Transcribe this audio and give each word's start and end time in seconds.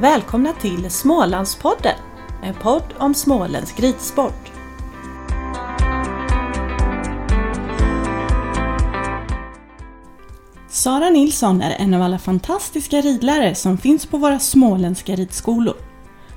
Välkomna 0.00 0.52
till 0.52 0.90
Smålandspodden, 0.90 1.94
en 2.42 2.54
podd 2.54 2.94
om 2.98 3.14
småländsk 3.14 3.80
ridsport. 3.80 4.52
Sara 10.68 11.10
Nilsson 11.10 11.62
är 11.62 11.70
en 11.70 11.94
av 11.94 12.02
alla 12.02 12.18
fantastiska 12.18 13.00
ridlärare 13.00 13.54
som 13.54 13.78
finns 13.78 14.06
på 14.06 14.18
våra 14.18 14.38
småländska 14.38 15.16
ridskolor. 15.16 15.76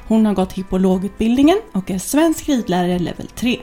Hon 0.08 0.26
har 0.26 0.34
gått 0.34 0.54
hippologutbildningen 0.54 1.58
och 1.72 1.92
är 1.92 2.00
svensk 2.00 2.50
ridlärare 2.50 3.00
level 3.00 3.28
3. 3.28 3.60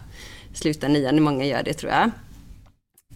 sluta 0.55 0.89
nian. 0.89 1.23
Många 1.23 1.45
gör 1.45 1.63
det 1.63 1.75
tror 1.75 1.93
jag. 1.93 2.11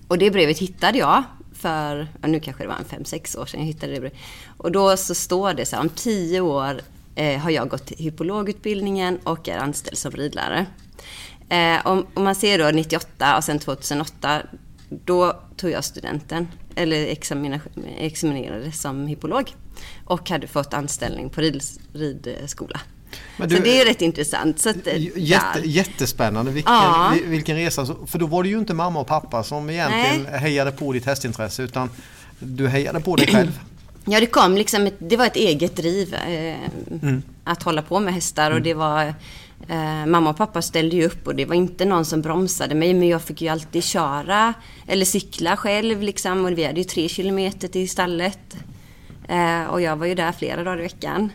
Och 0.09 0.19
det 0.19 0.31
brevet 0.31 0.59
hittade 0.59 0.99
jag 0.99 1.23
för, 1.59 2.09
ja, 2.23 2.29
nu 2.29 2.41
kanske 2.41 2.65
det 2.65 2.69
var 2.69 2.77
en 2.77 2.85
fem, 2.85 3.05
sex 3.05 3.37
år 3.37 3.47
sedan 3.47 3.61
jag 3.61 3.67
hittade 3.67 3.93
det 3.93 4.01
brevet. 4.01 4.19
Och 4.57 4.73
då 4.73 4.97
så 4.97 5.15
står 5.15 5.55
det 5.55 5.67
så 5.67 5.77
här, 5.77 5.83
om 5.83 5.89
tio 5.89 6.41
år 6.41 6.81
eh, 7.15 7.41
har 7.41 7.51
jag 7.51 7.69
gått 7.69 7.91
hypologutbildningen 7.91 9.19
och 9.25 9.49
är 9.49 9.59
anställd 9.59 9.99
som 9.99 10.11
ridlärare. 10.13 10.67
Eh, 11.49 11.87
om, 11.87 12.07
om 12.15 12.25
man 12.25 12.35
ser 12.35 12.59
då 12.59 12.71
98 12.71 13.37
och 13.37 13.45
sen 13.45 13.59
2008, 13.59 14.43
då 14.89 15.41
tog 15.57 15.71
jag 15.71 15.85
studenten, 15.85 16.49
eller 16.75 17.07
examinerades 17.99 18.81
som 18.81 19.07
hypolog 19.07 19.55
och 20.05 20.31
hade 20.31 20.47
fått 20.47 20.75
anställning 20.75 21.31
på 21.31 21.41
rid, 21.41 21.63
ridskola. 21.93 22.81
Men 23.37 23.51
så 23.51 23.57
du- 23.57 23.63
det 23.63 23.81
är 23.81 23.85
rätt 23.85 24.03
intressant. 24.03 24.59
Så 24.61 24.71
att, 24.71 24.87
eh, 24.87 24.95
Jätte, 25.17 25.61
jättespännande. 25.65 26.51
Vilken, 26.51 26.75
Ja. 26.75 27.13
vil- 27.15 27.27
vilken 27.29 27.57
resa. 27.57 27.87
För 28.07 28.19
då 28.19 28.27
var 28.27 28.43
det 28.43 28.49
ju 28.49 28.59
inte 28.59 28.75
mamma 28.75 29.01
och 29.01 29.07
pappa 29.07 29.43
som 29.43 29.71
egentligen 29.71 30.27
hejade 30.35 30.71
på 30.73 30.93
ditt 30.93 31.07
hästintresse 31.07 31.63
utan 31.63 31.91
du 32.39 32.69
hejade 32.69 33.01
på 33.01 33.17
dig 33.17 33.27
själv. 33.27 33.61
Ja, 34.11 34.21
det 34.21 34.27
kom 34.27 34.55
liksom, 34.57 34.87
ett, 34.87 34.95
det 34.99 35.17
var 35.17 35.27
ett 35.27 35.37
eget 35.37 35.77
driv 35.77 36.15
eh, 36.15 36.57
att 37.45 37.63
hålla 37.63 37.83
på 37.83 38.01
med 38.01 38.15
hästar 38.15 38.51
och 38.51 38.63
det 38.63 38.75
var 38.75 39.15
eh, 39.69 40.07
Mamma 40.07 40.31
och 40.31 40.37
pappa 40.37 40.63
ställde 40.63 40.97
ju 40.97 41.05
upp 41.07 41.27
och 41.27 41.35
det 41.35 41.45
var 41.45 41.55
inte 41.55 41.85
någon 41.85 42.05
som 42.05 42.23
bromsade 42.23 42.75
mig 42.75 42.95
men 42.95 43.09
jag 43.09 43.23
fick 43.23 43.43
ju 43.43 43.49
alltid 43.49 43.85
köra 43.85 44.55
eller 44.87 45.05
cykla 45.05 45.57
själv 45.57 46.03
liksom 46.03 46.45
och 46.45 46.59
vi 46.59 46.65
hade 46.65 46.79
ju 46.81 46.85
tre 46.85 47.09
kilometer 47.09 47.69
till 47.69 47.89
stallet. 47.91 48.57
Eh, 49.29 49.63
och 49.65 49.81
jag 49.83 49.97
var 49.97 50.07
ju 50.07 50.15
där 50.15 50.33
flera 50.33 50.65
dagar 50.65 50.79
i 50.79 50.83
veckan. 50.83 51.31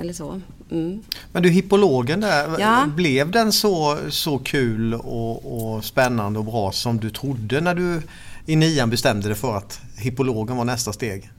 Eller 0.00 0.12
så. 0.12 0.40
Mm. 0.70 1.02
Men 1.32 1.42
du, 1.42 1.48
hippologen 1.48 2.20
där, 2.20 2.60
Ja. 2.60 2.86
blev 2.96 3.30
den 3.30 3.52
så, 3.52 3.98
så 4.08 4.38
kul 4.38 4.94
och, 4.94 5.62
och 5.74 5.84
spännande 5.84 6.38
och 6.38 6.44
bra 6.44 6.72
som 6.72 6.98
du 6.98 7.10
trodde 7.10 7.60
när 7.60 7.74
du 7.74 8.02
i 8.46 8.56
nian 8.56 8.90
bestämde 8.90 9.28
dig 9.28 9.36
för 9.36 9.56
att 9.56 9.80
hippologen 9.96 10.56
var 10.56 10.64
nästa 10.64 10.92
steg? 10.92 11.30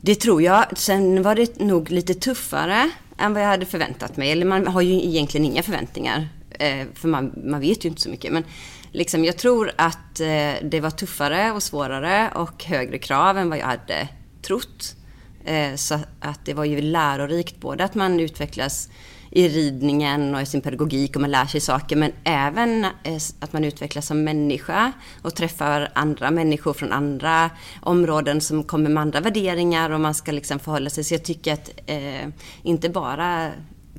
Det 0.00 0.14
tror 0.14 0.42
jag. 0.42 0.64
Sen 0.78 1.22
var 1.22 1.34
det 1.34 1.60
nog 1.60 1.90
lite 1.90 2.14
tuffare 2.14 2.90
än 3.18 3.34
vad 3.34 3.42
jag 3.42 3.48
hade 3.48 3.66
förväntat 3.66 4.16
mig. 4.16 4.30
Eller 4.32 4.46
man 4.46 4.66
har 4.66 4.80
ju 4.80 4.92
egentligen 4.94 5.46
inga 5.46 5.62
förväntningar. 5.62 6.28
Eh, 6.50 6.86
för 6.94 7.08
man, 7.08 7.32
man 7.44 7.60
vet 7.60 7.84
ju 7.84 7.88
inte 7.88 8.00
så 8.00 8.08
mycket. 8.08 8.32
Men 8.32 8.44
liksom, 8.92 9.24
jag 9.24 9.36
tror 9.36 9.72
att 9.76 10.20
eh, 10.20 10.26
det 10.70 10.80
var 10.82 10.90
tuffare 10.90 11.52
och 11.52 11.62
svårare 11.62 12.30
och 12.34 12.64
högre 12.64 12.98
krav 12.98 13.38
än 13.38 13.48
vad 13.48 13.58
jag 13.58 13.66
hade 13.66 14.08
trott. 14.42 14.96
Eh, 15.44 15.74
så 15.74 15.98
att 16.20 16.44
det 16.44 16.54
var 16.54 16.64
ju 16.64 16.80
lärorikt 16.80 17.60
både 17.60 17.84
att 17.84 17.94
man 17.94 18.20
utvecklas 18.20 18.88
i 19.30 19.48
ridningen 19.48 20.34
och 20.34 20.42
i 20.42 20.46
sin 20.46 20.60
pedagogik 20.60 21.16
och 21.16 21.20
man 21.20 21.30
lär 21.30 21.46
sig 21.46 21.60
saker 21.60 21.96
men 21.96 22.12
även 22.24 22.84
eh, 22.84 23.16
att 23.40 23.52
man 23.52 23.64
utvecklas 23.64 24.06
som 24.06 24.24
människa 24.24 24.92
och 25.22 25.34
träffar 25.34 25.92
andra 25.94 26.30
människor 26.30 26.72
från 26.72 26.92
andra 26.92 27.50
områden 27.80 28.40
som 28.40 28.64
kommer 28.64 28.90
med 28.90 29.00
andra 29.00 29.20
värderingar 29.20 29.90
och 29.90 30.00
man 30.00 30.14
ska 30.14 30.32
liksom 30.32 30.58
förhålla 30.58 30.90
sig. 30.90 31.04
Så 31.04 31.14
jag 31.14 31.24
tycker 31.24 31.52
att 31.52 31.70
eh, 31.86 32.28
inte 32.62 32.88
bara 32.88 33.50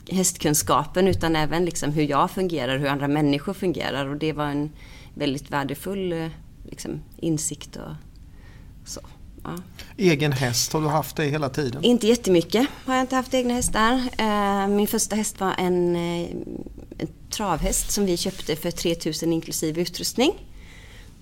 hästkunskapen 0.10 1.08
utan 1.08 1.36
även 1.36 1.66
liksom 1.66 1.92
hur 1.92 2.04
jag 2.04 2.32
fungerar, 2.32 2.78
hur 2.78 2.88
andra 2.88 3.08
människor 3.08 3.54
fungerar 3.54 4.06
och 4.06 4.18
det 4.18 4.34
var 4.34 4.46
en 4.46 4.72
väldigt 5.14 5.52
värdefull 5.52 6.14
eh, 6.14 6.28
liksom, 6.70 7.02
insikt 7.18 7.76
och 7.76 7.94
så. 8.86 9.02
Ja. 9.44 9.58
Egen 9.98 10.32
häst, 10.32 10.74
har 10.74 10.82
du 10.82 10.88
haft 10.88 11.16
det 11.16 11.26
hela 11.26 11.50
tiden? 11.50 11.84
Inte 11.84 12.08
jättemycket 12.08 12.68
har 12.86 12.94
jag 12.94 13.04
inte 13.04 13.16
haft 13.16 13.34
egna 13.34 13.54
hästar. 13.54 14.02
Eh, 14.18 14.68
min 14.68 14.88
första 14.88 15.16
häst 15.16 15.40
var 15.40 15.54
en, 15.58 15.96
eh, 15.96 16.30
en 16.98 17.08
travhäst 17.30 17.92
som 17.92 18.06
vi 18.06 18.18
köpte 18.18 18.56
för 18.56 18.72
3000 18.72 19.34
inklusive 19.34 19.82
utrustning. 19.82 20.34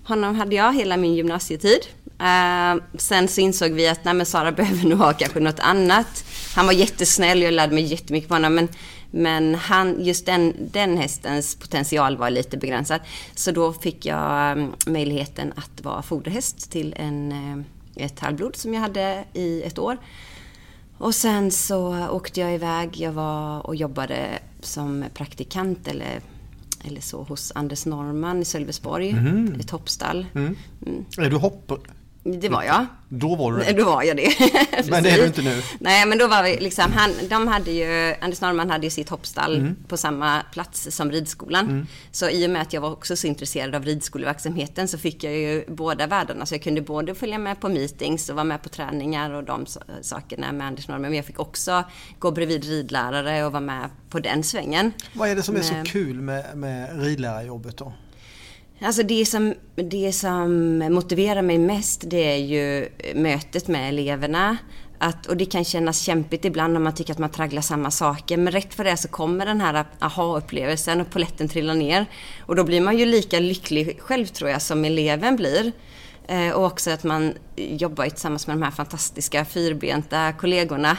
Honom 0.04 0.34
hade 0.34 0.56
jag 0.56 0.74
hela 0.74 0.96
min 0.96 1.14
gymnasietid. 1.14 1.80
Eh, 2.18 2.82
sen 2.98 3.28
så 3.28 3.40
insåg 3.40 3.72
vi 3.72 3.88
att 3.88 4.04
nej, 4.04 4.14
men 4.14 4.26
Sara 4.26 4.52
behöver 4.52 4.88
nog 4.88 4.98
ha 4.98 5.12
kanske 5.12 5.40
något 5.40 5.60
annat. 5.60 6.24
Han 6.54 6.66
var 6.66 6.72
jättesnäll 6.72 7.38
och 7.38 7.44
jag 7.44 7.54
lärde 7.54 7.74
mig 7.74 7.84
jättemycket 7.84 8.28
på 8.28 8.34
honom. 8.34 8.54
Men, 8.54 8.68
men 9.10 9.54
han, 9.54 10.04
just 10.04 10.26
den, 10.26 10.54
den 10.72 10.96
hästens 10.96 11.54
potential 11.54 12.16
var 12.16 12.30
lite 12.30 12.56
begränsad. 12.56 13.00
Så 13.34 13.50
då 13.50 13.72
fick 13.72 14.06
jag 14.06 14.68
möjligheten 14.86 15.52
att 15.56 15.84
vara 15.84 16.02
foderhäst 16.02 16.70
till 16.70 16.94
en, 16.96 17.64
ett 17.96 18.20
halvblod 18.20 18.56
som 18.56 18.74
jag 18.74 18.80
hade 18.80 19.24
i 19.32 19.62
ett 19.62 19.78
år. 19.78 19.96
Och 20.98 21.14
sen 21.14 21.50
så 21.50 22.08
åkte 22.08 22.40
jag 22.40 22.54
iväg. 22.54 22.96
Jag 22.96 23.12
var 23.12 23.66
och 23.66 23.76
jobbade 23.76 24.38
som 24.60 25.04
praktikant 25.14 25.88
eller, 25.88 26.20
eller 26.84 27.00
så 27.00 27.22
hos 27.22 27.52
Anders 27.54 27.86
Norman 27.86 28.42
i 28.42 28.44
Sölvesborg. 28.44 29.16
Ett 29.60 29.70
hoppstall. 29.70 30.26
Mm. 30.34 30.56
Är 31.18 31.30
du 31.30 31.36
hopp... 31.36 31.72
Det 32.24 32.48
var 32.48 32.62
jag. 32.62 32.86
Då 33.08 33.34
var 33.36 33.52
du 33.52 33.58
det. 33.58 33.72
Då 33.72 33.84
var 33.84 34.02
jag 34.02 34.16
det. 34.16 34.32
Men 34.90 35.02
det 35.02 35.10
är 35.10 35.18
du 35.18 35.26
inte 35.26 35.42
nu. 35.42 35.62
Nej, 35.78 36.06
men 36.06 36.18
då 36.18 36.26
var 36.26 36.42
vi 36.42 36.60
liksom, 36.60 36.92
han, 36.92 37.10
de 37.28 37.48
hade 37.48 37.70
ju, 37.70 38.14
Anders 38.20 38.40
Norrman 38.40 38.70
hade 38.70 38.86
ju 38.86 38.90
sitt 38.90 39.08
hoppstall 39.08 39.56
Mm. 39.56 39.76
på 39.88 39.96
samma 39.96 40.42
plats 40.52 40.88
som 40.96 41.10
ridskolan. 41.10 41.86
Så 42.10 42.28
i 42.28 42.46
och 42.46 42.50
med 42.50 42.62
att 42.62 42.72
jag 42.72 42.80
var 42.80 42.90
också 42.92 43.16
så 43.16 43.26
intresserad 43.26 43.74
av 43.74 43.84
ridskoleverksamheten 43.84 44.88
så 44.88 44.98
fick 44.98 45.24
jag 45.24 45.32
ju 45.36 45.64
båda 45.68 46.06
världarna. 46.06 46.46
Så 46.46 46.54
jag 46.54 46.62
kunde 46.62 46.80
både 46.80 47.14
följa 47.14 47.38
med 47.38 47.60
på 47.60 47.68
meetings 47.68 48.28
och 48.28 48.34
vara 48.36 48.44
med 48.44 48.62
på 48.62 48.68
träningar 48.68 49.30
och 49.30 49.44
de 49.44 49.66
sakerna 50.02 50.52
med 50.52 50.66
Anders 50.66 50.88
Norrman. 50.88 51.02
Men 51.10 51.14
jag 51.16 51.24
fick 51.26 51.40
också 51.40 51.84
gå 52.18 52.30
bredvid 52.30 52.64
ridlärare 52.64 53.44
och 53.44 53.52
vara 53.52 53.60
med 53.60 53.90
på 54.10 54.18
den 54.18 54.42
svängen. 54.42 54.92
Vad 55.12 55.28
är 55.28 55.36
det 55.36 55.42
som 55.42 55.56
är 55.56 55.60
så 55.60 55.74
Men- 55.74 55.84
kul 55.84 56.20
med, 56.20 56.44
med 56.58 57.02
ridlärarjobbet 57.04 57.76
då? 57.76 57.92
Alltså 58.84 59.02
det 59.02 59.26
som, 59.26 59.54
det 59.74 60.12
som 60.12 60.78
motiverar 60.78 61.42
mig 61.42 61.58
mest 61.58 62.02
det 62.06 62.32
är 62.32 62.36
ju 62.36 62.84
eh, 62.98 63.14
mötet 63.14 63.68
med 63.68 63.88
eleverna. 63.88 64.56
Att, 64.98 65.26
och 65.26 65.36
det 65.36 65.44
kan 65.44 65.64
kännas 65.64 66.00
kämpigt 66.00 66.44
ibland 66.44 66.76
om 66.76 66.82
man 66.82 66.94
tycker 66.94 67.12
att 67.12 67.18
man 67.18 67.30
tragglar 67.30 67.62
samma 67.62 67.90
saker. 67.90 68.36
Men 68.36 68.52
rätt 68.52 68.74
för 68.74 68.84
det 68.84 68.96
så 68.96 69.08
kommer 69.08 69.46
den 69.46 69.60
här 69.60 69.84
aha-upplevelsen 69.98 71.00
och 71.00 71.10
poletten 71.10 71.48
trillar 71.48 71.74
ner. 71.74 72.06
Och 72.40 72.56
då 72.56 72.64
blir 72.64 72.80
man 72.80 72.98
ju 72.98 73.06
lika 73.06 73.40
lycklig 73.40 74.00
själv 74.00 74.26
tror 74.26 74.50
jag 74.50 74.62
som 74.62 74.84
eleven 74.84 75.36
blir. 75.36 75.72
Eh, 76.28 76.50
och 76.50 76.64
också 76.64 76.90
att 76.90 77.04
man 77.04 77.34
jobbar 77.56 78.06
tillsammans 78.06 78.46
med 78.46 78.56
de 78.56 78.62
här 78.62 78.70
fantastiska 78.70 79.44
fyrbenta 79.44 80.32
kollegorna. 80.32 80.96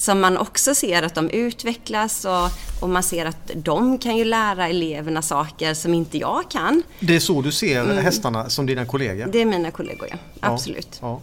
Som 0.00 0.20
man 0.20 0.36
också 0.38 0.74
ser 0.74 1.02
att 1.02 1.14
de 1.14 1.30
utvecklas 1.30 2.24
och, 2.24 2.48
och 2.82 2.88
man 2.88 3.02
ser 3.02 3.26
att 3.26 3.50
de 3.54 3.98
kan 3.98 4.16
ju 4.16 4.24
lära 4.24 4.68
eleverna 4.68 5.22
saker 5.22 5.74
som 5.74 5.94
inte 5.94 6.18
jag 6.18 6.50
kan. 6.50 6.82
Det 7.00 7.16
är 7.16 7.20
så 7.20 7.42
du 7.42 7.52
ser 7.52 7.80
Mm. 7.84 8.04
hästarna 8.04 8.48
som 8.50 8.66
dina 8.66 8.86
kollegor? 8.86 9.26
Det 9.32 9.38
är 9.40 9.44
mina 9.44 9.70
kollegor, 9.70 10.08
ja. 10.10 10.16
Absolut. 10.40 10.98
Ja. 11.02 11.20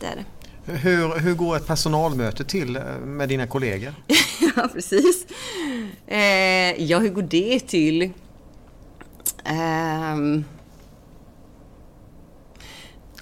Det 0.00 0.06
är 0.06 0.16
det. 0.16 0.72
Hur, 0.72 1.18
hur 1.18 1.34
går 1.34 1.56
ett 1.56 1.66
personalmöte 1.66 2.44
till 2.44 2.76
eh, 2.76 2.82
med 3.04 3.28
dina 3.28 3.46
kollegor? 3.46 3.94
ja, 4.56 4.68
precis. 4.74 5.26
Eh, 6.06 6.82
ja, 6.82 6.98
hur 6.98 7.10
går 7.10 7.22
det 7.22 7.60
till? 7.60 8.10
Ehm, 9.44 10.44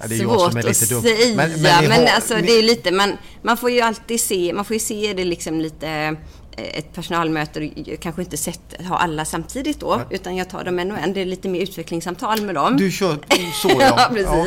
Ja, 0.00 0.06
det 0.08 0.14
är 0.14 0.18
jag 0.18 0.30
svårt 0.30 0.48
som 0.50 0.56
är 0.58 0.62
lite 0.62 0.84
att 0.84 0.88
dum. 0.90 1.02
säga. 1.02 1.34
Men- 1.36 1.50
Men, 1.62 1.88
men 1.88 1.92
har- 1.92 2.06
alltså, 2.14 2.34
ni- 2.36 2.42
det 2.42 2.52
är 2.52 2.62
lite, 2.62 2.92
man, 2.92 3.12
man 3.42 3.56
får 3.56 3.70
ju 3.70 3.80
alltid 3.80 4.20
se, 4.20 4.52
man 4.54 4.64
får 4.64 4.74
ju 4.74 4.80
se 4.80 5.12
det 5.16 5.24
liksom 5.24 5.60
lite 5.60 5.88
eh, 5.88 6.78
ett 6.78 6.92
personalmöte 6.94 7.70
kanske 8.00 8.22
inte 8.22 8.36
sett, 8.36 8.60
ha 8.88 8.96
alla 8.98 9.24
samtidigt 9.24 9.80
då, 9.80 10.00
utan 10.10 10.36
jag 10.36 10.50
tar 10.50 10.64
dem 10.64 10.78
en 10.78 10.92
och 10.92 10.98
en. 10.98 11.12
Det 11.12 11.20
är 11.20 11.24
lite 11.24 11.48
mer 11.48 11.60
utvecklingssamtal 11.60 12.40
med 12.42 12.54
dem. 12.54 12.76
Du 12.76 12.90
kör 12.90 13.18
så 13.62 13.68
ja? 13.68 13.76
ja, 13.80 14.08
precis. 14.12 14.26
Ja, 14.26 14.46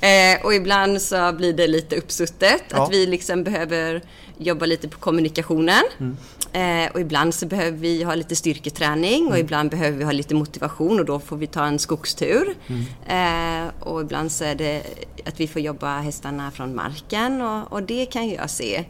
okej. 0.00 0.34
eh, 0.34 0.44
och 0.46 0.54
ibland 0.54 1.02
så 1.02 1.32
blir 1.32 1.52
det 1.52 1.66
lite 1.66 1.96
uppsuttet. 1.96 2.62
Ja. 2.68 2.84
Att 2.84 2.92
vi 2.92 3.06
liksom 3.06 3.44
behöver 3.44 4.02
jobba 4.40 4.66
lite 4.66 4.88
på 4.88 4.98
kommunikationen. 4.98 5.82
Mm. 5.98 6.16
Eh, 6.52 6.92
och 6.92 7.00
ibland 7.00 7.34
så 7.34 7.46
behöver 7.46 7.78
vi 7.78 8.02
ha 8.02 8.14
lite 8.14 8.36
styrketräning 8.36 9.20
Mm. 9.20 9.32
och 9.32 9.38
ibland 9.38 9.70
behöver 9.70 9.98
vi 9.98 10.04
ha 10.04 10.12
lite 10.12 10.34
motivation 10.34 10.98
och 11.00 11.04
då 11.04 11.18
får 11.20 11.36
vi 11.36 11.46
ta 11.46 11.64
en 11.64 11.78
skogstur. 11.78 12.54
Mm. 12.66 13.66
Eh, 13.66 13.72
och 13.80 14.00
ibland 14.00 14.32
så 14.32 14.44
är 14.44 14.54
det 14.54 14.82
att 15.26 15.40
vi 15.40 15.46
får 15.48 15.62
jobba 15.62 15.98
hästarna 16.00 16.50
från 16.50 16.74
marken 16.74 17.42
och, 17.42 17.72
och 17.72 17.82
det 17.82 18.06
kan 18.06 18.28
jag 18.28 18.50
se. 18.50 18.84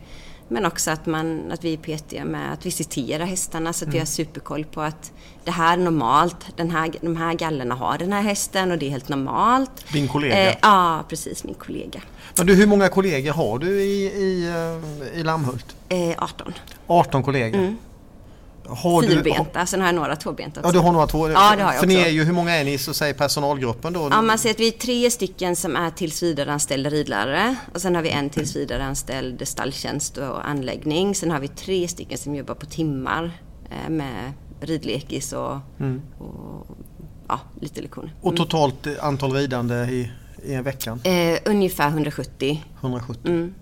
Men 0.53 0.67
också 0.67 0.91
att, 0.91 1.07
man, 1.07 1.53
att 1.53 1.65
vi 1.65 1.73
är 1.73 1.77
petiga 1.77 2.25
med 2.25 2.53
att 2.53 2.67
visitera 2.67 3.25
hästarna 3.25 3.73
så 3.73 3.85
att 3.85 3.89
vi 3.89 3.93
Mm. 3.97 4.01
har 4.01 4.07
superkoll 4.07 4.65
på 4.65 4.81
att 4.81 5.13
det 5.45 5.51
här 5.51 5.73
är 5.79 5.83
normalt. 5.83 6.37
Den 6.57 6.71
här, 6.71 6.91
de 7.01 7.17
här 7.17 7.35
gallerna 7.35 7.75
har 7.75 7.99
den 7.99 8.13
här 8.13 8.23
hästen 8.23 8.71
och 8.73 8.79
det 8.79 8.87
är 8.87 8.91
helt 8.91 9.09
normalt. 9.09 9.93
Din 9.93 10.09
kollega? 10.09 10.51
Eh, 10.51 10.57
ja, 10.63 11.05
precis. 11.09 11.45
Min 11.45 11.55
kollega. 11.55 12.01
Men 12.41 12.47
du, 12.47 12.55
hur 12.55 12.67
många 12.67 12.89
kollegor 12.89 13.33
har 13.33 13.59
du 13.59 13.83
i, 13.83 14.05
i, 14.05 14.49
eh, 15.15 15.21
i 15.21 15.23
Lammhult? 15.23 15.77
Eh, 15.89 16.15
18. 16.19 16.53
18 16.87 17.23
kollegor? 17.23 17.77
Har 18.67 19.03
du, 19.03 19.09
har, 19.09 19.15
Fyrbenta. 19.15 19.67
Sen 19.67 19.81
har 19.81 19.89
jag 19.89 19.95
några 19.95 20.17
tvåbenta 20.17 20.61
också. 20.61 20.69
ja, 20.69 20.73
du 20.73 20.79
har 20.79 20.93
några 20.93 21.07
två? 21.07 21.31
Ja, 21.31 21.55
det 21.57 21.63
har 21.63 21.73
jag 21.73 21.81
För 21.81 21.87
ni 21.87 21.97
också. 21.97 22.07
är 22.07 22.11
ju, 22.11 22.25
hur 22.25 22.33
många 22.33 22.51
är 22.57 22.65
ni 22.65 22.79
så 22.79 22.95
säger 22.95 23.15
personalgruppen 23.15 23.93
då? 23.93 24.09
Ja, 24.11 24.23
man 24.23 24.39
säger 24.39 24.55
att 24.55 24.61
vi 24.61 24.67
är 24.69 24.73
tre 24.73 25.11
stycken 25.11 25.57
som 25.57 25.77
är 25.77 25.91
tillsvidareanställda 25.91 26.91
ridlärare. 26.91 27.57
Och 27.75 27.81
sen 27.81 27.95
har 27.95 28.03
vi 28.03 28.11
en 28.11 28.31
tillsvidareanställd 28.31 29.49
stalltjänst 29.49 30.17
och 30.17 30.49
anläggning. 30.49 31.15
Sen 31.15 31.31
har 31.31 31.41
vi 31.41 31.49
tre 31.49 31.89
stycken 31.89 32.19
som 32.19 32.35
jobbar 32.35 32.55
på 32.55 32.67
timmar 32.67 33.31
eh, 33.71 33.91
med 33.91 34.33
ridlekis 34.61 35.33
och, 35.33 35.57
Mm. 35.81 36.03
och 36.19 36.67
ja, 37.29 37.41
lite 37.61 37.81
lektioner. 37.83 38.15
Och 38.21 38.37
totalt 38.37 38.87
antal 39.01 39.33
ridande 39.33 39.75
i, 39.75 40.11
i 40.45 40.55
en 40.55 40.65
vecka? 40.65 40.99
Eh, 41.05 41.39
ungefär 41.45 41.89
170. 41.89 42.65
170? 42.81 43.31
Mm. 43.31 43.55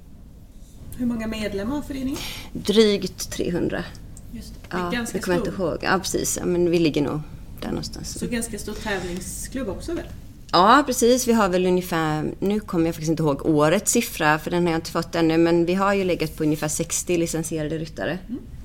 Hur 0.97 1.07
många 1.07 1.27
medlemmar 1.27 1.75
har 1.75 1.83
föreningen? 1.83 2.19
Drygt 2.53 3.31
300. 3.31 3.85
Just 4.33 4.55
det. 4.55 4.61
Ja, 4.71 4.91
ganska 4.91 5.19
det 5.19 5.25
kommer 5.25 5.37
jag 5.37 5.45
stor. 5.45 5.55
inte 5.55 5.63
ihåg. 5.63 5.79
Ja, 5.83 5.99
precis. 5.99 6.37
Ja, 6.37 6.47
men 6.47 6.71
vi 6.71 6.79
ligger 6.79 7.03
nog 7.03 7.21
där 7.61 7.69
någonstans. 7.69 8.19
Så 8.19 8.27
ganska 8.27 8.59
stor 8.59 8.75
tävlingsklubb 8.75 9.69
också 9.69 9.95
väl? 9.95 10.05
Ja, 10.53 10.83
precis. 10.87 11.29
Vi 11.29 11.33
har 11.33 11.49
väl 11.49 11.67
ungefär, 11.67 12.25
nu 12.39 12.61
kommer 12.61 12.87
jag 12.87 12.95
faktiskt 12.95 13.11
inte 13.11 13.23
ihåg 13.23 13.47
årets 13.47 13.93
siffra, 13.93 14.39
för 14.39 14.51
den 14.51 14.65
har 14.67 14.73
jag 14.73 14.79
inte 14.79 14.91
fått 14.91 15.15
ännu, 15.15 15.39
men 15.39 15.65
vi 15.65 15.75
har 15.75 15.95
ju 15.95 16.05
legat 16.05 16.37
på 16.37 16.43
ungefär 16.43 16.69
60 16.69 17.17
licensierade 17.17 17.79
ryttare. 17.79 18.19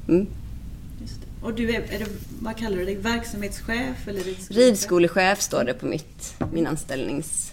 Mm. 0.07 0.27
Det. 0.99 1.45
Och 1.45 1.53
du 1.53 1.69
är, 1.69 1.81
är 1.81 1.99
det, 1.99 2.05
vad 2.39 2.57
kallar 2.57 2.77
du 2.77 2.85
dig, 2.85 2.95
verksamhetschef 2.95 4.07
eller 4.07 4.23
ridskochef? 4.23 4.57
Ridskolechef 4.57 5.41
står 5.41 5.63
det 5.63 5.73
på 5.73 5.85
mitt, 5.85 6.35
min 6.51 6.67
anställnings... 6.67 7.52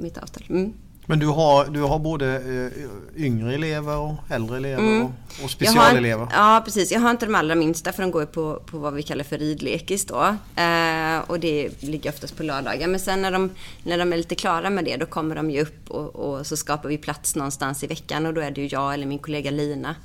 Mitt 0.00 0.18
avtal. 0.18 0.44
Mm. 0.48 0.72
Men 1.10 1.18
du 1.18 1.26
har, 1.26 1.64
du 1.64 1.80
har 1.80 1.98
både 1.98 2.36
eh, 2.36 3.24
yngre 3.24 3.54
elever 3.54 3.96
och 3.96 4.14
äldre 4.28 4.56
elever 4.56 5.02
och, 5.02 5.04
och 5.04 5.40
har, 5.40 5.48
specialelever? 5.48 6.28
ja, 6.32 6.62
precis. 6.64 6.92
Jag 6.92 7.00
har 7.00 7.10
inte 7.10 7.26
de 7.26 7.34
allra 7.34 7.54
minsta 7.54 7.92
för 7.92 8.02
de 8.02 8.10
går 8.10 8.26
på, 8.26 8.62
på 8.66 8.78
vad 8.78 8.94
vi 8.94 9.02
kallar 9.02 9.24
för 9.24 9.38
ridlekis 9.38 10.04
då. 10.04 10.36
Eh, 10.62 11.18
och 11.26 11.40
det 11.40 11.82
ligger 11.82 12.10
oftast 12.10 12.36
på 12.36 12.42
lördagar. 12.42 12.88
Men 12.88 13.00
sen 13.00 13.22
när 13.22 13.30
de, 13.30 13.50
när 13.82 13.98
de 13.98 14.12
är 14.12 14.16
lite 14.16 14.34
klara 14.34 14.70
med 14.70 14.84
det 14.84 14.96
då 14.96 15.06
kommer 15.06 15.34
de 15.34 15.50
ju 15.50 15.60
upp 15.60 15.90
och, 15.90 16.16
och 16.16 16.46
så 16.46 16.56
skapar 16.56 16.88
vi 16.88 16.98
plats 16.98 17.36
någonstans 17.36 17.84
i 17.84 17.86
veckan 17.86 18.26
och 18.26 18.34
då 18.34 18.40
är 18.40 18.50
det 18.50 18.60
ju 18.60 18.66
jag 18.66 18.94
eller 18.94 19.06
min 19.06 19.18
kollega 19.18 19.50
Lina 19.50 19.96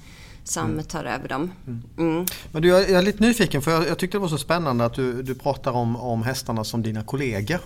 som 0.46 0.84
tar 0.84 1.04
över 1.04 1.28
dem. 1.28 1.52
Mm. 1.98 2.26
Men 2.52 2.62
du, 2.62 2.68
jag 2.68 2.90
är 2.90 3.02
lite 3.02 3.24
nyfiken 3.24 3.62
för 3.62 3.72
jag, 3.72 3.88
jag 3.88 3.98
tyckte 3.98 4.18
det 4.18 4.22
var 4.22 4.28
så 4.28 4.38
spännande 4.38 4.86
att 4.86 4.94
du, 4.94 5.22
du 5.22 5.36
pratar 5.36 5.72
om, 5.72 5.96
om 5.96 6.24
hästarna 6.24 6.64
som 6.64 6.82
dina 6.82 7.04
kollegor. 7.04 7.60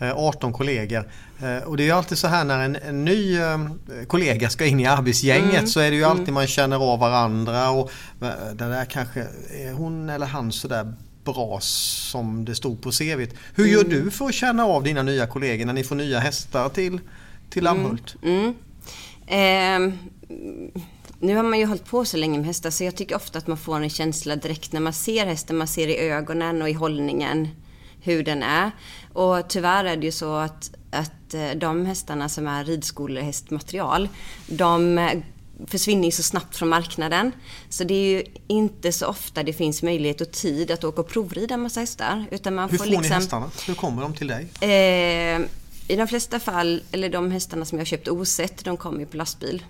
Eh, 0.00 0.18
18 0.18 0.52
kollegor. 0.52 1.08
Eh, 1.42 1.68
och 1.68 1.76
det 1.76 1.82
är 1.82 1.84
ju 1.84 1.90
alltid 1.90 2.18
så 2.18 2.28
här 2.28 2.44
när 2.44 2.64
en, 2.64 2.76
en 2.76 3.04
ny 3.04 3.38
eh, 3.38 3.58
kollega 4.06 4.50
ska 4.50 4.66
in 4.66 4.80
i 4.80 4.86
arbetsgänget 4.86 5.68
så 5.68 5.80
är 5.80 5.90
det 5.90 5.96
ju 5.96 6.04
alltid 6.04 6.34
man 6.34 6.46
känner 6.46 6.76
av 6.92 6.98
varandra 6.98 7.70
och 7.70 7.90
eh, 8.20 8.28
det 8.54 8.68
där 8.68 8.84
kanske, 8.84 9.20
är 9.50 9.72
hon 9.72 10.10
eller 10.10 10.26
han 10.26 10.52
sådär 10.52 10.94
bra 11.24 11.58
som 11.60 12.44
det 12.44 12.54
stod 12.54 12.82
på 12.82 12.90
CVt. 12.90 13.34
Hur 13.54 13.66
gör 13.66 13.84
du 13.84 14.10
för 14.10 14.26
att 14.26 14.34
känna 14.34 14.64
av 14.64 14.82
dina 14.82 15.02
nya 15.02 15.26
kollegor 15.26 15.66
när 15.66 15.72
ni 15.72 15.84
får 15.84 15.94
nya 15.94 16.18
hästar 16.18 16.68
till, 16.68 17.00
till 17.50 17.64
Lammhult? 17.64 18.16
Mm. 18.22 18.54
Ehm, 19.26 19.98
nu 21.20 21.36
har 21.36 21.42
man 21.42 21.58
ju 21.58 21.66
hållit 21.66 21.86
på 21.86 22.04
så 22.04 22.16
länge 22.16 22.38
med 22.38 22.46
hästar 22.46 22.70
så 22.70 22.84
jag 22.84 22.96
tycker 22.96 23.16
ofta 23.16 23.38
att 23.38 23.46
man 23.46 23.56
får 23.56 23.76
en 23.76 23.90
känsla 23.90 24.36
direkt 24.36 24.72
när 24.72 24.80
man 24.80 24.92
ser 24.92 25.26
hästen. 25.26 25.56
Man 25.56 25.68
ser 25.68 25.88
i 25.88 25.98
ögonen 25.98 26.62
och 26.62 26.68
i 26.70 26.72
hållningen 26.72 27.48
hur 28.02 28.22
den 28.22 28.42
är. 28.42 28.70
Och 29.12 29.48
tyvärr 29.48 29.84
är 29.84 29.96
det 29.96 30.06
ju 30.06 30.12
så 30.12 30.34
att, 30.34 30.70
att 30.90 31.34
eh, 31.34 31.50
de 31.50 31.86
hästarna 31.86 32.28
som 32.28 32.46
är 32.46 32.64
ridskolehästmaterial, 32.64 34.08
de 34.46 34.98
eh, 34.98 35.18
försvinner 35.66 36.10
så 36.10 36.22
snabbt 36.22 36.56
från 36.56 36.68
marknaden. 36.68 37.32
Så 37.68 37.84
det 37.84 37.94
är 37.94 38.10
ju 38.10 38.24
inte 38.46 38.92
så 38.92 39.06
ofta 39.06 39.42
det 39.42 39.52
finns 39.52 39.82
möjlighet 39.82 40.20
och 40.20 40.32
tid 40.32 40.70
att 40.70 40.84
åka 40.84 41.00
och 41.00 41.08
provrida 41.08 41.54
en 41.54 41.62
massa 41.62 41.80
hästar. 41.80 42.24
Utan 42.30 42.54
man 42.54 42.70
Hur 42.70 42.78
får 42.78 42.84
får 42.84 42.90
ni 42.90 42.96
liksom, 42.96 43.14
hästarna? 43.14 43.50
Hur 43.66 43.74
kommer 43.74 44.02
de 44.02 44.14
till 44.14 44.26
dig? 44.26 44.48
Eh, 44.60 45.40
I 45.88 45.96
de 45.96 46.06
flesta 46.08 46.40
fall, 46.40 46.82
eller 46.92 47.08
de 47.08 47.30
hästarna 47.30 47.64
som 47.64 47.78
jag 47.78 47.86
köpt 47.86 48.08
osett, 48.08 48.64
de 48.64 48.76
kommer 48.76 49.00
ju 49.00 49.06
på 49.06 49.16
lastbil. 49.16 49.64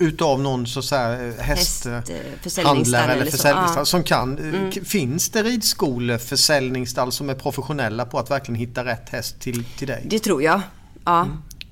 Utav 0.00 0.40
någon 0.40 0.66
så 0.66 0.82
så 0.82 0.96
här 0.96 1.34
Häst, 1.38 1.86
eh, 1.86 1.92
handlare 1.92 2.14
försäljningsstall 2.42 3.02
eller 3.04 3.14
eller 3.14 3.24
så. 3.24 3.30
försäljningsstall. 3.30 3.76
Mm. 3.78 3.86
som 3.86 4.02
kan. 4.02 4.36
k- 4.74 4.80
Finns 4.84 5.28
det 5.30 5.42
ridskoleförsäljningsstall 5.42 7.12
som 7.12 7.30
är 7.30 7.34
professionella 7.34 8.04
på 8.04 8.18
att 8.18 8.30
verkligen 8.30 8.58
hitta 8.60 8.84
rätt 8.84 9.08
häst 9.10 9.40
till, 9.40 9.64
till 9.64 9.88
dig? 9.88 10.02
Det 10.10 10.18
tror 10.18 10.42
jag. 10.42 10.60
Ja. 11.04 11.26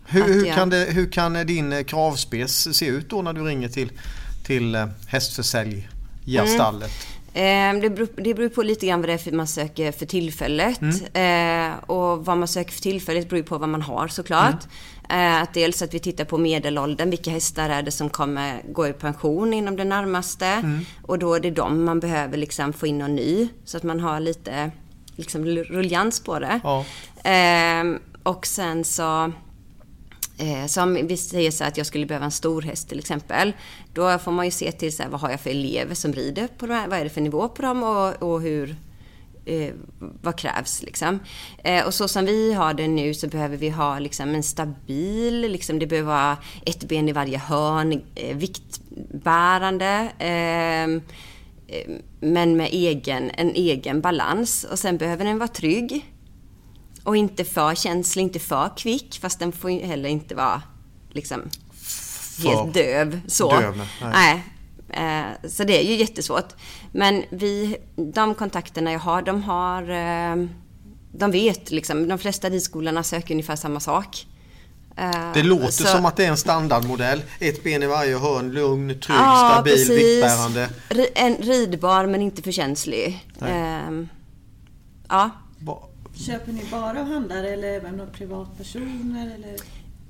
Hur, 0.06 0.22
att 0.22 0.28
hur, 0.28 0.46
jag- 0.46 0.54
kan 0.56 0.70
det, 0.70 0.86
hur 0.90 1.12
kan 1.12 1.46
din 1.46 1.72
eh, 1.72 1.82
kravspec 1.84 2.68
se 2.76 2.86
ut 2.86 3.10
då 3.10 3.22
när 3.22 3.32
du 3.32 3.40
ringer 3.42 3.68
till, 3.68 3.92
till 4.46 4.74
eh, 4.74 4.86
hästförsäljarstallet? 5.08 6.90
Eh, 7.34 7.42
det, 7.82 7.90
beror, 7.90 8.08
det 8.22 8.34
beror 8.34 8.48
på 8.48 8.62
lite 8.62 8.86
grann 8.86 9.00
vad 9.00 9.08
det 9.08 9.26
är 9.26 9.32
man 9.32 9.46
söker 9.46 9.92
för 9.92 10.06
tillfället. 10.06 10.80
Eh, 11.12 11.90
och 11.90 12.24
vad 12.24 12.38
man 12.38 12.48
söker 12.48 12.72
för 12.72 12.80
tillfället 12.80 13.28
beror 13.28 13.38
ju 13.38 13.44
på 13.44 13.58
vad 13.58 13.68
man 13.68 13.82
har 13.82 14.08
såklart. 14.08 14.54
Eh, 14.54 14.68
att 15.08 15.54
dels 15.54 15.82
att 15.82 15.94
vi 15.94 15.98
tittar 15.98 16.24
på 16.24 16.38
medelåldern, 16.38 17.10
vilka 17.10 17.30
hästar 17.30 17.70
är 17.70 17.82
det 17.82 17.90
som 17.90 18.10
kommer 18.10 18.62
gå 18.72 18.86
i 18.86 18.92
pension 18.92 19.54
inom 19.54 19.76
det 19.76 19.84
närmaste. 19.84 20.80
Och 21.02 21.18
då 21.18 21.34
är 21.34 21.40
det 21.40 21.50
de 21.50 21.84
man 21.84 22.00
behöver 22.00 22.36
liksom 22.36 22.72
få 22.72 22.86
in 22.86 22.98
någon 22.98 23.14
ny. 23.14 23.48
Så 23.64 23.76
att 23.76 23.82
man 23.82 24.00
har 24.00 24.20
lite 24.20 24.70
liksom, 25.16 25.44
ruljans 25.44 26.20
på 26.20 26.38
det. 26.38 26.60
Ja. 26.64 26.84
Ehm, 27.24 27.98
och 28.22 28.46
sen 28.46 28.84
så 28.84 29.32
Eh, 30.38 30.66
så 30.66 30.82
om 30.82 31.06
vi 31.06 31.16
säger 31.16 31.50
så 31.50 31.64
att 31.64 31.76
jag 31.76 31.86
skulle 31.86 32.06
behöva 32.06 32.24
en 32.24 32.30
stor 32.30 32.62
häst 32.62 32.88
till 32.88 32.98
exempel. 32.98 33.52
Då 33.94 34.18
får 34.18 34.32
man 34.32 34.44
ju 34.44 34.50
se 34.50 34.72
till 34.72 34.96
så 34.96 35.02
här, 35.02 35.10
vad 35.10 35.20
har 35.20 35.30
jag 35.30 35.40
för 35.40 35.50
elever 35.50 35.94
som 35.94 36.12
rider 36.12 36.48
på 36.58 36.66
de 36.66 36.74
här, 36.74 36.88
vad 36.88 36.98
är 36.98 37.04
det 37.04 37.10
för 37.10 37.20
nivå 37.20 37.48
på 37.48 37.62
dem 37.62 37.82
och, 37.82 38.22
och 38.32 38.40
hur, 38.40 38.76
eh, 39.46 39.74
vad 39.98 40.38
krävs 40.38 40.82
liksom. 40.82 41.20
Eh, 41.64 41.86
och 41.86 41.94
så 41.94 42.08
som 42.08 42.24
vi 42.24 42.52
har 42.52 42.74
det 42.74 42.88
nu 42.88 43.14
så 43.14 43.28
behöver 43.28 43.56
vi 43.56 43.68
ha 43.68 43.98
liksom 43.98 44.34
en 44.34 44.42
stabil, 44.42 45.40
liksom, 45.40 45.78
det 45.78 45.86
behöver 45.86 46.12
vara 46.12 46.36
ett 46.66 46.84
ben 46.84 47.08
i 47.08 47.12
varje 47.12 47.38
hörn, 47.38 48.02
eh, 48.14 48.36
viktbärande. 48.36 50.12
Ehm, 50.18 51.02
eh, 51.68 51.90
men 52.20 52.56
med 52.56 52.68
egen, 52.72 53.30
en 53.30 53.50
egen 53.50 54.00
balans. 54.00 54.66
Och 54.70 54.78
sen 54.78 54.96
behöver 54.96 55.24
den 55.24 55.38
vara 55.38 55.48
trygg. 55.48 56.12
Och 57.04 57.16
inte 57.16 57.44
för 57.44 57.74
känslig, 57.74 58.22
inte 58.22 58.38
för 58.38 58.70
kvick, 58.76 59.18
fast 59.20 59.38
den 59.38 59.52
får 59.52 59.86
heller 59.86 60.08
inte 60.08 60.34
vara 60.34 60.62
liksom 61.10 61.42
helt 62.44 62.74
döv. 62.74 63.20
Så. 63.26 63.60
Döv, 63.60 63.76
nej. 63.76 64.10
nej. 64.12 64.44
Eh, 64.90 65.48
så 65.48 65.64
det 65.64 65.78
är 65.78 65.82
ju 65.82 65.94
jättesvårt. 65.94 66.54
Men 66.92 67.22
vi, 67.30 67.76
de 67.96 68.34
kontakterna 68.34 68.92
jag 68.92 68.98
har, 69.00 69.22
de 69.22 69.42
har... 69.42 69.82
Eh, 69.90 70.46
de 71.12 71.30
vet 71.30 71.70
liksom, 71.70 72.08
de 72.08 72.18
flesta 72.18 72.48
ridskolorna 72.50 73.02
söker 73.02 73.34
ungefär 73.34 73.56
samma 73.56 73.80
sak. 73.80 74.26
Eh, 74.96 75.32
Det 75.34 75.42
låter 75.42 75.66
så- 75.70 75.84
som 75.84 76.06
att 76.06 76.16
det 76.16 76.24
är 76.24 76.28
en 76.30 76.36
standardmodell. 76.36 77.22
Ett 77.40 77.64
ben 77.64 77.82
i 77.82 77.86
varje 77.86 78.18
hörn, 78.18 78.52
lugn, 78.52 78.88
trygg, 78.88 79.16
Ja, 79.18 79.50
stabil, 79.54 79.72
precis. 79.72 79.90
viktbärande. 79.90 80.68
En 81.14 81.36
ridbar 81.36 82.06
men 82.06 82.22
inte 82.22 82.42
för 82.42 82.52
känslig. 82.52 83.26
Ehm, 83.48 84.08
ja. 85.08 85.30
Köper 86.26 86.52
ni 86.52 86.64
bara 86.70 87.00
av 87.00 87.06
handlare 87.12 87.48
eller 87.50 87.68
även 87.68 88.00
av 88.00 88.06
privatpersoner? 88.06 89.34
Eller? 89.34 89.56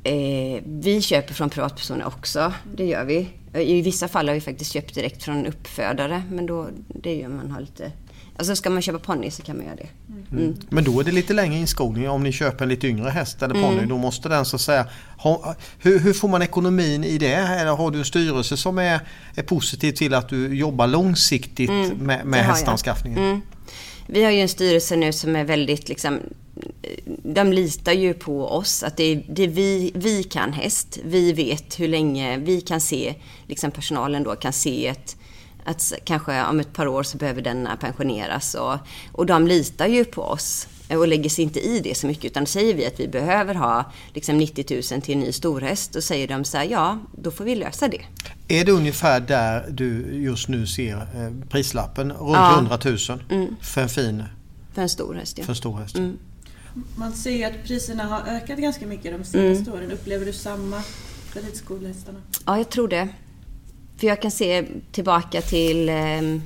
Eh, 0.07 0.63
vi 0.67 1.03
köper 1.03 1.35
från 1.35 1.51
privatpersoner 1.51 2.07
också. 2.07 2.53
Det 2.77 2.85
gör 2.85 3.05
vi. 3.05 3.29
I 3.55 3.83
vissa 3.83 4.09
fall 4.09 4.29
har 4.29 4.35
vi 4.35 4.41
faktiskt 4.41 4.73
köpt 4.73 4.95
direkt 4.95 5.23
från 5.23 5.47
uppfödare. 5.47 6.23
Men 6.31 6.47
då, 6.47 6.69
det 6.89 7.15
gör 7.15 7.29
man 7.29 7.51
har 7.51 7.61
lite... 7.61 7.93
Alltså 8.39 8.57
ska 8.57 8.71
man 8.71 8.83
köpa 8.83 8.99
ponny 8.99 9.31
så 9.31 9.43
kan 9.43 9.57
man 9.57 9.67
göra 9.67 9.77
det. 9.77 9.89
Mm. 10.37 10.57
Men 10.69 10.85
då 10.85 11.01
är 11.01 11.05
det 11.05 11.13
lite 11.13 11.33
längre 11.33 11.59
inskolning. 11.59 12.09
Om 12.11 12.23
ni 12.23 12.33
köper 12.33 12.63
en 12.65 12.69
lite 12.69 12.87
yngre 12.89 13.11
häst 13.11 13.43
eller 13.43 13.55
ponny 13.55 13.77
Mm. 13.77 13.89
då 13.89 13.99
måste 13.99 14.29
den 14.29 14.45
så 14.45 14.57
att 14.57 14.61
säga... 14.63 14.87
Ha, 15.19 15.55
hur, 15.79 15.99
hur 15.99 16.13
får 16.13 16.29
man 16.29 16.43
ekonomin 16.43 17.05
i 17.05 17.19
det? 17.19 17.35
Eller 17.35 17.71
har 17.77 17.91
du 17.91 17.99
en 17.99 18.05
styrelse 18.05 18.57
som 18.57 18.79
är, 18.79 19.01
är 19.35 19.43
positiv 19.43 19.93
till 19.93 20.15
att 20.15 20.29
du 20.29 20.55
jobbar 20.57 20.87
långsiktigt 20.87 21.71
med, 21.71 21.91
Mm, 21.91 22.31
med 22.31 22.41
jag. 22.41 22.45
hästanskaffningen? 22.45 23.19
Mm. 23.19 23.41
Vi 24.07 24.25
har 24.25 24.31
ju 24.31 24.41
en 24.41 24.49
styrelse 24.49 24.97
nu 24.97 25.13
som 25.13 25.37
är 25.37 25.45
väldigt 25.45 25.89
liksom, 25.89 26.19
de 27.35 27.53
litar 27.53 27.93
ju 27.93 28.15
på 28.15 28.49
oss. 28.49 28.83
Att 28.83 28.97
det 28.97 29.05
är, 29.05 29.25
det 29.29 29.43
är 29.43 29.49
vi, 29.49 29.93
vi 29.95 30.23
kan 30.23 30.53
häst. 30.53 30.99
Vi 31.05 31.33
vet 31.33 31.81
hur 31.81 31.89
länge, 31.89 32.37
vi 32.37 32.61
kan 32.61 32.81
se, 32.81 33.15
liksom 33.47 33.71
personalen 33.71 34.23
då 34.23 34.37
kan 34.37 34.53
se 34.53 34.87
ett, 34.87 35.17
att 35.65 35.93
kanske 36.05 36.45
om 36.45 36.61
ett 36.61 36.73
par 36.73 36.87
år 36.87 37.03
så 37.03 37.19
behöver 37.19 37.43
denna 37.43 37.77
pensioneras. 37.77 38.55
Och, 38.55 38.79
och 39.13 39.27
de 39.27 39.47
litar 39.47 39.87
ju 39.87 40.05
på 40.05 40.23
oss 40.23 40.69
och 40.91 41.09
lägger 41.09 41.31
sig 41.31 41.45
inte 41.45 41.61
i 41.61 41.81
det 41.81 41.97
så 41.97 42.07
mycket. 42.07 42.25
Utan 42.25 42.47
säger 42.47 42.75
vi 42.75 42.87
att 42.87 43.01
vi 43.01 43.09
behöver 43.09 43.55
ha 43.55 43.93
liksom 44.15 44.39
90 44.39 44.83
000 44.93 45.03
till 45.03 45.15
en 45.15 45.21
ny 45.21 45.33
storhäst, 45.33 45.93
då 45.93 46.01
säger 46.01 46.29
de 46.29 46.45
så 46.45 46.57
här, 46.57 46.65
ja, 46.65 46.99
då 47.13 47.31
får 47.31 47.45
vi 47.45 47.55
lösa 47.55 47.89
det. 47.89 48.01
Är 48.49 48.65
det 48.65 48.73
ungefär 48.73 49.21
där 49.21 49.67
du 49.71 50.07
just 50.13 50.49
nu 50.49 50.67
ser 50.67 50.97
eh, 50.97 51.49
prislappen? 51.49 52.13
Runt 52.13 52.33
Ja. 52.33 52.55
100 52.55 52.79
000 52.85 52.99
för 53.61 53.81
en 53.81 53.89
fin, 53.89 54.25
För 54.75 54.83
en 54.83 54.89
stor 54.89 55.15
häst, 55.15 55.39
ja. 55.39 55.45
för 55.45 55.53
en 55.53 55.57
stor 55.57 55.79
häst? 55.79 55.97
Mm. 55.97 56.19
Man 56.97 57.13
ser 57.13 57.31
ju 57.31 57.45
att 57.45 57.65
priserna 57.65 58.05
har 58.05 58.21
ökat 58.21 58.59
ganska 58.59 58.87
mycket 58.87 59.19
de 59.19 59.25
senaste 59.25 59.71
åren. 59.73 59.93
Upplever 59.93 60.27
du 60.27 60.33
samma 60.33 60.83
för 61.33 61.41
ridskolehästarna? 61.43 62.19
Ja, 62.47 62.57
jag 62.59 62.71
tror 62.71 62.89
det. 62.89 63.09
För 63.97 64.07
jag 64.07 64.23
kan 64.23 64.31
se 64.31 64.67
tillbaka 64.93 65.41
till 65.43 65.89
ehm, 65.89 66.43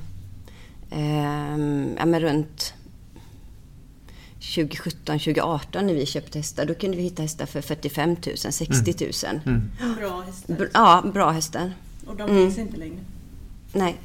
ehm, 0.91 1.95
ja, 1.99 2.05
men 2.05 2.19
runt 2.21 2.73
2017, 4.55 5.19
2018 5.19 5.87
när 5.87 5.93
vi 5.93 6.05
köpte 6.05 6.39
hästar. 6.39 6.65
Då 6.65 6.73
kunde 6.73 6.97
vi 6.97 7.03
hitta 7.03 7.21
hästar 7.21 7.45
för 7.45 7.61
45 7.61 8.09
000, 8.09 8.37
60 8.37 8.95
000. 9.45 9.61
Bra 9.99 10.21
hästar. 10.21 10.53
Br- 10.55 10.69
Ja, 10.73 11.03
bra 11.13 11.31
hästar. 11.31 11.73
Och 12.05 12.15
de 12.15 12.27
finns 12.27 12.57
inte 12.57 12.77
längre. 12.77 12.99
Nej. 13.73 13.99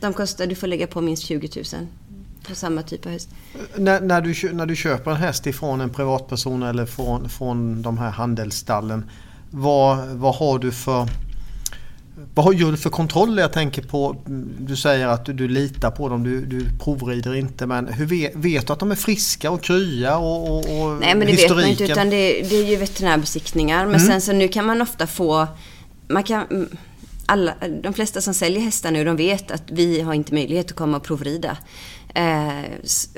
De 0.00 0.12
kostar, 0.12 0.46
du 0.46 0.54
får 0.54 0.66
lägga 0.66 0.86
på 0.86 1.00
minst 1.00 1.22
20 1.22 1.50
000 1.72 1.86
på 2.48 2.54
samma 2.54 2.82
typ 2.82 3.06
av 3.06 3.12
häst. 3.12 3.28
När, 3.76 4.00
när, 4.00 4.20
du, 4.20 4.52
när 4.52 4.66
du 4.66 4.76
köper 4.76 5.10
en 5.10 5.16
häst 5.16 5.46
ifrån 5.46 5.80
en 5.80 5.90
privatperson 5.90 6.62
eller 6.62 6.86
från, 6.86 7.28
från 7.28 7.82
de 7.82 7.98
här 7.98 8.10
handelsstallen. 8.10 9.10
Vad, 9.50 10.06
vad 10.06 10.34
har 10.34 10.58
du 10.58 10.72
för 10.72 11.08
vad 12.34 12.54
gör 12.54 12.70
du 12.70 12.76
för 12.76 12.90
kontroller? 12.90 13.42
Jag 13.42 13.52
tänker 13.52 13.82
på, 13.82 14.16
du 14.58 14.76
säger 14.76 15.06
att 15.06 15.24
du, 15.24 15.32
du 15.32 15.48
litar 15.48 15.90
på 15.90 16.08
dem, 16.08 16.24
du, 16.24 16.46
du 16.46 16.66
provrider 16.78 17.34
inte. 17.34 17.66
Men 17.66 17.88
hur 17.88 18.06
vet, 18.06 18.34
vet 18.34 18.66
du 18.66 18.72
att 18.72 18.78
de 18.78 18.90
är 18.90 18.94
friska 18.94 19.50
och 19.50 19.62
krya 19.62 20.16
och, 20.16 20.50
och, 20.50 20.58
och 20.58 20.96
Nej, 21.00 21.14
men 21.14 21.26
det 21.26 21.32
vet 21.32 21.50
man 21.50 21.58
inte. 21.58 21.68
historiken? 21.68 21.90
Utan 21.90 22.10
det, 22.10 22.42
det 22.42 22.56
är 22.56 22.64
ju 22.64 22.76
veterinärbesiktningar. 22.76 23.86
Men 23.86 24.00
sen 24.00 24.20
så 24.20 24.32
nu 24.32 24.48
kan 24.48 24.64
man 24.64 24.82
ofta 24.82 25.06
få... 25.06 25.46
Man 26.08 26.22
kan, 26.22 26.46
mm, 26.46 26.68
alla, 27.26 27.54
de 27.82 27.94
flesta 27.94 28.20
som 28.20 28.34
säljer 28.34 28.60
hästar 28.60 28.90
nu, 28.90 29.04
de 29.04 29.16
vet 29.16 29.50
att 29.50 29.62
vi 29.66 30.00
har 30.00 30.14
inte 30.14 30.34
möjlighet 30.34 30.70
att 30.70 30.76
komma 30.76 30.96
och 30.96 31.04
provrida 31.04 31.56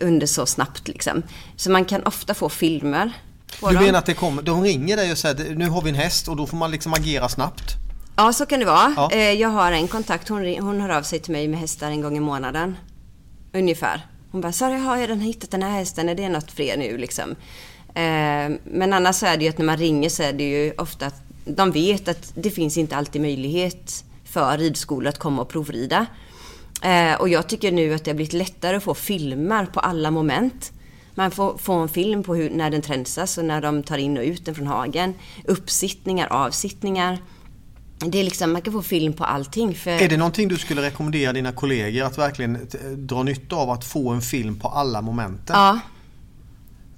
under 0.00 0.26
så 0.26 0.46
snabbt. 0.46 0.88
Liksom. 0.88 1.22
Så 1.56 1.70
man 1.70 1.84
kan 1.84 2.02
ofta 2.02 2.34
få 2.34 2.48
filmer 2.48 3.12
Du 3.60 3.66
dem. 3.74 3.84
menar 3.84 3.98
att 3.98 4.06
det 4.06 4.14
kommer, 4.14 4.42
de 4.42 4.62
ringer 4.62 4.96
dig 4.96 5.12
och 5.12 5.18
säger 5.18 5.54
nu 5.54 5.68
har 5.68 5.82
vi 5.82 5.88
en 5.90 5.96
häst 5.96 6.28
och 6.28 6.36
då 6.36 6.46
får 6.46 6.56
man 6.56 6.70
liksom 6.70 6.94
agera 6.94 7.28
snabbt? 7.28 7.74
Ja, 8.16 8.32
så 8.32 8.46
kan 8.46 8.58
det 8.60 8.66
vara. 8.66 8.94
Ja. 8.96 9.10
Eh, 9.12 9.32
Jag 9.32 9.48
har 9.48 9.72
en 9.72 9.88
kontakt, 9.88 10.28
hon, 10.28 10.58
hon 10.60 10.80
hör 10.80 10.88
av 10.88 11.02
sig 11.02 11.18
till 11.20 11.32
mig 11.32 11.48
med 11.48 11.60
hästar 11.60 11.90
en 11.90 12.00
gång 12.00 12.16
i 12.16 12.20
månaden. 12.20 12.76
Ungefär. 13.52 14.06
Hon 14.32 14.40
bara, 14.40 14.52
Sara, 14.52 14.76
har 14.78 14.96
jag 14.96 15.08
den, 15.08 15.20
hittat 15.20 15.50
den 15.50 15.62
här 15.62 15.70
hästen? 15.70 16.08
Är 16.08 16.14
det 16.14 16.28
något 16.28 16.50
för 16.50 16.62
er 16.62 16.76
nu? 16.76 16.98
Liksom. 16.98 17.30
Eh, 17.94 18.58
Men 18.64 18.92
annars 18.92 19.16
så 19.16 19.26
är 19.26 19.36
det 19.36 19.44
ju 19.44 19.50
att 19.50 19.58
när 19.58 19.64
man 19.66 19.76
ringer 19.76 20.08
så 20.08 20.22
är 20.22 20.32
det 20.32 20.44
ju 20.44 20.72
ofta 20.78 21.06
att 21.06 21.22
de 21.44 21.70
vet 21.72 22.08
att 22.08 22.32
det 22.34 22.50
finns 22.50 22.76
inte 22.78 22.96
alltid 22.96 23.22
möjlighet 23.22 24.04
för 24.24 24.58
ridskolor 24.58 25.08
att 25.08 25.18
komma 25.18 25.42
och 25.42 25.48
provrida. 25.48 26.06
Eh, 26.82 27.20
Och 27.20 27.28
jag 27.28 27.48
tycker 27.48 27.72
nu 27.72 27.94
att 27.94 28.04
det 28.04 28.10
har 28.10 28.16
blivit 28.16 28.32
lättare 28.32 28.76
att 28.76 28.82
få 28.82 28.94
filmer 28.94 29.66
på 29.66 29.80
alla 29.80 30.10
moment. 30.10 30.72
Man 31.14 31.30
får 31.30 31.58
få 31.58 31.72
en 31.72 31.88
film 31.88 32.22
på 32.22 32.34
hur, 32.34 32.50
när 32.50 32.70
den 32.70 32.82
tränsas 32.82 33.38
och 33.38 33.44
när 33.44 33.60
de 33.60 33.82
tar 33.82 33.98
in 33.98 34.18
och 34.18 34.24
ut 34.24 34.44
den 34.44 34.54
från 34.54 34.66
hagen. 34.66 35.14
Uppsittningar, 35.44 36.26
avsittningar. 36.26 37.18
Det 37.98 38.18
är 38.20 38.24
liksom, 38.24 38.52
man 38.52 38.62
kan 38.62 38.72
få 38.72 38.82
film 38.82 39.12
på 39.12 39.24
allting. 39.24 39.74
För, 39.74 39.90
Är 39.90 40.08
det 40.08 40.16
någonting 40.16 40.48
du 40.48 40.56
skulle 40.56 40.82
rekommendera 40.82 41.32
dina 41.32 41.52
kollegor 41.52 42.04
att 42.04 42.18
verkligen 42.18 42.56
eh, 42.56 42.90
dra 42.90 43.22
nytta 43.22 43.56
av 43.56 43.70
att 43.70 43.84
få 43.84 44.10
en 44.10 44.20
film 44.20 44.58
på 44.58 44.68
alla 44.68 45.02
momenten? 45.02 45.56
Ja. 45.56 45.80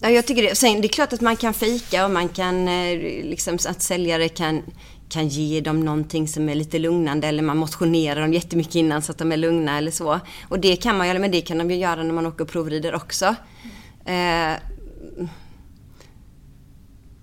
ja, 0.01 0.11
jag 0.11 0.27
tycker 0.27 0.43
det. 0.43 0.55
Sen, 0.55 0.81
det 0.81 0.87
är 0.87 0.89
klart 0.89 1.13
att 1.13 1.21
man 1.21 1.37
kan 1.37 1.55
fejka 1.55 2.05
och 2.05 2.11
man 2.11 2.29
kan, 2.29 2.69
eh, 2.69 2.99
liksom, 3.25 3.55
att 3.69 3.83
säljare 3.83 4.29
kan, 4.29 4.63
kan 5.11 5.29
ge 5.29 5.61
dem 5.61 5.81
någonting 5.81 6.29
som 6.29 6.49
är 6.49 6.55
lite 6.55 6.79
lugnande 6.79 7.27
eller 7.27 7.43
man 7.43 7.57
motionerar 7.57 8.21
dem 8.21 8.33
jättemycket 8.33 8.75
innan 8.75 9.03
så 9.03 9.13
att 9.13 9.19
de 9.19 9.33
är 9.33 9.37
lugna 9.37 9.79
eller 9.79 9.91
så. 9.91 10.21
Och 10.49 10.61
det 10.61 10.77
kan 10.77 10.99
man 10.99 11.09
göra, 11.09 11.19
men 11.19 11.31
det 11.31 11.41
kan 11.41 11.59
de 11.59 11.71
ju 11.71 11.77
göra 11.77 12.03
när 12.03 12.13
man 12.13 12.27
åker 12.27 12.45
och 12.45 12.51
provrider 12.51 12.95
också. 12.95 13.35
Eh, 14.05 14.53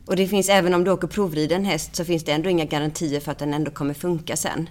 och 0.06 0.16
det 0.16 0.28
finns, 0.28 0.50
även 0.50 0.74
om 0.74 0.84
du 0.84 0.92
åker 0.92 1.08
och 1.08 1.14
provrider 1.14 1.56
en 1.56 1.66
häst 1.66 1.96
så 1.96 2.06
finns 2.06 2.24
det 2.24 2.32
ändå 2.32 2.50
inga 2.50 2.66
garantier 2.66 3.20
för 3.20 3.32
att 3.32 3.40
den 3.40 3.54
ändå 3.54 3.72
kommer 3.72 3.94
funka 3.94 4.36
sen. 4.36 4.70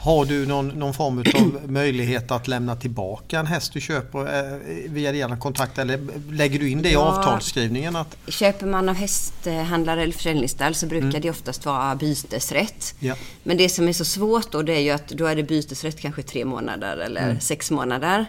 Har 0.00 0.24
du 0.24 0.46
någon, 0.46 0.68
någon 0.68 0.94
form 0.94 1.18
av 1.18 1.60
möjlighet 1.70 2.30
att 2.30 2.48
lämna 2.48 2.76
tillbaka 2.76 3.38
en 3.38 3.46
häst 3.46 3.72
du 3.72 3.80
köper 3.80 4.18
eh, 4.18 4.58
via 4.90 5.12
dina 5.12 5.36
kontakter 5.36 5.82
eller 5.82 6.00
lägger 6.32 6.58
du 6.58 6.68
in 6.70 6.82
det 6.82 6.88
i 6.88 6.92
Ja. 6.92 7.00
avtalsskrivningen? 7.00 7.96
Att, 7.96 8.16
Köper 8.28 8.66
man 8.66 8.88
av 8.88 8.94
hästhandlare 8.94 10.02
eller 10.02 10.12
försäljningsstall 10.12 10.74
så 10.74 10.86
brukar 10.86 11.20
det 11.20 11.30
oftast 11.30 11.66
vara 11.66 11.94
bytesrätt. 11.96 12.94
Ja. 12.98 13.14
Men 13.42 13.56
det 13.56 13.68
som 13.68 13.88
är 13.88 13.92
så 13.92 14.04
svårt 14.04 14.52
då 14.52 14.62
det 14.62 14.72
är 14.72 14.80
ju 14.80 14.90
att 14.90 15.08
då 15.08 15.26
är 15.26 15.36
det 15.36 15.42
bytesrätt 15.42 16.00
kanske 16.00 16.22
tre 16.22 16.44
månader 16.44 16.96
eller 16.96 17.38
sex 17.40 17.70
månader. 17.70 18.26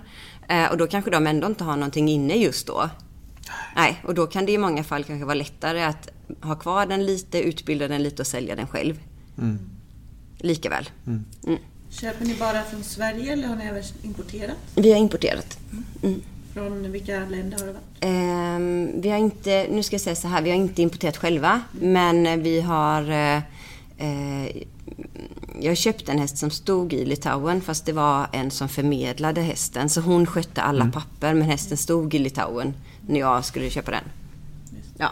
Eh, 0.48 0.66
och 0.72 0.78
då 0.78 0.88
kanske 0.88 1.12
de 1.12 1.28
ändå 1.28 1.48
inte 1.48 1.64
har 1.64 1.76
någonting 1.76 2.10
inne 2.10 2.34
just 2.36 2.68
då. 2.68 2.90
Nej, 3.76 4.02
och 4.04 4.14
då 4.14 4.28
kan 4.28 4.46
det 4.46 4.52
i 4.52 4.58
många 4.58 4.84
fall 4.84 5.04
kanske 5.04 5.26
vara 5.26 5.36
lättare 5.36 5.84
att 5.84 6.10
ha 6.42 6.56
kvar 6.56 6.86
den 6.86 7.06
lite, 7.06 7.42
utbilda 7.42 7.88
den 7.88 8.04
lite 8.04 8.22
och 8.22 8.28
sälja 8.28 8.56
den 8.56 8.68
själv. 8.68 9.00
Lika 10.40 10.70
väl. 10.70 10.90
Köper 11.90 12.26
ni 12.26 12.36
bara 12.36 12.64
från 12.64 12.84
Sverige 12.84 13.34
eller 13.34 13.48
har 13.48 13.56
ni 13.56 13.66
även 13.66 13.84
importerat? 14.02 14.58
Vi 14.76 14.92
har 14.92 15.00
importerat. 15.00 15.58
Från 16.54 16.92
vilka 16.92 17.20
länder 17.20 17.60
har 17.60 17.68
det 17.68 17.74
varit? 17.74 17.84
Ehm, 18.00 19.02
vi 19.02 19.10
har 19.10 19.18
inte, 19.18 19.68
nu 19.72 19.84
ska 19.84 19.94
jag 19.94 20.02
säga 20.02 20.16
så 20.16 20.28
här, 20.28 20.42
vi 20.42 20.50
har 20.50 20.58
inte 20.58 20.82
importerat 20.82 21.18
själva. 21.18 21.62
Men 21.72 22.44
vi 22.44 22.62
har... 22.62 23.12
Eh, 23.12 23.42
eh, 23.98 24.52
jag 25.62 25.78
köpte 25.78 26.12
en 26.12 26.20
häst 26.20 26.38
som 26.38 26.50
stod 26.50 26.94
i 26.94 27.06
Litauen 27.06 27.62
fast 27.62 27.86
det 27.86 27.94
var 27.94 28.28
en 28.32 28.52
som 28.52 28.70
förmedlade 28.70 29.42
hästen. 29.42 29.90
Så 29.90 30.02
hon 30.02 30.26
skötte 30.26 30.62
alla 30.62 30.86
papper 30.86 31.34
men 31.34 31.42
hästen 31.42 31.78
stod 31.78 32.14
i 32.14 32.20
Litauen 32.20 32.74
när 33.08 33.20
jag 33.20 33.46
skulle 33.46 33.70
köpa 33.70 33.92
den. 33.92 34.04
Ja. 34.98 35.10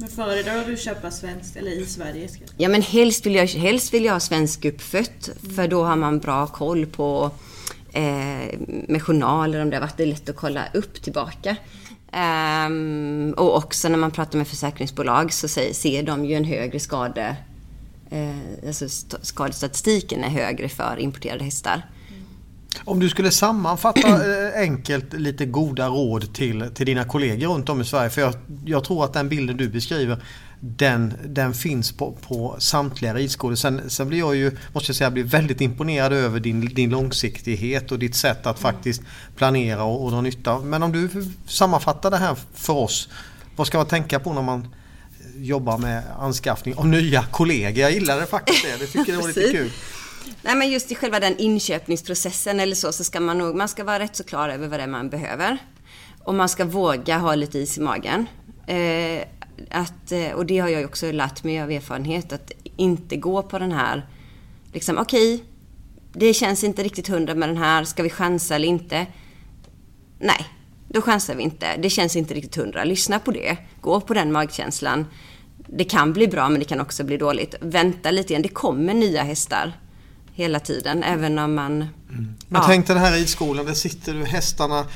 Men 0.00 0.08
föredrar 0.08 0.64
du 0.64 0.72
att 0.72 0.80
köpa 0.80 1.10
svenskt 1.10 1.56
eller 1.56 1.70
i 1.70 1.86
Sverige? 1.86 2.28
Ja 2.56 2.68
men 2.68 2.82
helst 2.82 3.26
vill 3.26 3.34
jag, 3.34 3.46
helst 3.46 3.94
vill 3.94 4.04
jag 4.04 4.12
ha 4.12 4.20
svensk 4.20 4.64
uppfött. 4.64 5.28
Mm. 5.28 5.56
För 5.56 5.68
då 5.68 5.84
har 5.84 5.96
man 5.96 6.18
bra 6.18 6.46
koll 6.46 6.86
på 6.86 7.30
eh, 7.92 8.58
med 8.88 9.02
journaler 9.02 9.62
om 9.62 9.70
det 9.70 9.76
har 9.76 9.80
varit. 9.80 9.96
Det 9.96 10.02
är 10.02 10.06
lätt 10.06 10.28
att 10.28 10.36
kolla 10.36 10.64
upp 10.74 11.02
tillbaka. 11.02 11.56
Um, 12.12 13.32
och 13.32 13.56
också 13.56 13.88
när 13.88 13.98
man 13.98 14.10
pratar 14.10 14.38
med 14.38 14.48
försäkringsbolag 14.48 15.32
så 15.32 15.48
ser, 15.48 15.72
ser 15.72 16.02
de 16.02 16.24
ju 16.24 16.34
en 16.34 16.44
högre 16.44 16.80
skade... 16.80 17.36
Eh, 18.10 18.66
alltså 18.68 18.88
skadestatistiken 19.22 20.24
är 20.24 20.28
högre 20.28 20.68
för 20.68 20.96
importerade 20.98 21.44
hästar. 21.44 21.82
Om 22.84 23.00
du 23.00 23.08
skulle 23.08 23.30
sammanfatta 23.30 24.08
eh, 24.08 24.60
enkelt 24.60 25.12
lite 25.12 25.46
goda 25.46 25.88
råd 25.88 26.34
till, 26.34 26.70
till 26.74 26.86
dina 26.86 27.04
kollegor 27.04 27.48
runt 27.48 27.68
om 27.68 27.80
i 27.80 27.84
Sverige. 27.84 28.10
För 28.10 28.20
jag, 28.20 28.34
jag 28.64 28.84
tror 28.84 29.04
att 29.04 29.12
den 29.12 29.28
bilden 29.28 29.56
du 29.56 29.68
beskriver 29.68 30.22
den, 30.60 31.14
den 31.24 31.54
finns 31.54 31.92
på, 31.92 32.12
på 32.12 32.56
samtliga 32.58 33.14
ridskolor. 33.14 33.54
Sen, 33.54 33.90
sen 33.90 34.08
blir 34.08 34.18
jag 34.18 34.36
ju, 34.36 34.56
måste 34.72 34.90
jag 34.90 34.96
säga, 34.96 35.10
blir 35.10 35.24
väldigt 35.24 35.60
imponerad 35.60 36.12
över 36.12 36.40
din, 36.40 36.60
din 36.74 36.90
långsiktighet 36.90 37.92
och 37.92 37.98
ditt 37.98 38.14
sätt 38.14 38.46
att 38.46 38.58
faktiskt 38.58 39.02
planera 39.36 39.82
och, 39.82 40.04
och 40.04 40.10
dra 40.10 40.20
nytta. 40.20 40.58
Men 40.58 40.82
om 40.82 40.92
du 40.92 41.08
sammanfattar 41.46 42.10
det 42.10 42.16
här 42.16 42.36
för 42.54 42.72
oss. 42.72 43.08
Vad 43.56 43.66
ska 43.66 43.78
man 43.78 43.86
tänka 43.86 44.18
på 44.18 44.32
när 44.32 44.42
man 44.42 44.68
jobbar 45.36 45.78
med 45.78 46.02
anskaffning 46.18 46.74
av 46.74 46.88
nya 46.88 47.22
kollegor? 47.22 47.82
Jag 47.82 47.92
gillar 47.92 48.20
det 48.20 48.26
faktiskt 48.26 48.64
det. 48.64 48.76
Det 48.76 48.86
tycker 48.86 49.12
jag 49.12 49.20
var 49.20 49.28
lite 49.28 49.48
kul. 49.52 49.70
Nej 50.42 50.56
men 50.56 50.70
just 50.70 50.92
i 50.92 50.94
själva 50.94 51.20
den 51.20 51.38
inköpningsprocessen 51.38 52.60
eller 52.60 52.74
så, 52.74 52.92
så 52.92 53.04
ska 53.04 53.20
man 53.20 53.38
nog, 53.38 53.56
man 53.56 53.68
ska 53.68 53.84
vara 53.84 53.98
rätt 53.98 54.16
så 54.16 54.24
klar 54.24 54.48
över 54.48 54.68
vad 54.68 54.80
det 54.80 54.82
är 54.82 54.88
man 54.88 55.10
behöver. 55.10 55.58
Och 56.24 56.34
man 56.34 56.48
ska 56.48 56.64
våga 56.64 57.18
ha 57.18 57.34
lite 57.34 57.58
is 57.58 57.78
i 57.78 57.80
magen. 57.80 58.26
Eh, 58.66 59.22
att, 59.70 60.12
eh, 60.12 60.32
och 60.32 60.46
det 60.46 60.58
har 60.58 60.68
jag 60.68 60.84
också 60.84 61.12
lärt 61.12 61.44
mig 61.44 61.60
av 61.60 61.70
erfarenhet, 61.70 62.32
att 62.32 62.52
inte 62.76 63.16
gå 63.16 63.42
på 63.42 63.58
den 63.58 63.72
här, 63.72 64.06
liksom 64.72 64.98
okej, 64.98 65.34
okay, 65.34 65.46
det 66.12 66.34
känns 66.34 66.64
inte 66.64 66.82
riktigt 66.82 67.08
hundra 67.08 67.34
med 67.34 67.48
den 67.48 67.56
här, 67.56 67.84
ska 67.84 68.02
vi 68.02 68.10
chansa 68.10 68.54
eller 68.54 68.68
inte? 68.68 69.06
Nej, 70.18 70.46
då 70.88 71.02
chansar 71.02 71.34
vi 71.34 71.42
inte. 71.42 71.76
Det 71.76 71.90
känns 71.90 72.16
inte 72.16 72.34
riktigt 72.34 72.56
hundra. 72.56 72.84
Lyssna 72.84 73.18
på 73.18 73.30
det. 73.30 73.56
Gå 73.80 74.00
på 74.00 74.14
den 74.14 74.32
magkänslan. 74.32 75.06
Det 75.66 75.84
kan 75.84 76.12
bli 76.12 76.28
bra, 76.28 76.48
men 76.48 76.58
det 76.58 76.64
kan 76.64 76.80
också 76.80 77.04
bli 77.04 77.16
dåligt. 77.16 77.54
Vänta 77.60 78.10
lite 78.10 78.32
grann. 78.32 78.42
Det 78.42 78.48
kommer 78.48 78.94
nya 78.94 79.22
hästar 79.22 79.72
hela 80.38 80.60
tiden, 80.60 81.02
även 81.02 81.38
om 81.38 81.54
man... 81.54 81.72
Mm. 81.72 82.34
Men 82.48 82.60
ja. 82.60 82.62
tänk 82.66 82.86
det 82.86 82.98
här 82.98 83.12
ridskolan, 83.12 83.66
där 83.66 83.74
sitter 83.74 84.14
du, 84.14 84.24
hästarna 84.24 84.86